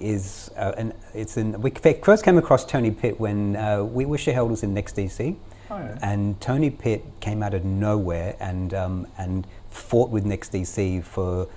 is 0.00 0.50
uh, 0.56 0.72
an 0.76 0.92
it's 1.14 1.36
in 1.36 1.60
we 1.62 1.70
first 1.70 2.24
came 2.24 2.36
across 2.38 2.64
Tony 2.64 2.90
Pitt 2.90 3.18
when 3.18 3.56
uh, 3.56 3.82
we 3.82 4.04
were 4.04 4.18
shareholders 4.18 4.62
in 4.62 4.74
NextDC, 4.74 5.36
Oh, 5.70 5.78
yeah. 5.78 5.98
and 6.02 6.40
Tony 6.40 6.70
Pitt 6.70 7.04
came 7.20 7.42
out 7.42 7.54
of 7.54 7.64
nowhere 7.64 8.36
and 8.40 8.72
um, 8.74 9.06
and 9.18 9.46
fought 9.70 10.10
with 10.10 10.24
NextDC 10.24 11.02
for 11.04 11.48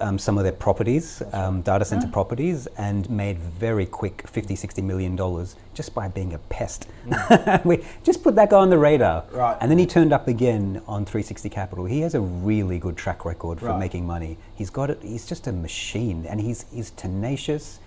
um, 0.00 0.18
some 0.18 0.38
of 0.38 0.44
their 0.44 0.52
properties, 0.52 1.22
um, 1.32 1.62
data 1.62 1.84
center 1.84 2.08
properties, 2.08 2.66
and 2.78 3.08
made 3.10 3.38
very 3.38 3.86
quick 3.86 4.26
50, 4.28 4.56
60 4.56 4.82
million 4.82 5.16
dollars 5.16 5.56
just 5.74 5.94
by 5.94 6.08
being 6.08 6.32
a 6.34 6.38
pest. 6.38 6.86
we 7.64 7.84
just 8.02 8.22
put 8.22 8.34
that 8.36 8.50
guy 8.50 8.58
on 8.58 8.70
the 8.70 8.78
radar, 8.78 9.24
Right. 9.32 9.56
and 9.60 9.70
then 9.70 9.78
he 9.78 9.86
turned 9.86 10.12
up 10.12 10.26
again 10.28 10.82
on 10.86 11.04
360 11.04 11.48
Capital. 11.50 11.84
He 11.84 12.00
has 12.00 12.14
a 12.14 12.20
really 12.20 12.78
good 12.78 12.96
track 12.96 13.24
record 13.24 13.60
for 13.60 13.66
Right. 13.66 13.78
making 13.78 14.06
money. 14.06 14.38
He's 14.54 14.70
got 14.70 14.90
it. 14.90 14.98
He's 15.02 15.26
just 15.26 15.46
a 15.46 15.52
machine, 15.52 16.26
and 16.28 16.40
he's 16.40 16.64
he's 16.72 16.90
tenacious. 16.92 17.80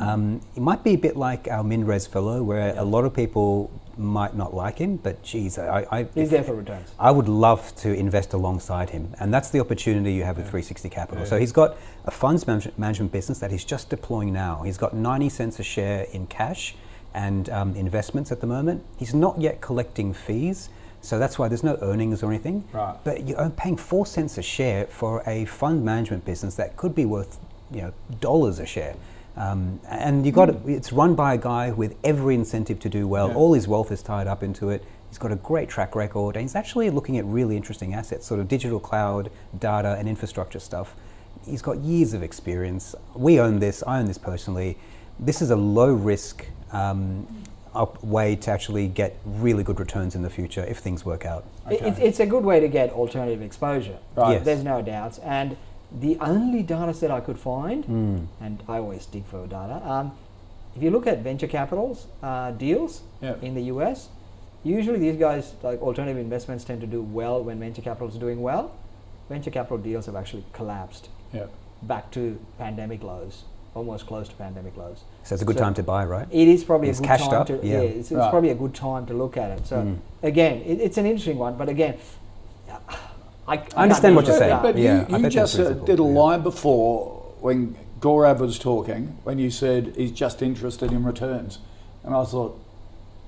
Um, 0.00 0.42
it 0.56 0.60
might 0.60 0.84
be 0.84 0.92
a 0.92 0.98
bit 0.98 1.16
like 1.16 1.48
our 1.48 1.64
Minres 1.64 2.06
fellow, 2.06 2.42
where 2.42 2.74
a 2.76 2.84
lot 2.84 3.04
of 3.06 3.14
people 3.14 3.70
might 4.00 4.34
not 4.34 4.54
like 4.54 4.78
him, 4.78 4.96
but 4.96 5.22
geez, 5.22 5.58
I, 5.58 5.86
I 5.90 6.06
He's 6.14 6.30
there 6.30 6.42
for 6.42 6.54
returns. 6.54 6.88
I 6.98 7.10
would 7.10 7.28
love 7.28 7.74
to 7.76 7.92
invest 7.92 8.32
alongside 8.32 8.90
him, 8.90 9.14
and 9.20 9.32
that's 9.32 9.50
the 9.50 9.60
opportunity 9.60 10.12
you 10.12 10.24
have 10.24 10.36
with 10.36 10.46
360 10.46 10.88
Capital. 10.88 11.26
So 11.26 11.38
he's 11.38 11.52
got 11.52 11.76
a 12.06 12.10
funds 12.10 12.46
manage- 12.46 12.76
management 12.78 13.12
business 13.12 13.38
that 13.38 13.50
he's 13.50 13.64
just 13.64 13.90
deploying 13.90 14.32
now. 14.32 14.62
He's 14.62 14.78
got 14.78 14.94
90 14.94 15.28
cents 15.28 15.60
a 15.60 15.62
share 15.62 16.06
in 16.12 16.26
cash 16.26 16.74
and 17.14 17.48
um, 17.50 17.74
investments 17.76 18.32
at 18.32 18.40
the 18.40 18.46
moment. 18.46 18.84
He's 18.96 19.14
not 19.14 19.40
yet 19.40 19.60
collecting 19.60 20.12
fees, 20.14 20.70
so 21.02 21.18
that's 21.18 21.38
why 21.38 21.48
there's 21.48 21.64
no 21.64 21.78
earnings 21.82 22.22
or 22.22 22.30
anything. 22.30 22.64
Right. 22.72 22.96
But 23.04 23.26
you're 23.26 23.50
paying 23.50 23.76
four 23.76 24.06
cents 24.06 24.38
a 24.38 24.42
share 24.42 24.86
for 24.86 25.22
a 25.26 25.44
fund 25.46 25.84
management 25.84 26.24
business 26.24 26.54
that 26.56 26.76
could 26.76 26.94
be 26.94 27.04
worth, 27.04 27.38
you 27.70 27.82
know, 27.82 27.92
dollars 28.20 28.58
a 28.58 28.66
share. 28.66 28.94
Um, 29.36 29.80
and 29.88 30.26
you 30.26 30.32
got 30.32 30.50
it. 30.50 30.56
It's 30.66 30.92
run 30.92 31.14
by 31.14 31.34
a 31.34 31.38
guy 31.38 31.70
with 31.70 31.96
every 32.04 32.34
incentive 32.34 32.80
to 32.80 32.88
do 32.88 33.06
well. 33.06 33.28
Yeah. 33.28 33.34
All 33.34 33.52
his 33.54 33.68
wealth 33.68 33.90
is 33.92 34.02
tied 34.02 34.26
up 34.26 34.42
into 34.42 34.70
it. 34.70 34.84
He's 35.08 35.18
got 35.18 35.32
a 35.32 35.36
great 35.36 35.68
track 35.68 35.96
record, 35.96 36.36
and 36.36 36.42
he's 36.42 36.54
actually 36.54 36.88
looking 36.90 37.18
at 37.18 37.24
really 37.24 37.56
interesting 37.56 37.94
assets, 37.94 38.26
sort 38.26 38.38
of 38.38 38.48
digital 38.48 38.78
cloud, 38.78 39.30
data, 39.58 39.96
and 39.98 40.08
infrastructure 40.08 40.60
stuff. 40.60 40.94
He's 41.44 41.62
got 41.62 41.78
years 41.78 42.12
of 42.12 42.22
experience. 42.22 42.94
We 43.14 43.40
own 43.40 43.58
this. 43.58 43.82
I 43.86 43.98
own 43.98 44.06
this 44.06 44.18
personally. 44.18 44.78
This 45.18 45.42
is 45.42 45.50
a 45.50 45.56
low 45.56 45.92
risk 45.92 46.46
um, 46.72 47.26
up 47.74 48.02
way 48.04 48.36
to 48.36 48.50
actually 48.50 48.88
get 48.88 49.16
really 49.24 49.62
good 49.62 49.80
returns 49.80 50.14
in 50.14 50.22
the 50.22 50.30
future 50.30 50.64
if 50.68 50.78
things 50.78 51.04
work 51.04 51.24
out. 51.24 51.44
It, 51.70 51.82
it's, 51.82 51.98
it's 51.98 52.20
a 52.20 52.26
good 52.26 52.44
way 52.44 52.60
to 52.60 52.68
get 52.68 52.90
alternative 52.90 53.42
exposure. 53.42 53.98
Right. 54.16 54.32
Yes. 54.32 54.44
There's 54.44 54.64
no 54.64 54.82
doubts. 54.82 55.18
And 55.18 55.56
the 55.98 56.16
only 56.20 56.62
data 56.62 56.94
set 56.94 57.10
I 57.10 57.20
could 57.20 57.38
find, 57.38 57.84
Hmm. 57.84 58.18
and 58.40 58.62
I 58.68 58.78
always 58.78 59.06
dig 59.06 59.24
for 59.26 59.46
data, 59.46 59.80
um, 59.84 60.12
if 60.76 60.82
you 60.82 60.90
look 60.90 61.06
at 61.06 61.18
venture 61.18 61.48
capitals 61.48 62.06
uh, 62.22 62.52
deals 62.52 63.02
Yeah. 63.20 63.34
in 63.42 63.54
the 63.54 63.62
US, 63.74 64.08
usually 64.62 64.98
these 64.98 65.16
guys, 65.16 65.54
like 65.62 65.82
alternative 65.82 66.16
investments, 66.18 66.64
tend 66.64 66.80
to 66.80 66.86
do 66.86 67.02
well 67.02 67.42
when 67.42 67.58
venture 67.58 67.82
capital 67.82 68.08
is 68.08 68.14
doing 68.16 68.40
well. 68.40 68.70
Venture 69.28 69.50
capital 69.50 69.78
deals 69.78 70.06
have 70.06 70.14
actually 70.16 70.44
collapsed 70.52 71.08
Yeah. 71.32 71.46
back 71.82 72.10
to 72.12 72.38
pandemic 72.58 73.02
lows, 73.02 73.44
almost 73.74 74.06
close 74.06 74.28
to 74.28 74.34
pandemic 74.36 74.76
lows. 74.76 75.02
So 75.24 75.34
it's 75.34 75.42
a 75.42 75.44
good 75.44 75.56
So- 75.56 75.64
time 75.64 75.74
to 75.74 75.82
buy, 75.82 76.04
right? 76.04 76.28
It 76.30 76.46
is 76.46 76.62
probably 76.62 76.88
It's 76.88 77.00
a 77.00 77.02
good 77.02 77.18
time 77.18 77.32
up, 77.40 77.46
to 77.48 77.54
yeah. 77.62 77.72
yeah. 77.74 77.78
it's, 77.80 78.10
it's 78.10 78.12
Right. 78.12 78.30
probably 78.30 78.50
a 78.50 78.54
good 78.54 78.74
time 78.74 79.06
to 79.06 79.14
look 79.14 79.36
at 79.36 79.50
it. 79.58 79.66
So 79.66 79.76
Mm. 79.82 79.96
again, 80.22 80.62
it, 80.64 80.80
it's 80.80 80.98
an 80.98 81.06
interesting 81.06 81.38
one, 81.38 81.56
but 81.56 81.68
again, 81.68 81.94
I, 83.48 83.54
I, 83.54 83.62
I 83.76 83.82
understand 83.84 84.16
what 84.16 84.26
you're 84.26 84.34
But, 84.38 84.38
saying. 84.38 84.62
but 84.62 84.78
Yeah, 84.78 85.06
you, 85.08 85.16
you 85.16 85.22
that's 85.22 85.34
just 85.34 85.58
uh, 85.58 85.70
did 85.72 85.98
a 86.00 86.02
yeah. 86.02 86.08
line 86.08 86.42
before 86.42 87.22
when 87.40 87.76
Gaurav 88.00 88.38
was 88.38 88.58
talking, 88.58 89.18
when 89.24 89.38
you 89.38 89.50
said 89.50 89.94
he's 89.96 90.12
just 90.12 90.42
interested 90.42 90.92
in 90.92 91.04
returns. 91.04 91.58
And 92.04 92.14
I 92.14 92.24
thought, 92.24 92.58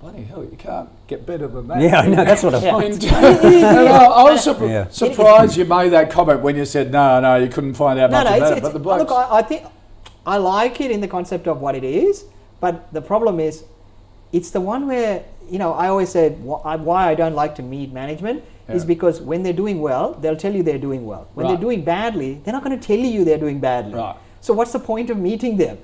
bloody 0.00 0.22
hell, 0.22 0.42
you 0.44 0.56
can't 0.56 0.88
get 1.08 1.26
better 1.26 1.46
than 1.46 1.68
that. 1.68 1.80
Yeah, 1.80 2.00
I 2.00 2.06
know. 2.08 2.24
That's 2.24 2.42
what 2.42 2.54
I 2.54 2.58
Yeah. 2.62 2.72
find. 2.72 3.04
And 3.04 3.88
I, 3.88 4.04
I 4.06 4.22
was 4.30 4.46
surp- 4.46 4.66
Yeah. 4.68 4.88
surprised 4.88 5.56
you 5.56 5.64
made 5.64 5.90
that 5.90 6.10
comment 6.10 6.40
when 6.40 6.56
you 6.56 6.64
said, 6.64 6.90
no, 6.92 7.20
no, 7.20 7.36
you 7.36 7.48
couldn't 7.48 7.74
find 7.74 7.98
out 7.98 8.10
no, 8.10 8.18
much 8.18 8.26
no, 8.30 8.36
about 8.36 8.42
it's, 8.42 8.50
it. 8.52 8.58
it's, 8.58 8.66
But 8.66 8.72
the 8.72 8.78
blokes, 8.78 9.10
look, 9.10 9.12
I, 9.30 9.38
I 9.38 9.42
think 9.42 9.66
I 10.26 10.36
like 10.38 10.80
it 10.80 10.90
in 10.90 11.00
the 11.00 11.08
concept 11.08 11.46
of 11.48 11.60
what 11.60 11.74
it 11.74 11.84
is, 11.84 12.24
but 12.60 12.92
the 12.92 13.02
problem 13.02 13.40
is, 13.40 13.64
it's 14.32 14.50
the 14.50 14.60
one 14.60 14.86
where 14.86 15.22
you 15.50 15.58
know 15.58 15.72
I 15.74 15.88
always 15.88 16.08
said 16.08 16.42
why 16.42 17.08
I 17.10 17.14
don't 17.14 17.34
like 17.34 17.54
to 17.56 17.62
meet 17.62 17.92
management 17.92 18.42
is 18.68 18.84
because 18.86 19.20
when 19.20 19.42
they're 19.42 19.52
doing 19.52 19.82
well, 19.82 20.14
they'll 20.14 20.36
tell 20.36 20.54
you 20.54 20.62
they're 20.62 20.78
doing 20.78 21.04
well. 21.04 21.26
When 21.34 21.44
Right. 21.44 21.52
they're 21.52 21.60
doing 21.60 21.82
badly, 21.84 22.40
they're 22.42 22.54
not 22.54 22.64
going 22.64 22.78
to 22.78 22.86
tell 22.86 22.96
you 22.96 23.22
they're 23.24 23.36
doing 23.46 23.60
badly. 23.60 23.94
Right. 23.94 24.16
So 24.40 24.54
what's 24.54 24.72
the 24.72 24.78
point 24.78 25.10
of 25.10 25.18
meeting 25.18 25.58
them? 25.58 25.76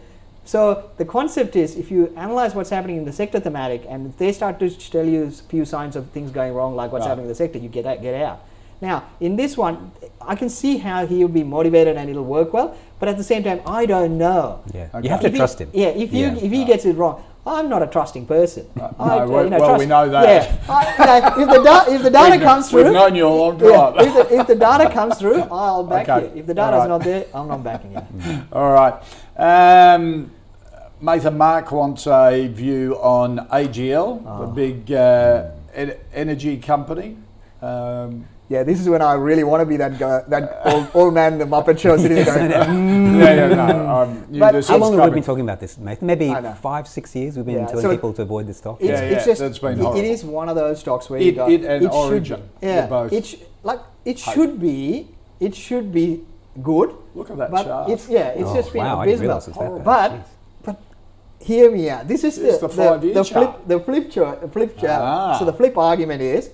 So 0.46 0.84
the 0.96 1.04
concept 1.04 1.54
is 1.56 1.76
if 1.76 1.90
you 1.90 2.10
analyze 2.16 2.54
what's 2.54 2.70
happening 2.70 2.96
in 2.96 3.04
the 3.04 3.12
sector 3.12 3.40
thematic 3.40 3.84
and 3.86 4.06
if 4.06 4.16
they 4.16 4.32
start 4.32 4.58
to 4.60 4.70
tell 4.70 5.04
you 5.04 5.24
a 5.24 5.30
few 5.30 5.66
signs 5.66 5.96
of 5.96 6.08
things 6.12 6.30
going 6.30 6.54
wrong, 6.54 6.74
like 6.76 6.90
what's 6.90 7.02
Right. 7.02 7.08
happening 7.10 7.26
in 7.26 7.28
the 7.28 7.34
sector, 7.34 7.58
you 7.58 7.68
get 7.68 7.84
out, 7.84 8.00
get 8.00 8.14
out. 8.22 8.38
Now, 8.80 9.02
in 9.20 9.36
this 9.36 9.58
one, 9.58 9.90
I 10.22 10.34
can 10.36 10.48
see 10.48 10.78
how 10.78 11.04
he'll 11.04 11.28
be 11.28 11.42
motivated 11.44 11.96
and 11.98 12.08
it'll 12.08 12.24
work 12.24 12.54
well, 12.54 12.74
but 13.00 13.08
at 13.10 13.18
the 13.18 13.24
same 13.24 13.42
time, 13.42 13.60
I 13.66 13.84
don't 13.84 14.16
know. 14.16 14.60
Yeah, 14.72 14.86
Okay. 14.94 15.04
you 15.04 15.10
have 15.10 15.20
to 15.20 15.26
If 15.26 15.32
he- 15.34 15.38
trust 15.38 15.60
him. 15.60 15.68
Yeah, 15.74 15.88
if 15.88 16.14
you 16.14 16.26
Yeah. 16.26 16.36
if 16.46 16.50
he 16.52 16.64
gets 16.64 16.86
it 16.86 16.96
wrong, 16.96 17.20
I'm 17.48 17.68
not 17.68 17.82
a 17.82 17.86
trusting 17.86 18.26
person. 18.26 18.66
I, 18.98 19.18
no, 19.18 19.26
we- 19.26 19.48
well, 19.48 19.78
we 19.78 19.86
know 19.86 20.08
that. 20.08 20.24
Yeah, 20.28 20.56
I, 20.68 21.40
you 21.40 21.46
know, 21.46 21.52
if 21.54 21.56
the 21.58 21.62
da- 21.64 21.84
if 21.94 22.02
the 22.02 22.10
data 22.10 22.32
We've- 22.32 22.44
comes 22.44 22.72
we've 22.72 22.84
through, 22.84 22.92
known 22.92 23.14
you 23.14 23.26
a 23.26 23.30
long 23.30 23.58
yeah, 23.60 23.70
time. 23.90 23.94
if, 24.06 24.14
the, 24.28 24.40
if 24.40 24.46
the 24.46 24.54
data 24.54 24.90
comes 24.90 25.18
through, 25.18 25.40
I'll 25.50 25.84
back 25.84 26.08
Okay. 26.08 26.26
you. 26.34 26.40
If 26.40 26.46
the 26.46 26.54
data's 26.54 26.74
Alright. 26.74 26.88
not 26.88 27.02
there, 27.02 27.24
I'm 27.34 27.48
not 27.48 27.64
backing 27.64 27.92
you. 27.92 28.42
All 28.52 28.72
right. 28.72 28.94
Um, 29.36 30.30
Nathan 31.00 31.38
Mark 31.38 31.70
wants 31.72 32.06
a 32.06 32.48
view 32.48 32.96
on 33.00 33.38
AGL, 33.52 34.22
the 34.24 34.28
Ah. 34.30 34.46
big 34.46 34.92
uh, 34.92 35.44
en- 35.74 35.96
energy 36.12 36.56
company. 36.58 37.16
Um, 37.62 38.26
Yeah, 38.50 38.62
this 38.62 38.80
is 38.80 38.88
when 38.88 39.02
I 39.02 39.12
really 39.12 39.44
want 39.44 39.60
to 39.60 39.66
be 39.66 39.76
that 39.76 39.98
guy, 39.98 40.22
that 40.28 40.62
old, 40.64 40.88
old 40.94 41.14
man 41.14 41.36
the 41.36 41.44
Muppet 41.44 41.78
Show 41.78 41.98
sitting 41.98 42.16
there 42.16 42.24
going, 42.24 42.50
yeah, 43.20 43.34
yeah, 43.34 43.54
no. 43.54 43.88
Um, 43.88 44.24
But 44.38 44.64
How 44.66 44.78
long 44.78 44.96
have 44.96 45.04
we 45.10 45.14
been 45.16 45.22
talking 45.22 45.44
about 45.44 45.60
this, 45.60 45.76
Nathan? 45.76 46.06
Maybe 46.06 46.34
five, 46.62 46.88
six 46.88 47.14
years 47.14 47.36
we've 47.36 47.44
been 47.44 47.56
Yeah, 47.56 47.66
telling 47.66 47.82
so 47.82 47.90
people 47.90 48.14
to 48.14 48.22
avoid 48.22 48.46
this 48.46 48.56
stock. 48.56 48.78
It's, 48.80 48.88
Yeah, 48.88 49.00
it's 49.00 49.26
yeah, 49.26 49.32
just 49.32 49.40
that's 49.42 49.58
been 49.58 49.72
it- 49.72 49.80
it 49.80 49.84
horrible. 49.84 50.00
is 50.00 50.24
one 50.24 50.48
of 50.48 50.56
those 50.56 50.80
stocks 50.80 51.10
where 51.10 51.20
you 51.20 51.28
It- 51.32 51.36
go, 51.36 51.46
it 51.48 51.62
and 51.64 51.82
should 51.82 51.92
Origin, 51.92 52.40
be- 52.60 52.66
yeah, 52.66 52.86
both 52.86 53.12
it 53.12 53.26
sh- 53.26 53.36
like 53.64 53.80
it 54.06 54.18
should 54.18 54.58
be 54.58 55.08
it 55.40 55.54
should 55.54 55.92
be 55.92 56.24
good. 56.62 56.90
Look 57.14 57.30
at 57.30 57.36
that 57.36 57.50
but 57.50 57.64
chart. 57.64 57.90
It's 57.90 58.08
yeah, 58.08 58.28
it's 58.28 58.48
Oh, 58.48 58.54
just 58.54 58.72
been 58.72 58.82
wow, 58.82 59.02
abysmal. 59.02 59.36
it 59.36 59.44
that. 59.44 59.84
But 59.84 60.10
Jeez. 60.12 60.24
but 60.64 60.76
hear 61.38 61.70
me 61.70 61.90
out. 61.90 62.08
This 62.08 62.24
is 62.24 62.38
It's 62.38 62.58
the 62.58 62.68
the 62.68 62.74
five-year 62.74 63.12
the, 63.14 63.24
flip 63.24 63.44
chart. 63.44 63.68
the 63.68 63.78
flip 63.80 64.10
chart 64.10 64.40
the 64.40 64.48
flip 64.48 64.78
chart. 64.78 65.02
Ah. 65.04 65.36
So 65.38 65.44
the 65.44 65.52
flip 65.52 65.76
argument 65.76 66.22
is. 66.22 66.48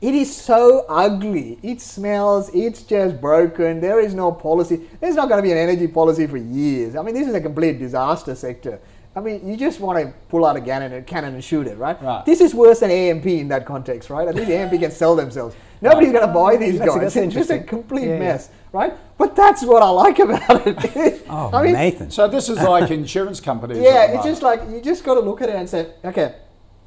It 0.00 0.14
is 0.14 0.34
so 0.34 0.86
ugly. 0.88 1.58
It 1.62 1.80
smells. 1.80 2.50
It's 2.54 2.82
just 2.82 3.20
broken. 3.20 3.80
There 3.80 4.00
is 4.00 4.14
no 4.14 4.32
policy. 4.32 4.88
There's 4.98 5.14
not 5.14 5.28
going 5.28 5.38
to 5.38 5.42
be 5.42 5.52
an 5.52 5.58
energy 5.58 5.88
policy 5.88 6.26
for 6.26 6.38
years. 6.38 6.96
I 6.96 7.02
mean, 7.02 7.14
this 7.14 7.28
is 7.28 7.34
a 7.34 7.40
complete 7.40 7.78
disaster 7.78 8.34
sector. 8.34 8.80
I 9.14 9.20
mean, 9.20 9.46
you 9.46 9.56
just 9.56 9.80
want 9.80 9.98
to 9.98 10.14
pull 10.28 10.46
out 10.46 10.56
a 10.56 10.60
cannon 10.60 10.92
and, 10.92 11.06
cannon 11.06 11.34
and 11.34 11.42
shoot 11.44 11.66
it, 11.66 11.76
right? 11.76 12.00
Right. 12.00 12.24
This 12.24 12.40
is 12.40 12.54
worse 12.54 12.78
than 12.80 12.90
AMP 12.92 13.26
in 13.26 13.48
that 13.48 13.66
context, 13.66 14.08
right? 14.08 14.26
At 14.26 14.36
least 14.36 14.50
AMP 14.50 14.78
can 14.80 14.90
sell 14.92 15.16
themselves. 15.16 15.54
Nobody's 15.82 16.12
going 16.12 16.26
to 16.26 16.32
buy 16.32 16.56
these 16.56 16.78
That's- 16.78 16.94
guys. 16.96 17.14
that's 17.14 17.16
it's 17.16 17.34
just 17.34 17.50
a 17.50 17.58
complete 17.58 18.06
Yeah, 18.06 18.12
yeah. 18.14 18.18
mess, 18.20 18.50
right? 18.72 18.94
But 19.18 19.34
that's 19.34 19.64
what 19.64 19.82
I 19.82 19.88
like 19.90 20.18
about 20.20 20.66
it. 20.66 21.22
Oh, 21.28 21.50
I 21.52 21.62
mean, 21.62 21.74
Nathan. 21.74 22.10
So 22.10 22.26
this 22.28 22.48
is 22.48 22.58
like 22.58 22.90
insurance 22.90 23.38
companies. 23.40 23.78
yeah, 23.78 24.12
it's 24.14 24.24
just 24.24 24.42
like 24.42 24.62
you 24.70 24.80
just 24.80 25.04
got 25.04 25.14
to 25.14 25.20
look 25.20 25.40
at 25.42 25.48
it 25.48 25.54
and 25.56 25.68
say, 25.68 25.92
okay, 26.04 26.34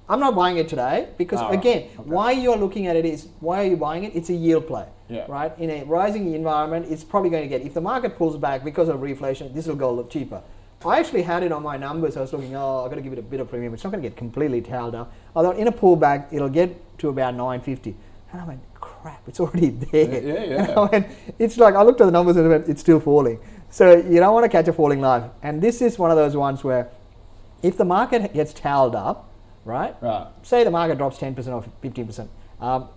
I'm 0.09 0.19
not 0.19 0.35
buying 0.35 0.57
it 0.57 0.67
today 0.67 1.07
because 1.17 1.39
Oh, 1.41 1.49
again, 1.49 1.83
okay. 1.83 1.89
why 2.03 2.31
you're 2.31 2.57
looking 2.57 2.87
at 2.87 2.95
it 2.95 3.05
is 3.05 3.27
why 3.39 3.63
are 3.63 3.67
you 3.67 3.77
buying 3.77 4.03
it? 4.03 4.13
It's 4.15 4.29
a 4.29 4.33
yield 4.33 4.67
play, 4.67 4.85
Yeah. 5.09 5.25
right? 5.29 5.57
In 5.57 5.69
a 5.69 5.83
rising 5.85 6.33
environment, 6.33 6.87
it's 6.89 7.03
probably 7.03 7.29
going 7.29 7.43
to 7.43 7.47
get. 7.49 7.61
If 7.65 7.73
the 7.73 7.81
market 7.81 8.17
pulls 8.17 8.35
back 8.37 8.63
because 8.65 8.89
of 8.89 8.99
reflation, 8.99 9.53
this 9.53 9.65
will 9.67 9.75
go 9.75 9.89
a 9.89 9.95
lot 10.01 10.09
cheaper. 10.09 10.41
I 10.85 10.99
actually 10.99 11.21
had 11.21 11.43
it 11.43 11.53
on 11.53 11.63
my 11.63 11.77
numbers. 11.77 12.17
I 12.17 12.21
was 12.21 12.33
looking, 12.33 12.53
oh, 12.57 12.83
I've 12.83 12.89
got 12.91 12.97
to 12.97 13.01
give 13.01 13.13
it 13.13 13.19
a 13.19 13.21
bit 13.21 13.39
of 13.39 13.49
premium. 13.49 13.73
It's 13.73 13.85
not 13.85 13.91
going 13.91 14.03
to 14.03 14.09
get 14.09 14.17
completely 14.17 14.61
towed 14.61 14.93
up. 14.93 15.13
I 15.33 15.41
thought 15.41 15.57
in 15.57 15.67
a 15.67 15.71
pullback, 15.71 16.25
it'll 16.33 16.49
get 16.49 16.75
to 16.99 17.07
about 17.07 17.35
950, 17.35 17.95
and 18.33 18.41
I 18.41 18.45
went, 18.45 18.59
crap, 18.81 19.21
it's 19.25 19.39
already 19.39 19.69
there. 19.91 20.21
Yeah, 20.21 20.43
yeah, 20.43 20.63
And 20.63 20.71
I 20.71 20.83
went, 20.91 21.07
it's 21.39 21.57
like 21.57 21.75
I 21.75 21.83
looked 21.83 22.01
at 22.01 22.05
the 22.05 22.11
numbers 22.11 22.35
and 22.35 22.45
I 22.45 22.49
went, 22.49 22.67
it's 22.67 22.81
still 22.81 22.99
falling. 22.99 23.39
So 23.69 23.95
you 23.95 24.19
don't 24.19 24.33
want 24.33 24.43
to 24.43 24.49
catch 24.49 24.67
a 24.67 24.73
falling 24.73 24.99
knife. 24.99 25.23
And 25.41 25.61
this 25.61 25.81
is 25.81 25.97
one 25.97 26.11
of 26.11 26.17
those 26.17 26.35
ones 26.35 26.65
where 26.65 26.89
if 27.61 27.77
the 27.77 27.85
market 27.85 28.33
gets 28.33 28.51
towed 28.53 28.93
up, 28.93 29.29
right? 29.65 29.95
Right. 30.01 30.27
Say 30.43 30.63
the 30.63 30.71
market 30.71 30.97
drops 30.97 31.17
10% 31.17 31.37
or 31.47 31.63
15%, 31.81 32.27
um, 32.59 32.89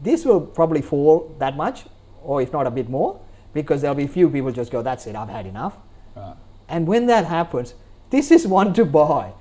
this 0.00 0.24
will 0.24 0.40
probably 0.40 0.82
fall 0.82 1.34
that 1.38 1.56
much, 1.56 1.84
or 2.22 2.40
if 2.42 2.52
not 2.52 2.66
a 2.66 2.70
bit 2.70 2.88
more, 2.88 3.20
because 3.52 3.80
there'll 3.82 3.94
be 3.94 4.06
few 4.06 4.30
people 4.30 4.52
just 4.52 4.70
go, 4.70 4.82
that's 4.82 5.06
it, 5.06 5.14
I've 5.16 5.28
had 5.28 5.46
enough. 5.46 5.76
Right. 6.16 6.34
And 6.68 6.86
when 6.86 7.06
that 7.06 7.26
happens, 7.26 7.74
this 8.10 8.30
is 8.30 8.46
one 8.46 8.72
to 8.74 8.84
buy. 8.84 9.32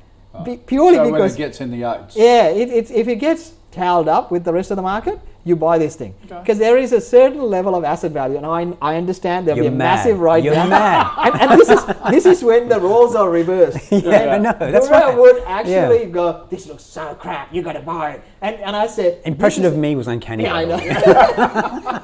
Be- 0.43 0.57
purely 0.57 0.95
so 0.95 1.03
when 1.03 1.13
because 1.13 1.36
it 1.36 1.38
gets 1.38 1.61
in 1.61 1.72
the 1.72 1.84
eights. 1.84 2.15
yeah, 2.15 2.47
it, 2.49 2.70
it's, 2.70 2.91
if 2.91 3.07
it 3.07 3.15
gets 3.15 3.53
towed 3.72 4.07
up 4.07 4.32
with 4.32 4.43
the 4.43 4.53
rest 4.53 4.72
of 4.72 4.76
the 4.78 4.82
market, 4.84 5.20
you 5.45 5.55
buy 5.55 5.77
this 5.77 5.95
thing 5.95 6.13
Okay. 6.25 6.39
because 6.41 6.57
there 6.59 6.77
is 6.77 6.91
a 6.91 6.99
certain 7.01 7.41
level 7.41 7.73
of 7.73 7.83
asset 7.83 8.11
value, 8.11 8.37
and 8.37 8.45
I, 8.45 8.73
I 8.81 8.97
understand 8.97 9.47
there'll 9.47 9.57
You're 9.57 9.71
be 9.71 9.75
a 9.75 9.77
mad. 9.77 9.95
massive 9.95 10.19
write 10.19 10.43
You're 10.43 10.53
down. 10.53 10.69
mad. 10.69 11.07
and, 11.17 11.41
and 11.41 11.59
this 11.59 11.69
is 11.69 11.81
this 12.09 12.25
is 12.25 12.43
when 12.43 12.67
the 12.69 12.79
roles 12.79 13.15
are 13.15 13.29
reversed. 13.29 13.79
Yeah, 13.91 14.35
I 14.35 14.37
know, 14.37 14.53
that's 14.59 14.87
Guru 14.89 14.99
right. 14.99 15.17
would 15.17 15.43
actually 15.47 16.03
Yeah. 16.03 16.19
go, 16.19 16.45
"This 16.49 16.67
looks 16.67 16.83
so 16.83 17.15
crap. 17.15 17.53
You 17.53 17.61
got 17.61 17.73
to 17.73 17.81
buy 17.81 18.11
it." 18.13 18.21
And 18.41 18.55
and 18.57 18.75
I 18.75 18.87
said, 18.87 19.21
Impression 19.25 19.63
of 19.65 19.75
me 19.77 19.95
was 19.95 20.07
uncanny. 20.07 20.43
Yeah, 20.43 20.55
I 20.61 20.65
know. 20.65 20.77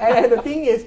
and, 0.00 0.24
and 0.24 0.32
the 0.32 0.42
thing 0.42 0.64
is, 0.64 0.86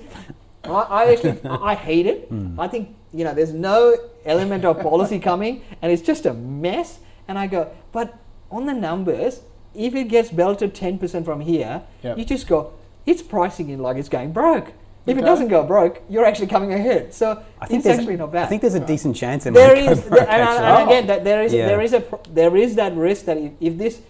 I, 0.64 0.70
I 0.72 1.12
actually 1.14 1.40
I 1.46 1.76
hate 1.76 2.06
it. 2.08 2.28
Hmm. 2.30 2.60
I 2.60 2.68
think 2.68 2.96
you 3.14 3.24
know 3.26 3.34
there's 3.34 3.54
no 3.54 3.96
element 4.26 4.66
of 4.66 4.82
policy 4.82 5.20
coming, 5.20 5.62
and 5.82 5.92
it's 5.92 6.02
just 6.02 6.26
a 6.26 6.34
mess. 6.34 7.00
And 7.28 7.38
I 7.38 7.46
go, 7.48 7.70
but 7.92 8.18
on 8.50 8.66
the 8.66 8.74
numbers, 8.74 9.42
if 9.76 9.96
it 9.96 10.06
gets 10.10 10.30
belted 10.30 10.74
10% 10.74 11.26
from 11.26 11.42
here, 11.42 11.82
Yep. 12.04 12.18
you 12.18 12.26
just 12.26 12.48
go, 12.48 12.72
it's 13.06 13.22
pricing 13.22 13.70
in 13.70 13.80
like 13.80 13.98
it's 13.98 14.10
going 14.10 14.32
broke. 14.32 14.74
If 15.06 15.18
it 15.18 15.22
doesn't 15.22 15.48
go 15.48 15.64
broke, 15.64 16.02
you're 16.08 16.26
actually 16.26 16.48
coming 16.48 16.72
ahead. 16.72 17.14
So 17.16 17.42
I 17.60 17.66
think 17.66 17.80
it's 17.80 17.84
there's- 17.86 18.00
actually 18.00 18.18
not 18.18 18.32
bad. 18.32 18.44
I 18.44 18.48
think 18.48 18.62
there's 18.62 18.76
a 18.76 18.80
decent 18.80 19.16
chance 19.16 19.46
it 19.48 19.54
There 19.56 19.76
might 19.76 19.96
go 19.96 20.02
broke, 20.10 20.22
and, 20.22 20.30
and- 20.30 20.66
and 20.66 20.90
again, 20.90 21.08
that 21.08 21.24
there 21.24 21.42
is 21.42 21.52
Yeah. 21.52 21.68
there 21.68 21.82
is 21.82 21.94
a 21.94 22.04
there 22.32 22.56
is 22.56 22.76
that 22.76 22.96
risk 22.96 23.26
that 23.26 23.38
if, 23.38 23.52
if 23.60 23.78
this 23.80 24.02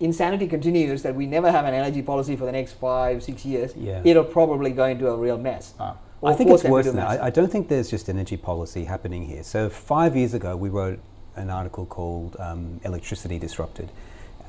insanity 0.00 0.46
continues, 0.46 1.02
that 1.02 1.14
we 1.14 1.26
never 1.26 1.50
have 1.50 1.66
an 1.66 1.74
energy 1.74 2.00
policy 2.00 2.36
for 2.36 2.46
the 2.46 2.52
next 2.52 2.72
five 2.74 3.22
six 3.22 3.44
years, 3.44 3.74
Yeah. 3.76 4.00
it'll 4.04 4.24
probably 4.24 4.70
go 4.70 4.84
into 4.84 5.08
a 5.10 5.16
real 5.16 5.36
mess. 5.36 5.74
Ah. 5.78 5.96
Or 6.22 6.30
I 6.30 6.34
think 6.34 6.48
it's 6.50 6.64
worse 6.64 6.86
than 6.86 6.96
that. 6.96 7.08
I, 7.20 7.26
I 7.26 7.30
don't 7.30 7.52
think 7.52 7.68
there's 7.68 7.90
just 7.90 8.08
energy 8.08 8.38
policy 8.38 8.84
happening 8.84 9.26
here. 9.26 9.42
So 9.42 9.68
five 9.68 10.16
years 10.16 10.32
ago, 10.32 10.56
we 10.56 10.70
wrote 10.70 11.00
an 11.34 11.50
article 11.50 11.84
called 11.84 12.34
um, 12.38 12.80
"Electricity 12.84 13.38
Disrupted," 13.38 13.90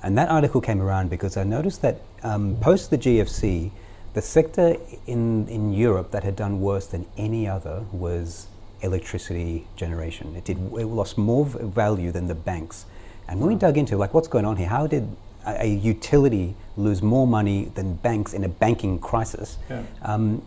and 0.03 0.17
that 0.17 0.29
article 0.29 0.61
came 0.61 0.81
around 0.81 1.09
because 1.09 1.37
I 1.37 1.43
noticed 1.43 1.81
that 1.81 2.01
um, 2.23 2.57
post 2.61 2.89
the 2.89 2.97
GFC, 2.97 3.71
the 4.13 4.21
sector 4.21 4.77
in 5.05 5.47
in 5.47 5.73
Europe 5.73 6.11
that 6.11 6.23
had 6.23 6.35
done 6.35 6.61
worse 6.61 6.87
than 6.87 7.05
any 7.17 7.47
other 7.47 7.83
was 7.91 8.47
electricity 8.81 9.67
generation. 9.75 10.35
It 10.35 10.45
did 10.45 10.57
it 10.57 10.85
lost 10.85 11.17
more 11.17 11.45
value 11.45 12.11
than 12.11 12.27
the 12.27 12.35
banks. 12.35 12.85
And 13.27 13.39
when 13.39 13.49
we 13.49 13.55
dug 13.55 13.77
into 13.77 13.97
like 13.97 14.13
what's 14.13 14.27
going 14.27 14.45
on 14.45 14.57
here, 14.57 14.67
how 14.67 14.87
did 14.87 15.07
a, 15.45 15.63
a 15.63 15.67
utility 15.67 16.55
lose 16.77 17.01
more 17.01 17.27
money 17.27 17.71
than 17.75 17.95
banks 17.95 18.33
in 18.33 18.43
a 18.43 18.49
banking 18.49 18.99
crisis? 18.99 19.57
Yeah. 19.69 19.83
Um, 20.01 20.41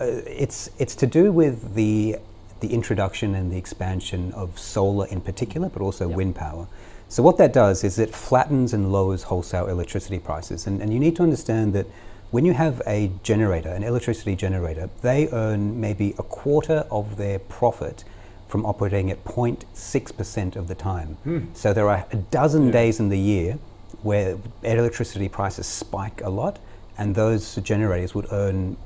uh, 0.00 0.04
it's 0.26 0.70
it's 0.78 0.94
to 0.96 1.06
do 1.06 1.32
with 1.32 1.74
the 1.74 2.16
the 2.60 2.72
introduction 2.72 3.34
and 3.34 3.52
the 3.52 3.56
expansion 3.58 4.32
of 4.32 4.58
solar 4.58 5.06
in 5.08 5.20
particular, 5.20 5.68
but 5.68 5.82
also 5.82 6.08
wind 6.08 6.34
power. 6.34 6.66
So 7.08 7.22
what 7.22 7.38
that 7.38 7.52
does 7.52 7.84
is 7.84 7.98
it 7.98 8.14
flattens 8.14 8.72
and 8.72 8.90
lowers 8.92 9.24
wholesale 9.24 9.66
electricity 9.68 10.18
prices, 10.18 10.66
and, 10.66 10.82
and 10.82 10.92
you 10.92 10.98
need 10.98 11.16
to 11.16 11.22
understand 11.22 11.72
that 11.74 11.86
when 12.32 12.44
you 12.44 12.52
have 12.52 12.82
a 12.86 13.10
generator, 13.22 13.68
an 13.68 13.84
electricity 13.84 14.34
generator, 14.34 14.90
they 15.02 15.28
earn 15.30 15.80
maybe 15.80 16.14
a 16.18 16.22
quarter 16.22 16.84
of 16.90 17.16
their 17.16 17.38
profit 17.38 18.04
from 18.48 18.66
operating 18.66 19.10
at 19.10 19.24
0.6% 19.24 20.56
of 20.56 20.68
the 20.68 20.74
time. 20.74 21.16
Hmm. 21.24 21.40
So 21.54 21.72
there 21.72 21.88
are 21.88 22.06
a 22.12 22.16
dozen 22.16 22.70
days 22.70 22.98
in 23.00 23.08
the 23.08 23.18
year 23.18 23.58
where 24.02 24.36
electricity 24.62 25.28
prices 25.28 25.66
spike 25.66 26.20
a 26.22 26.30
lot, 26.30 26.58
and 26.98 27.14
those 27.14 27.54
generators 27.56 28.14
would 28.14 28.26
earn 28.32 28.76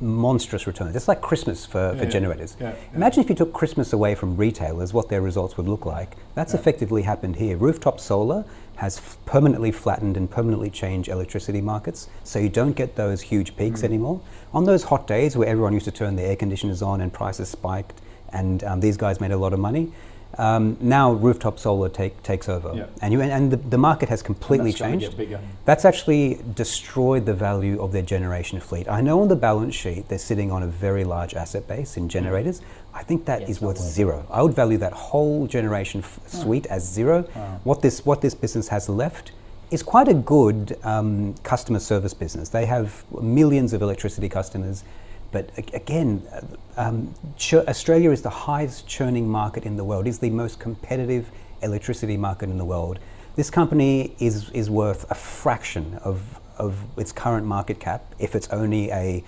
monstrous 0.00 0.66
returns. 0.66 0.94
It's 0.96 1.08
like 1.08 1.20
Christmas 1.20 1.64
for, 1.64 1.94
for 1.96 2.04
Yeah, 2.04 2.10
generators. 2.10 2.56
yeah, 2.60 2.70
yeah. 2.70 2.96
Imagine 2.96 3.22
if 3.24 3.28
you 3.30 3.34
took 3.34 3.52
Christmas 3.52 3.92
away 3.92 4.14
from 4.14 4.36
retailers, 4.36 4.92
what 4.92 5.08
their 5.08 5.22
results 5.22 5.56
would 5.56 5.66
look 5.68 5.86
like. 5.86 6.16
That's 6.34 6.54
effectively 6.54 7.02
happened 7.02 7.36
here. 7.36 7.56
Rooftop 7.56 7.98
solar 8.00 8.44
has 8.76 8.98
f- 8.98 9.16
permanently 9.24 9.72
flattened 9.72 10.16
and 10.18 10.30
permanently 10.30 10.68
changed 10.68 11.08
electricity 11.08 11.62
markets, 11.62 12.08
so 12.24 12.38
you 12.38 12.50
don't 12.50 12.74
get 12.74 12.94
those 12.96 13.22
huge 13.22 13.56
peaks 13.56 13.80
Mm. 13.80 13.84
anymore. 13.84 14.20
On 14.52 14.64
those 14.64 14.84
hot 14.84 15.06
days 15.06 15.36
where 15.36 15.48
everyone 15.48 15.72
used 15.72 15.86
to 15.86 15.90
turn 15.92 16.16
their 16.16 16.26
air 16.26 16.36
conditioners 16.36 16.82
on 16.82 17.00
and 17.00 17.10
prices 17.12 17.48
spiked, 17.48 17.94
and 18.32 18.62
um, 18.64 18.80
these 18.80 18.96
guys 18.98 19.20
made 19.20 19.30
a 19.32 19.36
lot 19.38 19.52
of 19.54 19.58
money. 19.60 19.92
Um, 20.38 20.76
now 20.80 21.12
rooftop 21.12 21.58
solar 21.58 21.88
take, 21.88 22.22
takes 22.22 22.48
over, 22.48 22.72
Yeah. 22.74 22.86
and 23.00 23.12
you 23.12 23.22
and, 23.22 23.50
the, 23.50 23.56
the 23.56 23.78
market 23.78 24.08
has 24.10 24.22
completely 24.22 24.70
that's 24.70 24.80
changed. 24.80 25.16
That's 25.64 25.84
actually 25.86 26.40
destroyed 26.54 27.24
the 27.24 27.32
value 27.34 27.80
of 27.82 27.92
their 27.92 28.02
generation 28.02 28.60
fleet. 28.60 28.86
I 28.88 29.00
know 29.00 29.22
on 29.22 29.28
the 29.28 29.36
balance 29.36 29.74
sheet 29.74 30.08
they're 30.08 30.18
sitting 30.18 30.52
on 30.52 30.62
a 30.62 30.66
very 30.66 31.04
large 31.04 31.34
asset 31.34 31.66
base 31.66 31.96
in 31.96 32.08
generators. 32.10 32.60
I 32.92 33.02
think 33.02 33.24
that 33.26 33.48
is 33.48 33.60
worth 33.62 33.78
zero. 33.78 34.26
I 34.30 34.42
would 34.42 34.54
value 34.54 34.78
that 34.78 34.92
whole 34.92 35.46
generation 35.46 36.00
f- 36.02 36.20
suite 36.26 36.66
as 36.66 36.86
zero. 36.86 37.22
What 37.64 37.80
this 37.82 38.04
what 38.04 38.20
this 38.20 38.34
business 38.34 38.68
has 38.68 38.88
left 38.88 39.32
is 39.70 39.82
quite 39.82 40.06
a 40.08 40.14
good 40.14 40.78
um, 40.84 41.34
customer 41.42 41.78
service 41.80 42.14
business. 42.14 42.50
They 42.50 42.66
have 42.66 43.04
millions 43.22 43.72
of 43.72 43.82
electricity 43.82 44.28
customers. 44.28 44.84
But 45.32 45.50
again, 45.56 46.22
uh, 46.32 46.40
um, 46.76 47.14
ch- 47.36 47.54
Australia 47.54 48.10
is 48.10 48.22
the 48.22 48.30
highest 48.30 48.86
churning 48.86 49.28
market 49.28 49.64
in 49.64 49.76
the 49.76 49.84
world. 49.84 50.06
It's 50.06 50.18
the 50.18 50.30
most 50.30 50.58
competitive 50.60 51.30
electricity 51.62 52.16
market 52.16 52.48
in 52.48 52.58
the 52.58 52.64
world. 52.64 52.98
This 53.34 53.50
company 53.50 54.14
is, 54.18 54.50
is 54.50 54.70
worth 54.70 55.10
a 55.10 55.14
fraction 55.14 55.98
of, 56.04 56.40
of 56.58 56.78
its 56.96 57.12
current 57.12 57.46
market 57.46 57.80
cap 57.80 58.14
if 58.18 58.34
it's 58.34 58.48
only 58.48 58.90
a, 58.90 59.22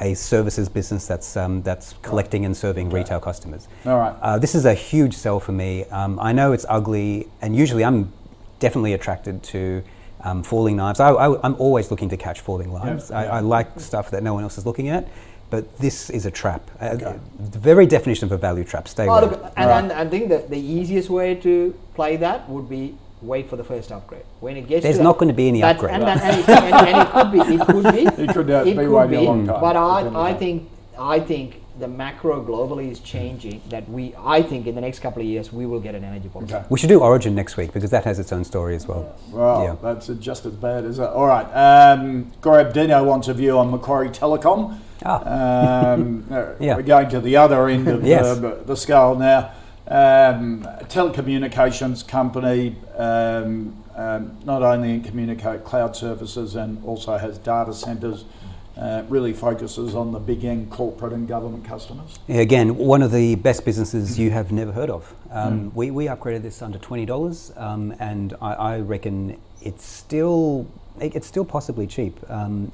a 0.00 0.14
services 0.14 0.68
business 0.68 1.06
that's, 1.06 1.36
um, 1.36 1.62
that's 1.62 1.94
collecting 2.02 2.44
and 2.46 2.56
serving 2.56 2.90
retail 2.90 3.20
customers. 3.20 3.68
All 3.84 3.98
right. 3.98 4.16
Uh, 4.22 4.38
this 4.38 4.54
is 4.54 4.64
a 4.64 4.74
huge 4.74 5.14
sell 5.14 5.40
for 5.40 5.52
me. 5.52 5.84
Um, 5.86 6.18
I 6.20 6.32
know 6.32 6.52
it's 6.52 6.66
ugly, 6.68 7.28
and 7.42 7.54
usually 7.54 7.84
I'm 7.84 8.12
definitely 8.60 8.94
attracted 8.94 9.42
to 9.42 9.82
um, 10.22 10.42
falling 10.42 10.76
knives. 10.76 11.00
I, 11.00 11.26
am 11.42 11.54
always 11.58 11.90
looking 11.90 12.08
to 12.10 12.16
catch 12.16 12.40
falling 12.40 12.72
knives. 12.72 13.10
I, 13.10 13.24
yeah. 13.24 13.32
I 13.32 13.40
like 13.40 13.78
stuff 13.80 14.10
that 14.10 14.22
no 14.22 14.34
one 14.34 14.42
else 14.42 14.58
is 14.58 14.66
looking 14.66 14.88
at, 14.88 15.08
but 15.50 15.76
this 15.78 16.10
is 16.10 16.26
a 16.26 16.30
trap. 16.30 16.62
Uh, 16.80 16.94
the 16.96 17.58
very 17.58 17.86
definition 17.86 18.24
of 18.26 18.32
a 18.32 18.38
value 18.38 18.64
trap. 18.64 18.86
Stay 18.88 19.06
Oh, 19.08 19.14
away. 19.14 19.30
look, 19.32 19.52
and, 19.56 19.70
and 19.70 19.92
I 19.92 20.06
think 20.08 20.28
that 20.28 20.48
the 20.48 20.58
easiest 20.58 21.10
way 21.10 21.34
to 21.36 21.74
play 21.94 22.16
that 22.16 22.48
would 22.48 22.68
be 22.68 22.94
wait 23.20 23.50
for 23.50 23.56
the 23.56 23.64
first 23.64 23.92
upgrade. 23.92 24.22
When 24.40 24.56
it 24.56 24.66
gets 24.66 24.82
There's 24.84 24.96
to 24.96 25.02
not 25.02 25.14
that- 25.14 25.18
going 25.20 25.28
to 25.28 25.34
be 25.34 25.48
any 25.48 25.60
That's- 25.60 25.76
upgrade. 25.82 25.94
And, 25.94 26.02
that- 26.04 26.22
and, 26.22 26.40
it, 26.40 26.48
and, 26.48 26.88
and 26.88 26.96
it 27.02 27.12
could 27.12 27.32
be. 27.32 27.54
It 27.54 27.60
could 27.66 28.16
be. 28.16 28.22
It 28.24 28.34
could, 28.34 28.50
uh, 28.50 28.60
it 28.62 28.64
be 28.64 28.72
could 28.76 28.90
waiting 28.90 29.16
a 29.16 29.20
be, 29.20 29.26
long 29.26 29.46
time. 29.46 29.60
But 29.60 29.76
I, 29.76 30.30
I 30.30 30.34
think, 30.34 30.70
I 30.98 31.20
think 31.20 31.56
the 31.80 31.88
macro 31.88 32.44
globally 32.44 32.90
is 32.90 33.00
changing. 33.00 33.60
That 33.70 33.88
we, 33.88 34.14
I 34.18 34.42
think, 34.42 34.66
in 34.66 34.74
the 34.74 34.80
next 34.80 35.00
couple 35.00 35.20
of 35.22 35.26
years, 35.26 35.52
we 35.52 35.66
will 35.66 35.80
get 35.80 35.94
an 35.94 36.04
energy 36.04 36.28
policy. 36.28 36.54
Okay. 36.54 36.64
we 36.68 36.78
should 36.78 36.88
do 36.90 37.00
Origin 37.00 37.34
next 37.34 37.56
week 37.56 37.72
because 37.72 37.90
that 37.90 38.04
has 38.04 38.18
its 38.18 38.32
own 38.32 38.44
story 38.44 38.76
as 38.76 38.86
well. 38.86 39.16
Well, 39.30 39.64
Yeah. 39.64 39.76
that's 39.82 40.08
uh, 40.10 40.14
just 40.14 40.46
as 40.46 40.52
bad 40.52 40.84
as 40.84 40.98
that. 40.98 41.10
All 41.10 41.26
right. 41.26 41.46
Um, 41.46 42.30
Gaurav 42.42 42.72
Dino 42.72 43.02
wants 43.02 43.28
a 43.28 43.34
view 43.34 43.58
on 43.58 43.70
Macquarie 43.70 44.10
Telecom. 44.10 44.78
Ah. 45.04 45.92
Um, 45.92 46.26
uh, 46.30 46.52
Yeah. 46.60 46.76
We're 46.76 46.82
going 46.82 47.08
to 47.08 47.20
the 47.20 47.36
other 47.36 47.68
end 47.68 47.88
of 47.88 48.04
Yes. 48.06 48.38
the, 48.38 48.62
the 48.64 48.76
scale 48.76 49.16
now. 49.16 49.52
Um, 49.88 50.62
telecommunications 50.84 52.06
company, 52.06 52.76
um, 52.96 53.82
um, 53.96 54.36
not 54.44 54.62
only 54.62 54.92
in 54.94 55.02
communicate 55.02 55.64
cloud 55.64 55.96
services 55.96 56.54
and 56.54 56.84
also 56.84 57.16
has 57.18 57.38
data 57.38 57.74
centres, 57.74 58.24
uh, 58.80 59.02
really 59.08 59.32
focuses 59.32 59.94
on 59.94 60.10
the 60.10 60.18
big 60.18 60.44
end 60.44 60.70
corporate 60.70 61.12
and 61.12 61.28
government 61.28 61.64
customers. 61.64 62.18
Again, 62.28 62.76
one 62.76 63.02
of 63.02 63.12
the 63.12 63.34
best 63.34 63.64
businesses 63.64 64.18
you 64.18 64.30
have 64.30 64.50
never 64.52 64.72
heard 64.72 64.88
of. 64.90 65.14
Um, 65.30 65.70
we, 65.74 65.90
we 65.90 66.06
upgraded 66.06 66.42
this 66.42 66.62
under 66.62 66.78
twenty 66.78 67.04
dollars, 67.04 67.52
um, 67.56 67.94
and 68.00 68.34
I, 68.40 68.52
I 68.54 68.78
reckon 68.80 69.38
it's 69.62 69.84
still 69.84 70.66
it- 71.00 71.14
it's 71.14 71.26
still 71.26 71.44
possibly 71.44 71.86
cheap. 71.86 72.18
Um, 72.30 72.72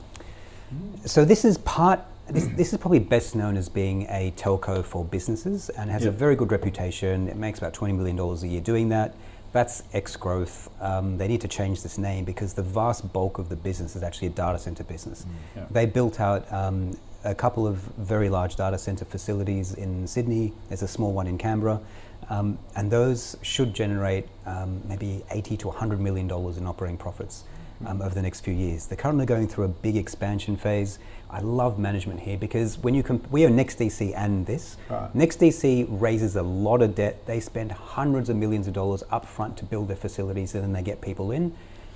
so 1.05 1.25
this 1.25 1.45
is 1.45 1.59
part. 1.59 2.01
This, 2.29 2.47
this 2.57 2.73
is 2.73 2.79
probably 2.81 2.99
best 2.99 3.37
known 3.37 3.57
as 3.57 3.69
being 3.69 4.03
a 4.09 4.33
telco 4.37 4.85
for 4.85 5.05
businesses 5.05 5.69
and 5.71 5.89
has 5.91 6.03
Yeah. 6.03 6.09
a 6.09 6.13
very 6.13 6.35
good 6.35 6.51
reputation. 6.51 7.29
It 7.29 7.37
makes 7.37 7.59
about 7.59 7.73
twenty 7.75 7.95
million 7.95 8.17
dollars 8.17 8.43
a 8.43 8.49
year 8.49 8.61
doing 8.61 8.89
that. 8.91 9.15
That's 9.57 9.85
X 9.95 10.17
growth. 10.17 10.69
Um, 10.83 11.17
they 11.17 11.27
need 11.27 11.41
to 11.41 11.49
change 11.49 11.83
this 11.83 11.97
name 11.97 12.27
because 12.27 12.53
the 12.53 12.63
vast 12.63 13.11
bulk 13.15 13.39
of 13.39 13.49
the 13.49 13.57
business 13.57 13.97
is 13.97 14.03
actually 14.03 14.27
a 14.27 14.37
data 14.45 14.59
center 14.59 14.85
business. 14.85 15.25
Yeah. 15.57 15.65
They 15.71 15.87
built 15.87 16.21
out 16.21 16.53
um, 16.53 16.95
a 17.25 17.35
couple 17.35 17.67
of 17.67 17.77
very 17.97 18.29
large 18.29 18.57
data 18.57 18.77
center 18.77 19.07
facilities 19.07 19.73
in 19.73 20.07
Sydney. 20.07 20.53
There's 20.69 20.83
a 20.83 20.89
small 20.89 21.15
one 21.15 21.27
in 21.27 21.39
Canberra. 21.39 21.81
Um, 22.29 22.59
and 22.75 22.91
those 22.91 23.39
should 23.41 23.73
generate 23.73 24.29
um, 24.45 24.83
maybe 24.87 25.25
80 25.31 25.57
to 25.57 25.69
100 25.69 26.01
million 26.01 26.29
dollars 26.29 26.59
in 26.59 26.67
operating 26.67 26.99
profits 26.99 27.45
um, 27.85 28.01
over 28.01 28.15
the 28.15 28.23
next 28.23 28.41
few 28.41 28.55
years. 28.55 28.87
They're 28.87 28.97
currently 28.97 29.27
going 29.27 29.49
through 29.49 29.65
a 29.65 29.69
big 29.69 29.97
expansion 29.97 30.57
phase. 30.57 30.99
I 31.29 31.41
love 31.41 31.79
management 31.79 32.21
here 32.21 32.39
because 32.39 32.79
when 32.79 32.95
you 32.95 33.03
comp- 33.03 33.31
we 33.31 33.45
are 33.45 33.51
NextDC 33.51 34.15
and 34.17 34.47
this, 34.47 34.77
Right. 34.89 35.13
NextDC 35.15 35.87
raises 35.91 36.37
a 36.37 36.43
lot 36.43 36.83
of 36.83 36.95
debt. 36.95 37.27
They 37.27 37.41
spend 37.41 37.73
hundreds 37.73 38.29
of 38.31 38.37
millions 38.37 38.67
of 38.69 38.73
dollars 38.75 39.03
upfront 39.13 39.57
to 39.57 39.65
build 39.65 39.89
their 39.89 39.97
facilities 39.97 40.55
and 40.55 40.63
then 40.65 40.73
they 40.73 40.83
get 40.83 41.01
people 41.01 41.33
in. 41.33 41.53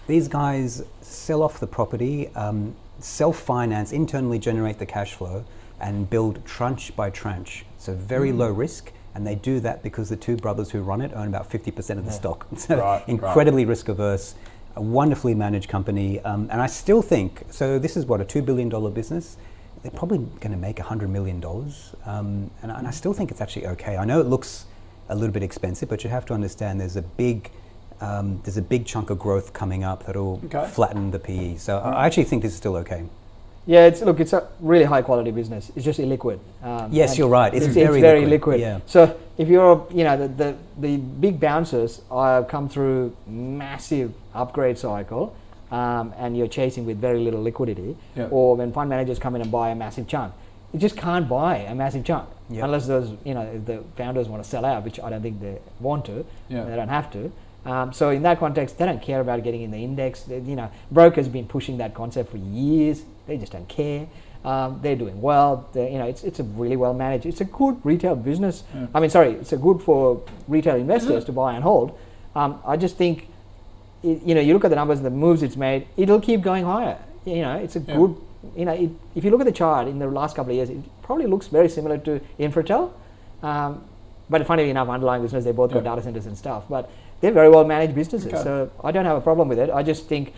These 0.07 0.26
guys 0.28 0.83
sell 1.01 1.43
off 1.43 1.61
the 1.61 1.66
property, 1.68 2.28
um, 2.35 2.74
self 2.99 3.39
finance, 3.39 3.93
internally 3.93 4.39
generate 4.41 4.78
the 4.78 4.87
cash 4.87 5.14
flow, 5.14 5.45
and 5.81 6.11
build 6.11 6.45
tranche 6.45 6.95
by 6.97 7.11
tranche. 7.11 7.64
So, 7.78 7.95
very 7.95 8.33
low 8.33 8.51
risk. 8.51 8.93
And 9.14 9.26
they 9.26 9.35
do 9.35 9.59
that 9.61 9.83
because 9.83 10.09
the 10.09 10.16
two 10.16 10.37
brothers 10.37 10.70
who 10.70 10.83
run 10.83 11.01
it 11.01 11.12
own 11.14 11.26
about 11.28 11.51
50% 11.51 11.99
of 11.99 12.05
the 12.05 12.12
stock. 12.12 12.47
So, 12.57 12.76
Right, 12.76 12.83
right. 12.99 13.09
incredibly 13.09 13.64
risk 13.64 13.89
averse, 13.89 14.35
a 14.76 14.82
wonderfully 14.82 15.34
managed 15.34 15.68
company. 15.68 16.20
Um, 16.20 16.48
and 16.50 16.60
I 16.60 16.66
still 16.66 17.02
think 17.02 17.44
so. 17.50 17.78
This 17.78 17.96
is 17.96 18.06
what 18.06 18.20
a 18.20 18.24
$2 18.24 18.44
billion 18.44 18.68
business. 18.92 19.36
They're 19.82 19.90
probably 19.90 20.18
going 20.18 20.52
to 20.52 20.56
make 20.58 20.76
$100 20.76 21.08
million. 21.08 21.42
Um, 22.06 22.50
and, 22.62 22.70
I- 22.72 22.78
and 22.78 22.86
I 22.86 22.90
still 22.90 23.12
think 23.12 23.30
it's 23.30 23.40
actually 23.40 23.66
okay. 23.68 23.96
I 23.96 24.04
know 24.04 24.20
it 24.20 24.26
looks 24.26 24.66
a 25.08 25.14
little 25.14 25.32
bit 25.32 25.42
expensive, 25.42 25.88
but 25.88 26.04
you 26.04 26.10
have 26.10 26.24
to 26.26 26.34
understand 26.34 26.80
there's 26.80 26.96
a 26.96 27.02
big 27.02 27.50
um, 28.00 28.40
there's 28.44 28.56
a 28.56 28.62
big 28.62 28.86
chunk 28.86 29.10
of 29.10 29.18
growth 29.18 29.52
coming 29.52 29.84
up 29.84 30.06
that'll 30.06 30.40
Okay. 30.46 30.66
flatten 30.70 31.10
the 31.10 31.18
PE. 31.18 31.56
So 31.58 31.78
I 31.78 31.90
I 31.90 32.06
actually 32.06 32.24
think 32.24 32.40
this 32.42 32.52
is 32.52 32.56
still 32.58 32.76
okay. 32.76 33.04
Yeah, 33.66 33.86
it's 33.86 34.00
look, 34.02 34.18
it's 34.20 34.32
a 34.32 34.48
really 34.61 34.84
high 34.84 35.02
quality 35.02 35.30
business. 35.30 35.70
It's 35.76 35.84
just 35.84 36.00
illiquid. 36.00 36.38
Um, 36.62 36.88
Yes, 36.92 37.16
you're 37.18 37.28
right. 37.28 37.52
It's 37.54 37.66
very 37.66 37.98
it's 37.98 38.00
very 38.00 38.20
liquid, 38.26 38.58
liquid. 38.58 38.61
yeah. 38.61 38.80
So 38.86 39.16
if 39.38 39.48
you're, 39.48 39.86
you 39.92 40.02
know, 40.04 40.16
the, 40.16 40.28
the 40.28 40.56
the 40.78 40.96
big 40.96 41.38
bouncers 41.38 42.00
are 42.11 42.42
come 42.44 42.68
through 42.68 43.14
massive 43.26 44.12
upgrade 44.34 44.78
cycle, 44.78 45.34
um, 45.70 46.12
and 46.18 46.36
you're 46.36 46.48
chasing 46.48 46.84
with 46.86 46.98
very 47.00 47.20
little 47.20 47.42
liquidity, 47.42 47.96
Yeah. 48.16 48.28
or 48.30 48.56
when 48.56 48.72
fund 48.72 48.88
managers 48.90 49.18
come 49.18 49.36
in 49.36 49.42
and 49.42 49.52
buy 49.52 49.70
a 49.70 49.74
massive 49.74 50.08
chunk, 50.08 50.32
you 50.72 50.80
just 50.80 50.96
can't 50.96 51.28
buy 51.28 51.58
a 51.58 51.74
massive 51.74 52.02
chunk 52.04 52.28
Yeah. 52.48 52.64
unless 52.64 52.86
those, 52.86 53.12
you 53.24 53.34
know, 53.34 53.46
the 53.66 53.84
founders 53.96 54.28
want 54.28 54.42
to 54.42 54.48
sell 54.48 54.64
out, 54.64 54.84
which 54.84 54.98
I 54.98 55.11
don't 55.11 55.22
think 55.22 55.40
they 55.40 55.58
want 55.80 56.06
to. 56.06 56.24
Yeah. 56.48 56.64
They 56.64 56.74
don't 56.76 56.88
have 56.88 57.11
to. 57.12 57.30
Um, 57.66 57.92
so 57.92 58.08
in 58.08 58.22
that 58.22 58.38
context, 58.38 58.78
they 58.78 58.86
don't 58.86 59.02
care 59.02 59.20
about 59.20 59.44
getting 59.44 59.61
in 59.62 59.70
the 59.70 59.76
index. 59.84 60.22
They, 60.22 60.38
you 60.40 60.56
know, 60.56 60.70
brokers 60.90 61.26
have 61.26 61.32
been 61.32 61.46
pushing 61.46 61.76
that 61.78 61.92
concept 61.94 62.30
for 62.30 62.38
years. 62.38 63.02
They 63.31 63.39
just 63.39 63.53
don't 63.53 63.68
care. 63.68 64.09
Um, 64.45 64.81
they're 64.83 64.97
doing 64.97 65.22
well. 65.22 65.68
They're, 65.72 65.89
you 65.89 65.99
know, 65.99 66.07
it's, 66.07 66.24
it's 66.24 66.41
a 66.41 66.43
really 66.43 66.74
well 66.74 66.93
managed. 66.93 67.26
It's 67.26 67.41
a 67.41 67.45
good 67.45 67.78
retail 67.85 68.16
business. 68.16 68.64
I 68.93 68.99
mean, 68.99 69.09
sorry, 69.09 69.33
it's 69.35 69.53
a 69.53 69.57
good 69.57 69.81
for 69.81 70.20
retail 70.49 70.74
investors 70.74 71.24
to 71.26 71.33
buy 71.33 71.55
and 71.55 71.62
hold. 71.62 71.97
Um, 72.35 72.61
I 72.66 72.76
just 72.76 72.97
think, 72.97 73.28
it, 74.03 74.20
you 74.24 74.35
know, 74.35 74.41
you 74.41 74.53
look 74.53 74.64
at 74.64 74.70
the 74.70 74.76
numbers, 74.76 74.99
and 74.99 75.07
the 75.07 75.11
moves 75.11 75.45
it's 75.45 75.57
made, 75.57 75.87
it'll 75.97 76.20
keep 76.20 76.43
going 76.43 76.64
higher. 76.64 76.99
You 77.24 77.43
know, 77.43 77.57
it's 77.57 77.76
a 77.76 77.81
Yeah. 77.81 77.97
good. 77.97 78.16
You 78.57 78.64
know, 78.64 78.72
it, 78.72 78.91
if 79.14 79.22
you 79.24 79.31
look 79.31 79.41
at 79.41 79.47
the 79.47 79.53
chart 79.53 79.87
in 79.87 79.99
the 80.01 80.09
last 80.09 80.35
couple 80.35 80.51
of 80.51 80.57
years, 80.57 80.70
it 80.70 80.78
probably 81.03 81.26
looks 81.26 81.47
very 81.47 81.68
similar 81.68 81.99
to 81.99 82.20
Infratil. 82.41 82.91
Um, 83.45 83.85
but 84.28 84.45
funnily 84.47 84.70
enough, 84.70 84.89
underlying 84.89 85.22
business, 85.22 85.45
they 85.45 85.53
both 85.53 85.72
got 85.72 85.85
data 85.85 86.03
centers 86.03 86.26
and 86.26 86.37
stuff. 86.37 86.64
But 86.68 86.91
they're 87.20 87.31
very 87.33 87.51
well 87.51 87.64
managed 87.64 87.95
businesses. 87.95 88.33
Okay. 88.33 88.43
So 88.43 88.70
I 88.83 88.91
don't 88.91 89.05
have 89.05 89.18
a 89.18 89.20
problem 89.20 89.47
with 89.49 89.59
it. 89.61 89.70
I 89.70 89.83
just 89.85 90.07
think 90.07 90.33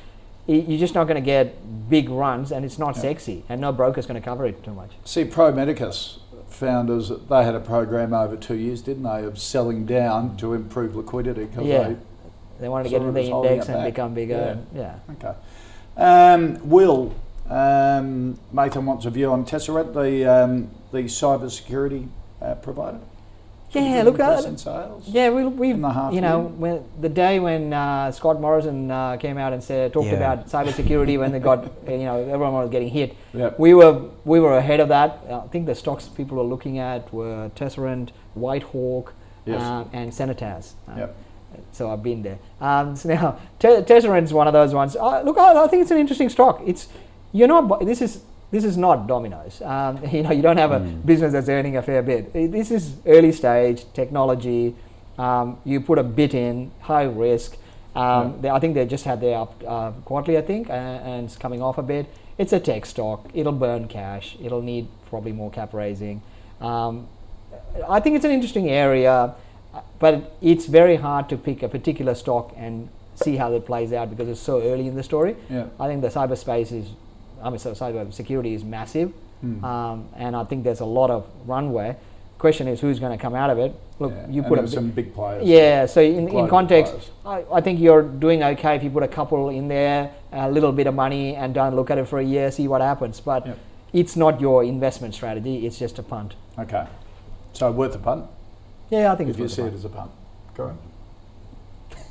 you're 0.47 0.79
just 0.79 0.95
not 0.95 1.05
going 1.05 1.15
to 1.21 1.25
get 1.25 1.89
big 1.89 2.09
runs 2.09 2.51
and 2.53 2.65
it's 2.65 2.79
not 2.79 2.97
sexy 2.97 3.45
and 3.49 3.61
no 3.61 3.73
broker's 3.73 4.07
going 4.07 4.21
to 4.21 4.25
cover 4.25 4.45
it 4.47 4.63
too 4.65 4.73
much. 4.75 4.91
See, 5.05 5.25
Pro 5.25 5.53
Medicus 5.53 6.19
founders, 6.49 7.11
they 7.31 7.45
had 7.45 7.55
a 7.55 7.61
program 7.61 8.13
over 8.13 8.37
two 8.37 8.55
years, 8.57 8.83
didn't 8.83 9.05
they, 9.05 9.25
of 9.25 9.39
selling 9.39 9.87
down 9.87 10.37
to 10.39 10.53
improve 10.55 10.95
liquidity? 10.97 11.47
'cause 11.47 11.65
Yeah. 11.65 11.89
they- 11.89 11.97
They 12.61 12.69
want 12.69 12.85
to 12.85 12.91
get 12.91 13.01
into 13.01 13.13
the 13.13 13.23
index 13.29 13.69
and 13.69 13.85
become 13.85 14.15
bigger. 14.15 14.59
Yeah. 14.75 14.95
yeah. 15.11 15.15
Okay. 15.15 15.35
Um, 15.97 16.59
Will, 16.69 17.13
um, 17.51 18.39
Nathan 18.53 18.87
wants 18.87 19.05
a 19.05 19.11
view 19.11 19.33
on 19.33 19.45
Tesserent, 19.45 19.93
the, 19.95 20.25
um, 20.27 20.69
the 20.93 21.03
cyber 21.05 21.51
security 21.51 22.07
uh, 22.41 22.55
provider. 22.57 22.99
Yeah, 23.75 24.03
look, 24.03 24.19
Increase 24.19 24.45
uh, 24.45 24.49
in 24.49 24.59
sales. 24.59 25.09
Yeah, 25.09 25.31
we, 25.31 25.45
we've, 25.45 25.75
In 25.77 25.81
the 25.81 25.91
half 25.93 26.13
you 26.13 26.21
know, 26.21 26.41
when 26.59 26.85
the 27.01 27.09
day 27.09 27.41
when 27.41 27.73
uh, 27.73 28.13
Scott 28.13 28.41
Morrison 28.41 28.91
uh, 28.91 29.17
came 29.17 29.39
out 29.39 29.53
and 29.53 29.63
said, 29.65 29.93
talked 29.93 30.09
Yeah. 30.09 30.15
about 30.15 30.49
cybersecurity 30.49 31.19
when 31.19 31.33
they 31.33 31.39
got, 31.39 31.65
you 31.89 31.99
know, 31.99 32.19
everyone 32.21 32.53
was 32.53 32.71
getting 32.71 32.89
hit. 32.89 33.17
Yep. 33.33 33.59
We 33.59 33.73
were 33.75 34.11
we 34.25 34.41
were 34.41 34.57
ahead 34.59 34.81
of 34.81 34.89
that. 34.89 35.21
I 35.31 35.41
think 35.49 35.67
the 35.67 35.75
stocks 35.75 36.07
people 36.09 36.37
were 36.37 36.45
looking 36.45 36.79
at 36.79 37.13
were 37.13 37.51
Tesserent, 37.57 38.11
Whitehawk, 38.37 39.13
Yes. 39.47 39.63
um, 39.63 39.89
and 39.93 40.13
Senetas. 40.13 40.73
Um, 40.89 40.99
Yep. 40.99 41.17
So 41.73 41.91
I've 41.91 42.03
been 42.03 42.23
there. 42.23 42.39
Um, 42.61 42.97
so 42.97 43.09
now 43.11 43.39
Te- 43.59 43.83
Tesserent's 43.83 44.33
one 44.33 44.47
of 44.47 44.53
those 44.53 44.73
ones. 44.75 44.97
Uh, 44.97 45.23
look, 45.23 45.39
I, 45.39 45.65
I 45.65 45.67
think 45.69 45.83
it's 45.83 45.91
an 45.91 45.99
interesting 45.99 46.29
stock. 46.29 46.61
It's 46.67 46.89
you're 47.33 47.49
not. 47.49 47.85
This 47.87 48.03
is 48.03 48.23
this 48.53 48.65
is 48.65 48.77
not 48.77 49.09
Domino's. 49.09 49.61
Um, 49.63 49.99
you 50.13 50.23
know, 50.23 50.31
you 50.31 50.43
don't 50.43 50.59
have 50.59 50.71
a 50.71 50.79
business 50.81 51.33
that's 51.33 51.49
earning 51.49 51.77
a 51.77 51.83
fair 51.83 52.03
bit. 52.03 52.29
Uh, 52.29 52.47
This 52.47 52.71
is 52.71 52.95
early 53.07 53.33
stage 53.33 53.85
technology. 53.95 54.77
Um, 55.19 55.59
you 55.65 55.81
put 55.81 55.99
a 55.99 56.03
bit 56.03 56.35
in, 56.35 56.71
high 56.81 57.05
risk. 57.05 57.57
Um, 57.97 58.41
they, 58.41 58.49
I 58.49 58.59
think 58.61 58.75
they 58.75 58.87
just 58.87 59.05
had 59.05 59.21
their 59.21 59.39
up 59.39 59.63
uh, 59.67 59.91
quarterly, 60.05 60.39
I 60.39 60.43
think, 60.43 60.71
uh, 60.71 60.73
and 60.73 61.25
it's 61.25 61.37
coming 61.37 61.61
off 61.61 61.79
a 61.79 61.83
bit. 61.83 62.07
It's 62.39 62.53
a 62.53 62.61
tech 62.61 62.87
stock. 62.87 63.29
It'll 63.35 63.53
burn 63.53 63.89
cash. 63.89 64.37
It'll 64.43 64.63
need 64.63 64.89
probably 65.11 65.33
more 65.33 65.51
cap 65.51 65.75
raising. 65.75 66.23
Um, 66.61 67.09
I 67.89 68.01
think 68.01 68.17
it's 68.17 68.25
an 68.25 68.31
interesting 68.31 68.71
area, 68.71 69.35
but 69.99 70.37
it's 70.41 70.67
very 70.67 70.97
hard 70.97 71.29
to 71.31 71.37
pick 71.37 71.63
a 71.63 71.69
particular 71.69 72.15
stock 72.15 72.55
and 72.57 72.89
see 73.15 73.37
how 73.37 73.53
it 73.53 73.67
plays 73.67 73.93
out 73.93 74.09
because 74.11 74.29
it's 74.29 74.41
so 74.41 74.63
early 74.63 74.87
in 74.87 74.95
the 74.95 75.03
story. 75.03 75.37
Yeah. 75.51 75.67
I 75.79 75.87
think 75.89 76.01
the 76.03 76.09
cyberspace 76.09 76.73
is, 76.73 76.89
I 77.43 77.51
mean, 77.51 77.59
so 77.59 77.73
cyber 77.73 78.13
security 78.13 78.55
is 78.55 78.65
massive. 78.65 79.13
Hmm. 79.41 79.65
um, 79.65 80.09
and 80.17 80.37
I 80.37 80.45
think 80.45 80.63
there's 80.63 80.81
a 80.81 80.85
lot 80.85 81.11
of 81.11 81.27
runway. 81.47 81.97
Question 82.39 82.69
is 82.69 82.81
who's 82.81 83.01
going 83.01 83.17
to 83.17 83.21
come 83.21 83.35
out 83.35 83.51
of 83.51 83.59
it. 83.59 83.75
Look, 83.99 84.13
Yeah, 84.13 84.29
you 84.29 84.43
put 84.43 84.59
a 84.59 84.69
some 84.69 84.91
big 84.91 85.13
players. 85.15 85.45
yeah, 85.45 85.87
so 85.87 86.01
in, 86.01 86.29
in 86.29 86.49
context. 86.49 87.11
I, 87.27 87.45
I 87.53 87.61
think 87.61 87.81
you're 87.81 88.03
doing 88.03 88.43
okay 88.43 88.77
if 88.77 88.85
you 88.85 88.91
put 88.91 89.03
a 89.03 89.09
couple 89.09 89.49
in 89.51 89.67
there, 89.69 90.13
a 90.33 90.51
little 90.51 90.73
bit 90.73 90.87
of 90.87 90.95
money, 90.95 91.35
and 91.37 91.53
don't 91.55 91.75
look 91.75 91.91
at 91.91 91.99
it 91.99 92.07
for 92.09 92.19
a 92.21 92.25
year, 92.25 92.51
see 92.53 92.69
what 92.69 92.81
happens. 92.81 93.21
But 93.21 93.47
Yep. 93.47 93.59
it's 93.93 94.17
not 94.17 94.41
your 94.41 94.63
investment 94.65 95.15
strategy, 95.15 95.67
it's 95.67 95.79
just 95.79 95.99
a 95.99 96.03
punt. 96.03 96.35
Okay. 96.59 96.87
So 97.53 97.71
worth 97.71 97.95
a 97.95 97.99
punt 97.99 98.27
Yeah, 98.91 99.13
I 99.13 99.17
think 99.17 99.31
if 99.31 99.37
it's 99.37 99.41
you 99.41 99.65
see 99.65 99.69
it 99.69 99.75
as 99.75 99.85
a 99.85 99.89
punt. 99.89 100.11
Correct. 100.55 100.79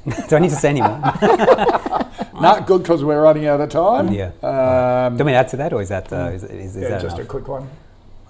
Do 0.29 0.35
I 0.35 0.39
need 0.39 0.49
to 0.49 0.55
say 0.55 0.69
any 0.69 0.81
more? 0.81 0.99
Not 2.41 2.65
good 2.65 2.81
because 2.81 3.03
we're 3.03 3.21
running 3.21 3.45
out 3.45 3.61
of 3.61 3.69
time. 3.69 4.11
Yeah. 4.11 4.31
Um, 4.41 5.15
Do 5.15 5.23
I 5.23 5.25
mean 5.27 5.35
add 5.35 5.47
to 5.49 5.57
that, 5.57 5.73
or 5.73 5.81
is 5.81 5.89
that 5.89 6.11
uh, 6.11 6.31
is, 6.33 6.43
is, 6.43 6.75
is 6.75 6.81
yeah, 6.81 6.89
that 6.89 7.01
just 7.01 7.17
enough? 7.17 7.27
a 7.27 7.29
quick 7.29 7.47
one. 7.47 7.69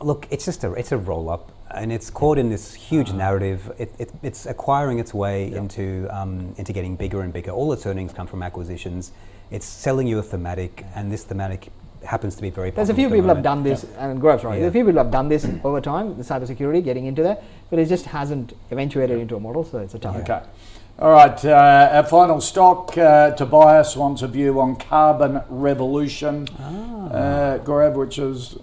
Look, 0.01 0.28
it's 0.32 0.43
just 0.43 0.65
a 0.65 0.74
it's 0.74 0.91
a 0.91 0.97
roll 0.97 1.30
up, 1.30 1.51
and 1.74 1.93
it's 1.93 2.09
caught 2.09 2.38
in 2.38 2.49
this 2.49 2.74
huge 2.74 3.13
narrative. 3.13 3.72
It, 3.78 3.93
it, 3.99 4.11
it's 4.22 4.45
acquiring 4.45 4.99
its 4.99 5.13
way 5.13 5.53
into 5.53 6.07
um, 6.09 6.53
into 6.57 6.74
getting 6.74 6.97
bigger 6.97 7.22
and 7.22 7.32
bigger. 7.32 7.51
All 7.51 7.72
its 7.72 7.86
earnings 7.86 8.11
come 8.11 8.28
from 8.28 8.43
acquisitions. 8.43 9.13
It's 9.49 9.65
selling 9.65 10.07
you 10.07 10.19
a 10.19 10.24
thematic, 10.24 10.86
and 10.95 11.09
this 11.09 11.24
thematic 11.24 11.69
happens 12.03 12.36
to 12.36 12.41
be 12.41 12.49
very. 12.49 12.72
There's 12.72 12.89
a 12.89 12.93
few 12.93 13.09
people 13.09 13.28
have 13.28 13.43
done 13.43 13.63
this, 13.63 13.86
and 13.97 14.19
Gaurav's 14.19 14.43
right. 14.43 14.55
Yeah. 14.55 14.61
There's 14.61 14.72
a 14.72 14.74
few 14.74 14.86
people 14.86 15.01
have 15.01 15.11
done 15.11 15.30
this 15.30 15.47
over 15.63 15.80
time, 15.80 16.17
the 16.17 16.24
cybersecurity, 16.24 16.84
getting 16.84 17.05
into 17.05 17.24
that, 17.24 17.43
but 17.69 17.80
it 17.80 17.88
just 17.88 18.05
hasn't 18.05 18.53
eventuated 18.72 19.19
into 19.19 19.36
a 19.36 19.39
model, 19.39 19.63
so 19.63 19.80
it's 19.80 19.93
a 19.93 19.99
tough. 19.99 20.17
Okay. 20.17 20.41
All 21.02 21.10
right. 21.10 21.43
Uh, 21.43 21.89
our 21.93 22.04
final 22.04 22.39
stock. 22.39 22.95
Uh, 22.95 23.32
Tobias 23.32 23.95
wants 23.95 24.22
a 24.22 24.28
view 24.28 24.62
on 24.62 24.76
Carbon 24.76 25.41
Revolution. 25.49 26.47
Ah. 26.60 27.08
Uh, 27.08 27.58
Gaurav, 27.58 27.95
which 27.95 28.20
is 28.20 28.56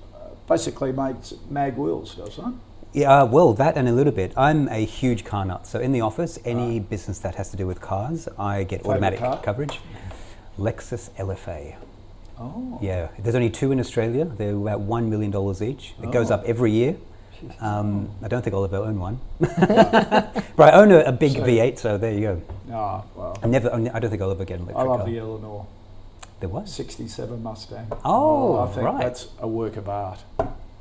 basically 0.49 0.93
makes 0.93 1.35
mag 1.51 1.77
wheels, 1.77 2.15
doesn't 2.15 2.47
it? 2.47 2.55
Yeah, 2.93 3.23
uh, 3.23 3.27
well, 3.27 3.55
that 3.55 3.77
and 3.77 3.89
a 3.89 3.93
little 3.93 4.13
bit. 4.13 4.33
I'm 4.37 4.69
a 4.69 4.85
huge 4.85 5.25
car 5.25 5.45
nut. 5.45 5.67
So 5.67 5.81
in 5.81 5.91
the 5.91 6.01
office, 6.01 6.39
any 6.45 6.79
business 6.79 7.19
that 7.19 7.35
has 7.35 7.51
to 7.51 7.57
do 7.57 7.67
with 7.67 7.81
cars, 7.81 8.29
I 8.39 8.63
get 8.63 8.83
Favourite 8.83 8.95
automatic 8.95 9.19
car? 9.19 9.43
coverage. 9.43 9.81
Lexus 10.57 11.11
LFA. 11.19 11.75
Oh. 12.39 12.79
Yeah, 12.81 13.09
there's 13.19 13.35
only 13.35 13.51
two 13.51 13.73
in 13.73 13.81
Australia. 13.81 14.27
They're 14.27 14.55
about 14.55 14.79
one 14.79 15.11
million 15.11 15.33
dollars 15.33 15.61
each. 15.61 15.95
It 16.01 16.13
goes 16.13 16.31
up 16.31 16.45
every 16.45 16.71
year. 16.71 16.97
Um, 17.61 18.11
I 18.23 18.29
don't 18.29 18.43
think 18.43 18.55
I'll 18.55 18.65
ever 18.65 18.77
own 18.79 18.99
one, 18.99 19.21
but 19.39 20.59
I 20.59 20.73
own 20.73 20.91
a, 20.93 21.01
a 21.01 21.13
big 21.13 21.33
So- 21.33 21.43
V8. 21.43 21.79
So 21.79 21.99
there 21.99 22.13
you 22.13 22.21
go. 22.21 22.43
Ah, 22.73 23.03
well. 23.15 23.39
I 23.43 23.47
never. 23.47 23.73
I 23.73 23.99
don't 23.99 24.11
think 24.11 24.23
I'll 24.23 24.31
ever 24.31 24.45
get 24.45 24.61
an 24.61 24.67
electric 24.67 24.79
I 24.87 24.89
love 24.89 25.01
car. 25.01 25.09
the 25.09 25.19
Eleanor 25.19 25.67
There 26.41 26.49
was 26.49 26.73
67 26.75 27.43
Mustang. 27.43 27.87
Oh, 28.05 28.59
I 28.61 28.67
think 28.69 28.87
right. 28.87 29.01
that's 29.03 29.29
a 29.41 29.49
work 29.49 29.77
of 29.77 29.89
art. 29.89 30.21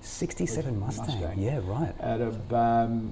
67 0.02 0.80
Mustang. 0.80 1.06
Mustang. 1.08 1.40
Yeah, 1.40 1.60
right. 1.64 1.94
Out 2.02 2.22
of, 2.22 2.54
um, 2.54 3.12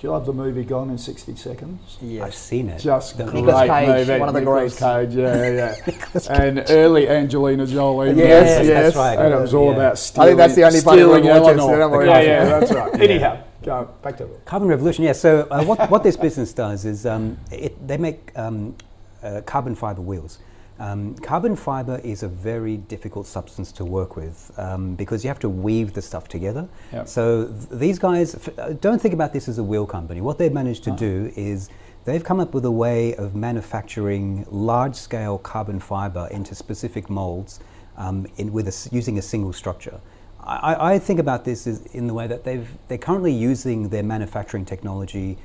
do 0.00 0.06
you 0.06 0.12
love 0.12 0.24
the 0.24 0.32
movie 0.32 0.64
Gone 0.64 0.88
in 0.88 0.96
60 0.96 1.36
Seconds? 1.36 1.98
I've 2.22 2.34
seen 2.34 2.70
it. 2.70 2.80
Just 2.80 3.18
The- 3.18 3.24
great 3.24 3.44
Nicolas 3.44 3.68
Cage, 3.68 4.06
movie. 4.08 4.20
one 4.20 4.28
of 4.30 4.34
the 4.34 4.40
Nicolas 4.40 4.78
greats. 4.78 5.12
Cage, 5.12 5.14
yeah, 5.14 5.74
yeah. 5.76 6.20
and 6.30 6.64
early 6.70 7.06
Angelina 7.06 7.66
Jolie. 7.66 8.12
Yes, 8.12 8.66
yes, 8.66 8.66
that's 8.66 8.96
right. 8.96 9.18
And 9.18 9.34
it 9.34 9.38
was 9.38 9.52
all 9.52 9.66
Yeah. 9.66 9.72
about 9.92 10.12
I 10.16 10.24
think 10.24 10.38
that's 10.38 10.54
the 10.54 10.64
only 10.64 10.80
part 10.80 10.94
stealing 10.94 11.26
everyone 11.26 11.42
watches, 11.42 11.58
Eleanor. 11.58 11.74
so 11.74 11.78
don't 11.78 11.90
worry 11.90 12.06
yeah, 12.06 12.18
about 12.18 12.24
yeah, 12.24 12.60
that's 12.60 12.72
right. 12.72 13.00
Anyhow, 13.10 13.42
go 13.62 13.90
back 14.00 14.16
to 14.16 14.24
it. 14.24 14.44
Carbon 14.46 14.68
Revolution, 14.68 15.04
yeah. 15.04 15.12
So 15.12 15.46
uh, 15.50 15.64
what, 15.64 15.90
what 15.90 16.02
this 16.02 16.16
business 16.16 16.54
does 16.54 16.86
is 16.86 17.04
um, 17.04 17.36
it, 17.52 17.86
they 17.86 17.98
make 17.98 18.32
um, 18.36 18.74
uh, 19.22 19.42
carbon 19.44 19.74
fiber 19.74 20.00
wheels. 20.00 20.38
Um, 20.80 21.14
carbon 21.16 21.56
fiber 21.56 22.00
is 22.02 22.22
a 22.22 22.28
very 22.28 22.78
difficult 22.78 23.26
substance 23.26 23.70
to 23.72 23.84
work 23.84 24.16
with 24.16 24.50
um, 24.56 24.94
because 24.94 25.22
you 25.22 25.28
have 25.28 25.38
to 25.40 25.48
weave 25.50 25.92
the 25.92 26.00
stuff 26.00 26.26
together. 26.26 26.66
Yep. 26.92 27.06
So 27.06 27.46
th- 27.48 27.68
these 27.84 27.98
guys 27.98 28.34
f- 28.34 28.58
uh, 28.58 28.72
don't 28.80 29.00
think 29.00 29.12
about 29.12 29.34
this 29.34 29.46
as 29.46 29.58
a 29.58 29.62
wheel 29.64 29.86
company. 29.86 30.22
What 30.22 30.38
they've 30.38 30.52
managed 30.62 30.82
to 30.84 30.90
do 30.92 31.30
is 31.36 31.68
they've 32.06 32.24
come 32.24 32.40
up 32.40 32.54
with 32.54 32.64
a 32.64 32.70
way 32.70 33.14
of 33.16 33.34
manufacturing 33.34 34.46
large-scale 34.50 35.38
carbon 35.38 35.80
fiber 35.80 36.26
into 36.30 36.54
specific 36.54 37.10
molds 37.10 37.60
um, 37.98 38.26
in, 38.38 38.50
with 38.50 38.66
a 38.66 38.88
using 38.90 39.18
a 39.18 39.22
single 39.22 39.52
structure. 39.52 40.00
I, 40.42 40.56
I- 40.72 40.94
I 40.94 40.98
think 40.98 41.20
about 41.20 41.44
this 41.44 41.66
in 41.92 42.06
the 42.06 42.14
way 42.14 42.26
that 42.26 42.44
they've 42.44 42.66
they're 42.88 42.96
currently 42.96 43.32
using 43.34 43.90
their 43.90 44.02
manufacturing 44.02 44.64
technology 44.64 45.36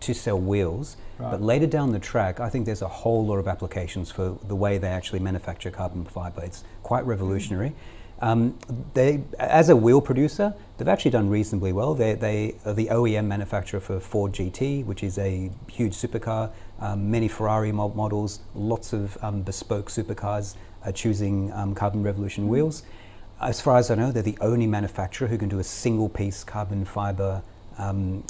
to 0.00 0.14
sell 0.14 0.38
wheels, 0.38 0.96
Right. 1.18 1.32
but 1.32 1.42
later 1.42 1.66
down 1.66 1.92
the 1.92 1.98
track, 1.98 2.40
I 2.40 2.48
think 2.48 2.66
there's 2.66 2.82
a 2.82 2.88
whole 2.88 3.26
lot 3.26 3.38
of 3.38 3.48
applications 3.48 4.10
for 4.10 4.38
the 4.46 4.54
way 4.54 4.78
they 4.78 4.88
actually 4.88 5.18
manufacture 5.18 5.70
carbon 5.70 6.04
fiber. 6.04 6.42
It's 6.44 6.64
quite 6.82 7.04
revolutionary. 7.06 7.74
Um, 8.20 8.58
they, 8.94 9.22
as 9.38 9.68
a 9.68 9.76
wheel 9.76 10.00
producer, 10.00 10.52
they've 10.76 10.88
actually 10.88 11.12
done 11.12 11.28
reasonably 11.28 11.72
well. 11.72 11.94
They, 11.94 12.14
they 12.14 12.56
are 12.64 12.72
the 12.74 12.86
OEM 12.86 13.26
manufacturer 13.26 13.78
for 13.80 14.00
Ford 14.00 14.32
GT, 14.32 14.84
which 14.84 15.04
is 15.04 15.18
a 15.18 15.50
huge 15.68 15.94
supercar. 15.94 16.50
Um, 16.80 17.10
many 17.10 17.28
Ferrari 17.28 17.70
models, 17.70 18.40
lots 18.54 18.92
of 18.92 19.16
um, 19.22 19.42
bespoke 19.42 19.88
supercars 19.88 20.56
are 20.84 20.92
choosing 20.92 21.52
um, 21.52 21.74
Carbon 21.74 22.02
Revolution 22.02 22.48
wheels. 22.48 22.82
As 23.40 23.60
far 23.60 23.76
as 23.76 23.88
I 23.90 23.94
know, 23.94 24.10
they're 24.10 24.22
the 24.22 24.38
only 24.40 24.66
manufacturer 24.66 25.28
who 25.28 25.38
can 25.38 25.48
do 25.48 25.60
a 25.60 25.64
single 25.64 26.08
piece 26.08 26.42
carbon 26.42 26.84
fiber 26.84 27.42
um, 27.78 28.24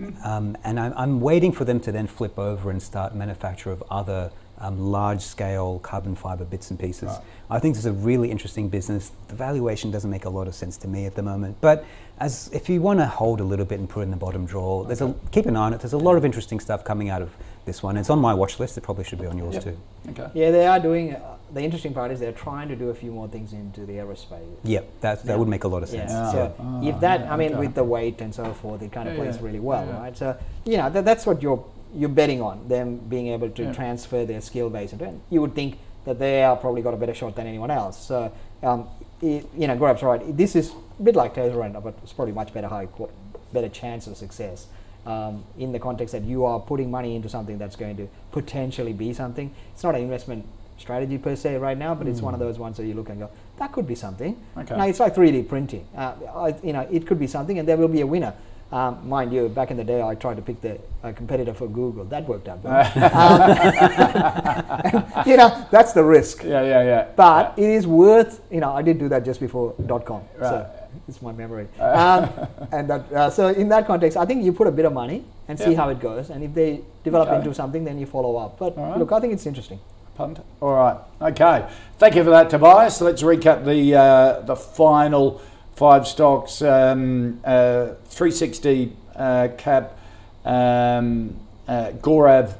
wheel. 0.00 0.12
Um, 0.24 0.56
and 0.64 0.78
I'm, 0.80 0.92
I'm 0.96 1.20
waiting 1.20 1.52
for 1.52 1.64
them 1.64 1.80
to 1.80 1.92
then 1.92 2.06
flip 2.06 2.38
over 2.38 2.70
and 2.70 2.82
start 2.82 3.14
manufacture 3.14 3.70
of 3.70 3.82
other 3.90 4.30
um, 4.58 4.78
large 4.90 5.22
scale 5.22 5.78
carbon 5.78 6.14
fiber 6.14 6.44
bits 6.44 6.70
and 6.70 6.78
pieces. 6.78 7.04
Right. 7.08 7.20
I 7.48 7.58
think 7.58 7.74
this 7.74 7.84
is 7.84 7.90
a 7.90 7.92
really 7.92 8.30
interesting 8.30 8.68
business. 8.68 9.10
The 9.28 9.34
valuation 9.34 9.90
doesn't 9.90 10.10
make 10.10 10.26
a 10.26 10.30
lot 10.30 10.46
of 10.46 10.54
sense 10.54 10.76
to 10.78 10.88
me 10.88 11.06
at 11.06 11.14
the 11.14 11.22
moment. 11.22 11.56
But 11.60 11.84
as 12.18 12.50
if 12.52 12.68
you 12.68 12.82
want 12.82 13.00
to 13.00 13.06
hold 13.06 13.40
a 13.40 13.44
little 13.44 13.64
bit 13.64 13.78
and 13.78 13.88
put 13.88 14.00
it 14.00 14.02
in 14.04 14.10
the 14.10 14.16
bottom 14.18 14.44
drawer, 14.44 14.84
there's 14.84 15.00
a 15.00 15.14
keep 15.30 15.46
an 15.46 15.56
eye 15.56 15.60
on 15.66 15.72
it. 15.72 15.80
There's 15.80 15.94
a 15.94 15.98
lot 15.98 16.16
of 16.16 16.24
interesting 16.24 16.60
stuff 16.60 16.84
coming 16.84 17.08
out 17.08 17.22
of 17.22 17.30
this 17.64 17.82
one. 17.82 17.96
It's 17.96 18.10
on 18.10 18.18
my 18.18 18.34
watch 18.34 18.60
list. 18.60 18.76
It 18.76 18.82
probably 18.82 19.04
should 19.04 19.20
be 19.20 19.26
on 19.26 19.38
yours 19.38 19.54
Yep. 19.54 19.64
too. 19.64 19.78
Okay. 20.10 20.30
Yeah, 20.34 20.50
they 20.50 20.66
are 20.66 20.78
doing. 20.78 21.14
Uh, 21.14 21.36
the 21.52 21.60
interesting 21.62 21.92
part 21.94 22.10
is 22.10 22.20
they're 22.20 22.32
trying 22.32 22.68
to 22.68 22.76
do 22.76 22.90
a 22.90 22.94
few 22.94 23.10
more 23.10 23.28
things 23.28 23.52
into 23.52 23.86
the 23.86 23.94
aerospace. 23.94 24.46
Yep, 24.64 24.88
that, 25.00 25.24
that 25.24 25.32
Yeah. 25.32 25.36
would 25.36 25.48
make 25.48 25.64
a 25.64 25.68
lot 25.68 25.82
of 25.82 25.92
Yeah. 25.92 26.00
sense. 26.06 26.12
Ah, 26.14 26.32
so 26.32 26.54
ah, 26.58 26.82
if 26.82 27.00
that, 27.00 27.20
yeah, 27.20 27.32
I 27.34 27.36
mean, 27.36 27.52
okay. 27.52 27.60
with 27.60 27.74
the 27.74 27.84
weight 27.84 28.20
and 28.20 28.34
so 28.34 28.52
forth, 28.52 28.82
it 28.82 28.92
kind 28.92 29.08
of 29.08 29.16
Yeah, 29.16 29.22
plays 29.24 29.36
yeah, 29.36 29.42
really 29.46 29.60
well, 29.60 29.84
yeah. 29.86 29.98
right? 30.00 30.16
So 30.16 30.36
you 30.64 30.76
know 30.76 30.90
that, 30.90 31.04
that's 31.04 31.26
what 31.26 31.42
you're 31.42 31.62
you're 31.92 32.08
betting 32.08 32.40
on 32.40 32.68
them 32.68 32.98
being 33.08 33.28
able 33.28 33.50
to 33.50 33.62
Yeah. 33.64 33.72
transfer 33.72 34.24
their 34.24 34.40
skill 34.40 34.70
base, 34.70 34.92
and 34.92 35.20
you 35.28 35.40
would 35.40 35.54
think 35.56 35.78
that 36.04 36.18
they 36.20 36.42
are 36.44 36.56
probably 36.56 36.82
got 36.82 36.94
a 36.94 36.96
better 36.96 37.14
shot 37.14 37.34
than 37.34 37.46
anyone 37.48 37.70
else. 37.70 37.98
So 37.98 38.30
um, 38.62 38.86
it, 39.20 39.44
you 39.56 39.66
know, 39.66 39.76
Gaurav's 39.76 40.02
right. 40.02 40.36
This 40.36 40.54
is 40.54 40.70
a 41.00 41.02
bit 41.02 41.16
like 41.16 41.34
Tesserent, 41.34 41.72
but 41.82 41.94
it's 42.02 42.12
probably 42.12 42.32
much 42.32 42.54
better 42.54 42.68
high, 42.68 42.86
qu- 42.86 43.08
better 43.52 43.68
chance 43.68 44.06
of 44.06 44.16
success. 44.16 44.66
Um, 45.06 45.44
in 45.58 45.72
the 45.72 45.78
context 45.78 46.12
that 46.12 46.24
you 46.24 46.44
are 46.44 46.60
putting 46.60 46.90
money 46.90 47.16
into 47.16 47.28
something 47.30 47.56
that's 47.56 47.74
going 47.74 47.96
to 47.96 48.06
potentially 48.32 48.92
be 48.92 49.14
something. 49.14 49.50
It's 49.72 49.82
not 49.82 49.94
an 49.94 50.02
investment 50.02 50.44
strategy 50.80 51.18
per 51.18 51.36
se 51.36 51.56
right 51.58 51.76
now, 51.78 51.94
but 51.94 52.06
it's 52.08 52.20
one 52.22 52.34
of 52.34 52.40
those 52.40 52.58
ones 52.58 52.76
that 52.78 52.86
you 52.86 52.94
look 52.94 53.10
and 53.10 53.20
go, 53.20 53.30
that 53.58 53.70
could 53.72 53.86
be 53.86 53.94
something. 53.94 54.36
Okay. 54.56 54.76
Now, 54.76 54.86
it's 54.86 54.98
like 55.00 55.14
3D 55.14 55.48
printing. 55.48 55.86
Uh, 55.96 56.14
I, 56.34 56.54
you 56.64 56.72
know, 56.72 56.88
it 56.90 57.06
could 57.06 57.18
be 57.18 57.26
something, 57.26 57.58
and 57.58 57.68
there 57.68 57.76
will 57.76 57.88
be 57.88 58.00
a 58.00 58.06
winner. 58.06 58.32
Um, 58.72 59.08
mind 59.08 59.32
you, 59.32 59.48
back 59.48 59.72
in 59.72 59.76
the 59.76 59.82
day, 59.84 60.00
I 60.00 60.14
tried 60.14 60.36
to 60.36 60.42
pick 60.42 60.60
the 60.60 60.78
uh, 61.02 61.12
competitor 61.12 61.52
for 61.52 61.66
Google. 61.66 62.04
That 62.04 62.26
worked 62.28 62.46
out 62.48 62.62
well. 62.62 62.80
um, 63.20 65.04
you 65.26 65.36
know, 65.36 65.66
that's 65.72 65.92
the 65.92 66.04
risk. 66.04 66.44
Yeah, 66.44 66.62
yeah, 66.62 66.82
yeah. 66.84 67.08
But 67.16 67.54
it 67.58 67.68
is 67.68 67.86
worth. 67.86 68.40
You 68.50 68.60
know, 68.60 68.72
I 68.72 68.82
did 68.82 68.98
do 69.00 69.08
that 69.08 69.24
just 69.24 69.40
before 69.40 69.74
dot 69.86 70.04
com, 70.04 70.22
Right. 70.38 70.48
so 70.50 70.66
it's 71.08 71.20
my 71.20 71.32
memory. 71.32 71.66
Um, 71.80 72.30
and 72.70 72.88
that, 72.88 73.12
uh, 73.12 73.28
so 73.30 73.48
in 73.48 73.68
that 73.70 73.86
context, 73.88 74.16
I 74.16 74.24
think 74.24 74.44
you 74.44 74.52
put 74.52 74.68
a 74.68 74.72
bit 74.72 74.84
of 74.84 74.92
money 74.92 75.24
and 75.48 75.58
see 75.58 75.72
Yeah. 75.72 75.76
how 75.78 75.88
it 75.88 75.98
goes, 75.98 76.30
and 76.30 76.44
if 76.44 76.54
they 76.54 76.80
develop 77.02 77.28
Okay. 77.28 77.38
into 77.38 77.52
something, 77.52 77.84
then 77.84 77.98
you 77.98 78.06
follow 78.06 78.36
up. 78.36 78.56
But 78.58 78.78
right. 78.78 78.96
look, 78.96 79.10
I 79.10 79.18
think 79.18 79.32
it's 79.32 79.46
interesting. 79.46 79.80
Punt. 80.20 80.44
All 80.60 80.74
right. 80.74 80.98
Okay. 81.22 81.66
Thank 81.98 82.14
you 82.14 82.22
for 82.24 82.28
that, 82.28 82.50
Tobias. 82.50 83.00
Let's 83.00 83.22
recap 83.22 83.64
the 83.64 83.94
uh, 83.94 84.40
the 84.40 84.54
final 84.54 85.40
five 85.76 86.06
stocks. 86.06 86.60
Um, 86.60 87.40
uh, 87.42 87.94
360 88.04 88.92
uh, 89.16 89.48
cap. 89.56 89.98
Um, 90.44 91.40
uh, 91.66 91.92
Gaurav 92.02 92.54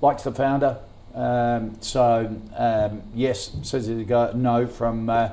likes 0.00 0.22
the 0.22 0.32
founder. 0.32 0.78
Um, 1.14 1.76
so 1.82 2.34
um, 2.56 3.02
yes, 3.14 3.54
says 3.62 3.88
he 3.88 4.04
go 4.04 4.32
no 4.34 4.66
from 4.66 5.10
uh, 5.10 5.32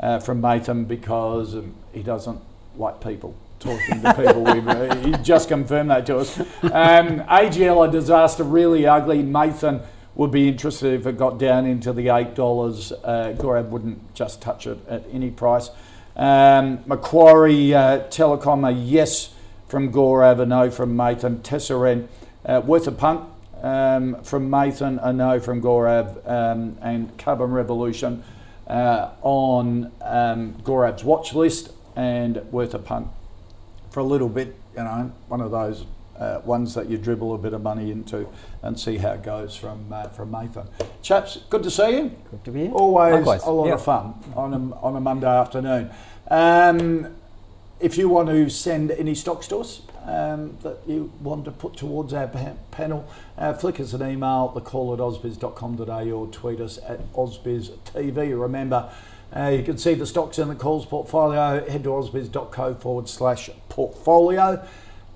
uh, 0.00 0.18
from 0.18 0.42
Mathan 0.42 0.88
because 0.88 1.54
um, 1.54 1.76
he 1.92 2.02
doesn't 2.02 2.40
like 2.76 3.00
people. 3.00 3.36
Talking 3.60 4.02
to 4.02 4.14
people, 4.14 4.42
We've, 4.52 4.66
uh, 4.66 4.96
he 4.96 5.12
just 5.22 5.48
confirmed 5.48 5.90
that 5.90 6.06
to 6.06 6.16
us. 6.16 6.40
Um, 6.40 7.20
AGL, 7.20 7.88
a 7.88 7.92
disaster, 7.92 8.42
really 8.42 8.84
ugly. 8.84 9.22
Mathan 9.22 9.84
would 10.20 10.30
be 10.30 10.48
interested 10.48 10.92
if 10.92 11.06
it 11.06 11.16
got 11.16 11.38
down 11.38 11.64
into 11.64 11.94
the 11.94 12.10
eight 12.10 12.34
dollars. 12.34 12.92
Uh, 12.92 13.34
Gaurav 13.38 13.70
wouldn't 13.70 14.12
just 14.12 14.42
touch 14.42 14.66
it 14.66 14.76
at 14.86 15.02
any 15.10 15.30
price. 15.30 15.70
Um, 16.14 16.80
Macquarie 16.84 17.72
uh, 17.72 18.00
Telecom, 18.08 18.68
a 18.68 18.70
yes 18.70 19.32
from 19.66 19.90
Gaurav, 19.90 20.38
a 20.38 20.44
no 20.44 20.70
from 20.70 20.94
Mathan. 20.94 21.40
Tesserent, 21.40 22.06
uh, 22.44 22.60
worth 22.62 22.86
a 22.86 22.92
punt 22.92 23.30
um, 23.62 24.22
from 24.22 24.50
Mathan, 24.50 24.98
a 25.02 25.10
no 25.10 25.40
from 25.40 25.62
Gaurav, 25.62 26.28
um, 26.30 26.76
and 26.82 27.16
Carbon 27.16 27.52
Revolution 27.52 28.22
uh, 28.66 29.12
on 29.22 29.90
um, 30.02 30.52
Gaurav's 30.62 31.02
watch 31.02 31.32
list. 31.32 31.72
and 31.96 32.36
worth 32.52 32.74
a 32.74 32.78
punt 32.78 33.08
for 33.90 34.00
a 34.00 34.04
little 34.04 34.28
bit. 34.28 34.54
You 34.76 34.84
know, 34.84 35.12
one 35.28 35.40
of 35.40 35.50
those 35.50 35.86
uh, 36.20 36.40
ones 36.44 36.74
that 36.74 36.88
you 36.88 36.98
dribble 36.98 37.34
a 37.34 37.38
bit 37.38 37.52
of 37.54 37.62
money 37.62 37.90
into 37.90 38.28
and 38.62 38.78
see 38.78 38.98
how 38.98 39.12
it 39.12 39.22
goes 39.22 39.56
from 39.56 39.92
uh, 39.92 40.08
from 40.08 40.30
Nathan. 40.30 40.68
Chaps, 41.02 41.38
good 41.48 41.62
to 41.62 41.70
see 41.70 41.90
you. 41.90 42.16
Good 42.30 42.44
to 42.44 42.50
be 42.50 42.60
here. 42.60 42.72
Always 42.72 43.14
Likewise, 43.14 43.42
a 43.44 43.50
lot 43.50 43.66
yeah. 43.66 43.74
of 43.74 43.84
fun 43.84 44.14
on 44.36 44.54
a, 44.54 44.76
on 44.80 44.96
a 44.96 45.00
Monday 45.00 45.26
afternoon. 45.26 45.90
Um, 46.28 47.16
if 47.80 47.96
you 47.96 48.08
want 48.08 48.28
to 48.28 48.50
send 48.50 48.90
any 48.90 49.14
stocks 49.14 49.48
to 49.48 49.58
us 49.58 49.80
um, 50.04 50.56
that 50.62 50.78
you 50.86 51.10
want 51.22 51.46
to 51.46 51.50
put 51.50 51.76
towards 51.76 52.12
our 52.12 52.28
pa- 52.28 52.52
panel, 52.70 53.08
uh, 53.38 53.54
flick 53.54 53.80
us 53.80 53.94
an 53.94 54.08
email, 54.08 54.48
the 54.48 54.60
call 54.60 54.92
at 54.92 55.00
ausbiz.com.au 55.00 56.10
or 56.10 56.26
tweet 56.26 56.60
us 56.60 56.78
at 56.86 57.10
ausbiztv. 57.14 58.40
Remember, 58.40 58.92
uh, 59.34 59.48
you 59.48 59.62
can 59.62 59.78
see 59.78 59.94
the 59.94 60.06
stocks 60.06 60.38
in 60.38 60.48
the 60.48 60.54
calls 60.54 60.84
portfolio. 60.84 61.66
Head 61.68 61.84
to 61.84 61.90
ausbiz.co 61.90 62.74
forward 62.74 63.08
slash 63.08 63.48
portfolio. 63.68 64.62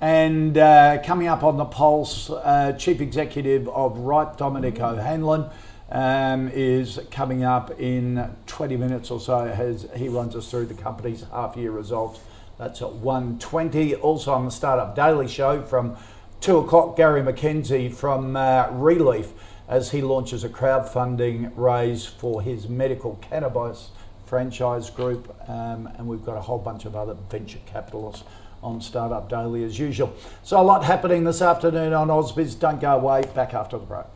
And 0.00 0.58
uh, 0.58 1.02
coming 1.02 1.28
up 1.28 1.42
on 1.42 1.56
the 1.56 1.64
pulse, 1.64 2.28
uh, 2.28 2.72
Chief 2.78 3.00
Executive 3.00 3.68
of 3.68 3.98
Rhipe, 3.98 4.36
Dominic 4.36 4.80
O'Hanlon, 4.80 5.50
um, 5.90 6.48
is 6.48 7.00
coming 7.10 7.44
up 7.44 7.78
in 7.80 8.34
20 8.46 8.76
minutes 8.76 9.10
or 9.10 9.20
so 9.20 9.46
as 9.46 9.86
he 9.96 10.08
runs 10.08 10.34
us 10.34 10.50
through 10.50 10.66
the 10.66 10.74
company's 10.74 11.24
half 11.30 11.56
year 11.56 11.70
results. 11.70 12.20
That's 12.58 12.82
at 12.82 12.88
1.20. 12.88 14.00
Also 14.02 14.32
on 14.32 14.44
the 14.44 14.50
Startup 14.50 14.94
Daily 14.94 15.28
Show 15.28 15.62
from 15.62 15.96
2 16.40 16.58
o'clock, 16.58 16.96
Gary 16.96 17.22
McKenzie 17.22 17.92
from 17.92 18.36
uh, 18.36 18.68
Relief 18.70 19.32
as 19.68 19.92
he 19.92 20.02
launches 20.02 20.44
a 20.44 20.48
crowdfunding 20.48 21.52
raise 21.56 22.04
for 22.04 22.42
his 22.42 22.68
medical 22.68 23.16
cannabis 23.16 23.90
franchise 24.26 24.90
group. 24.90 25.34
Um, 25.48 25.88
and 25.96 26.06
we've 26.06 26.24
got 26.24 26.36
a 26.36 26.40
whole 26.40 26.58
bunch 26.58 26.84
of 26.84 26.96
other 26.96 27.14
venture 27.30 27.60
capitalists 27.66 28.24
on 28.64 28.80
Startup 28.80 29.28
Daily 29.28 29.62
as 29.62 29.78
usual. 29.78 30.12
So 30.42 30.60
a 30.60 30.62
lot 30.62 30.84
happening 30.84 31.24
this 31.24 31.42
afternoon 31.42 31.92
on 31.92 32.08
AusBiz. 32.08 32.58
Don't 32.58 32.80
go 32.80 32.96
away. 32.96 33.22
Back 33.34 33.54
after 33.54 33.78
the 33.78 33.84
break. 33.84 34.06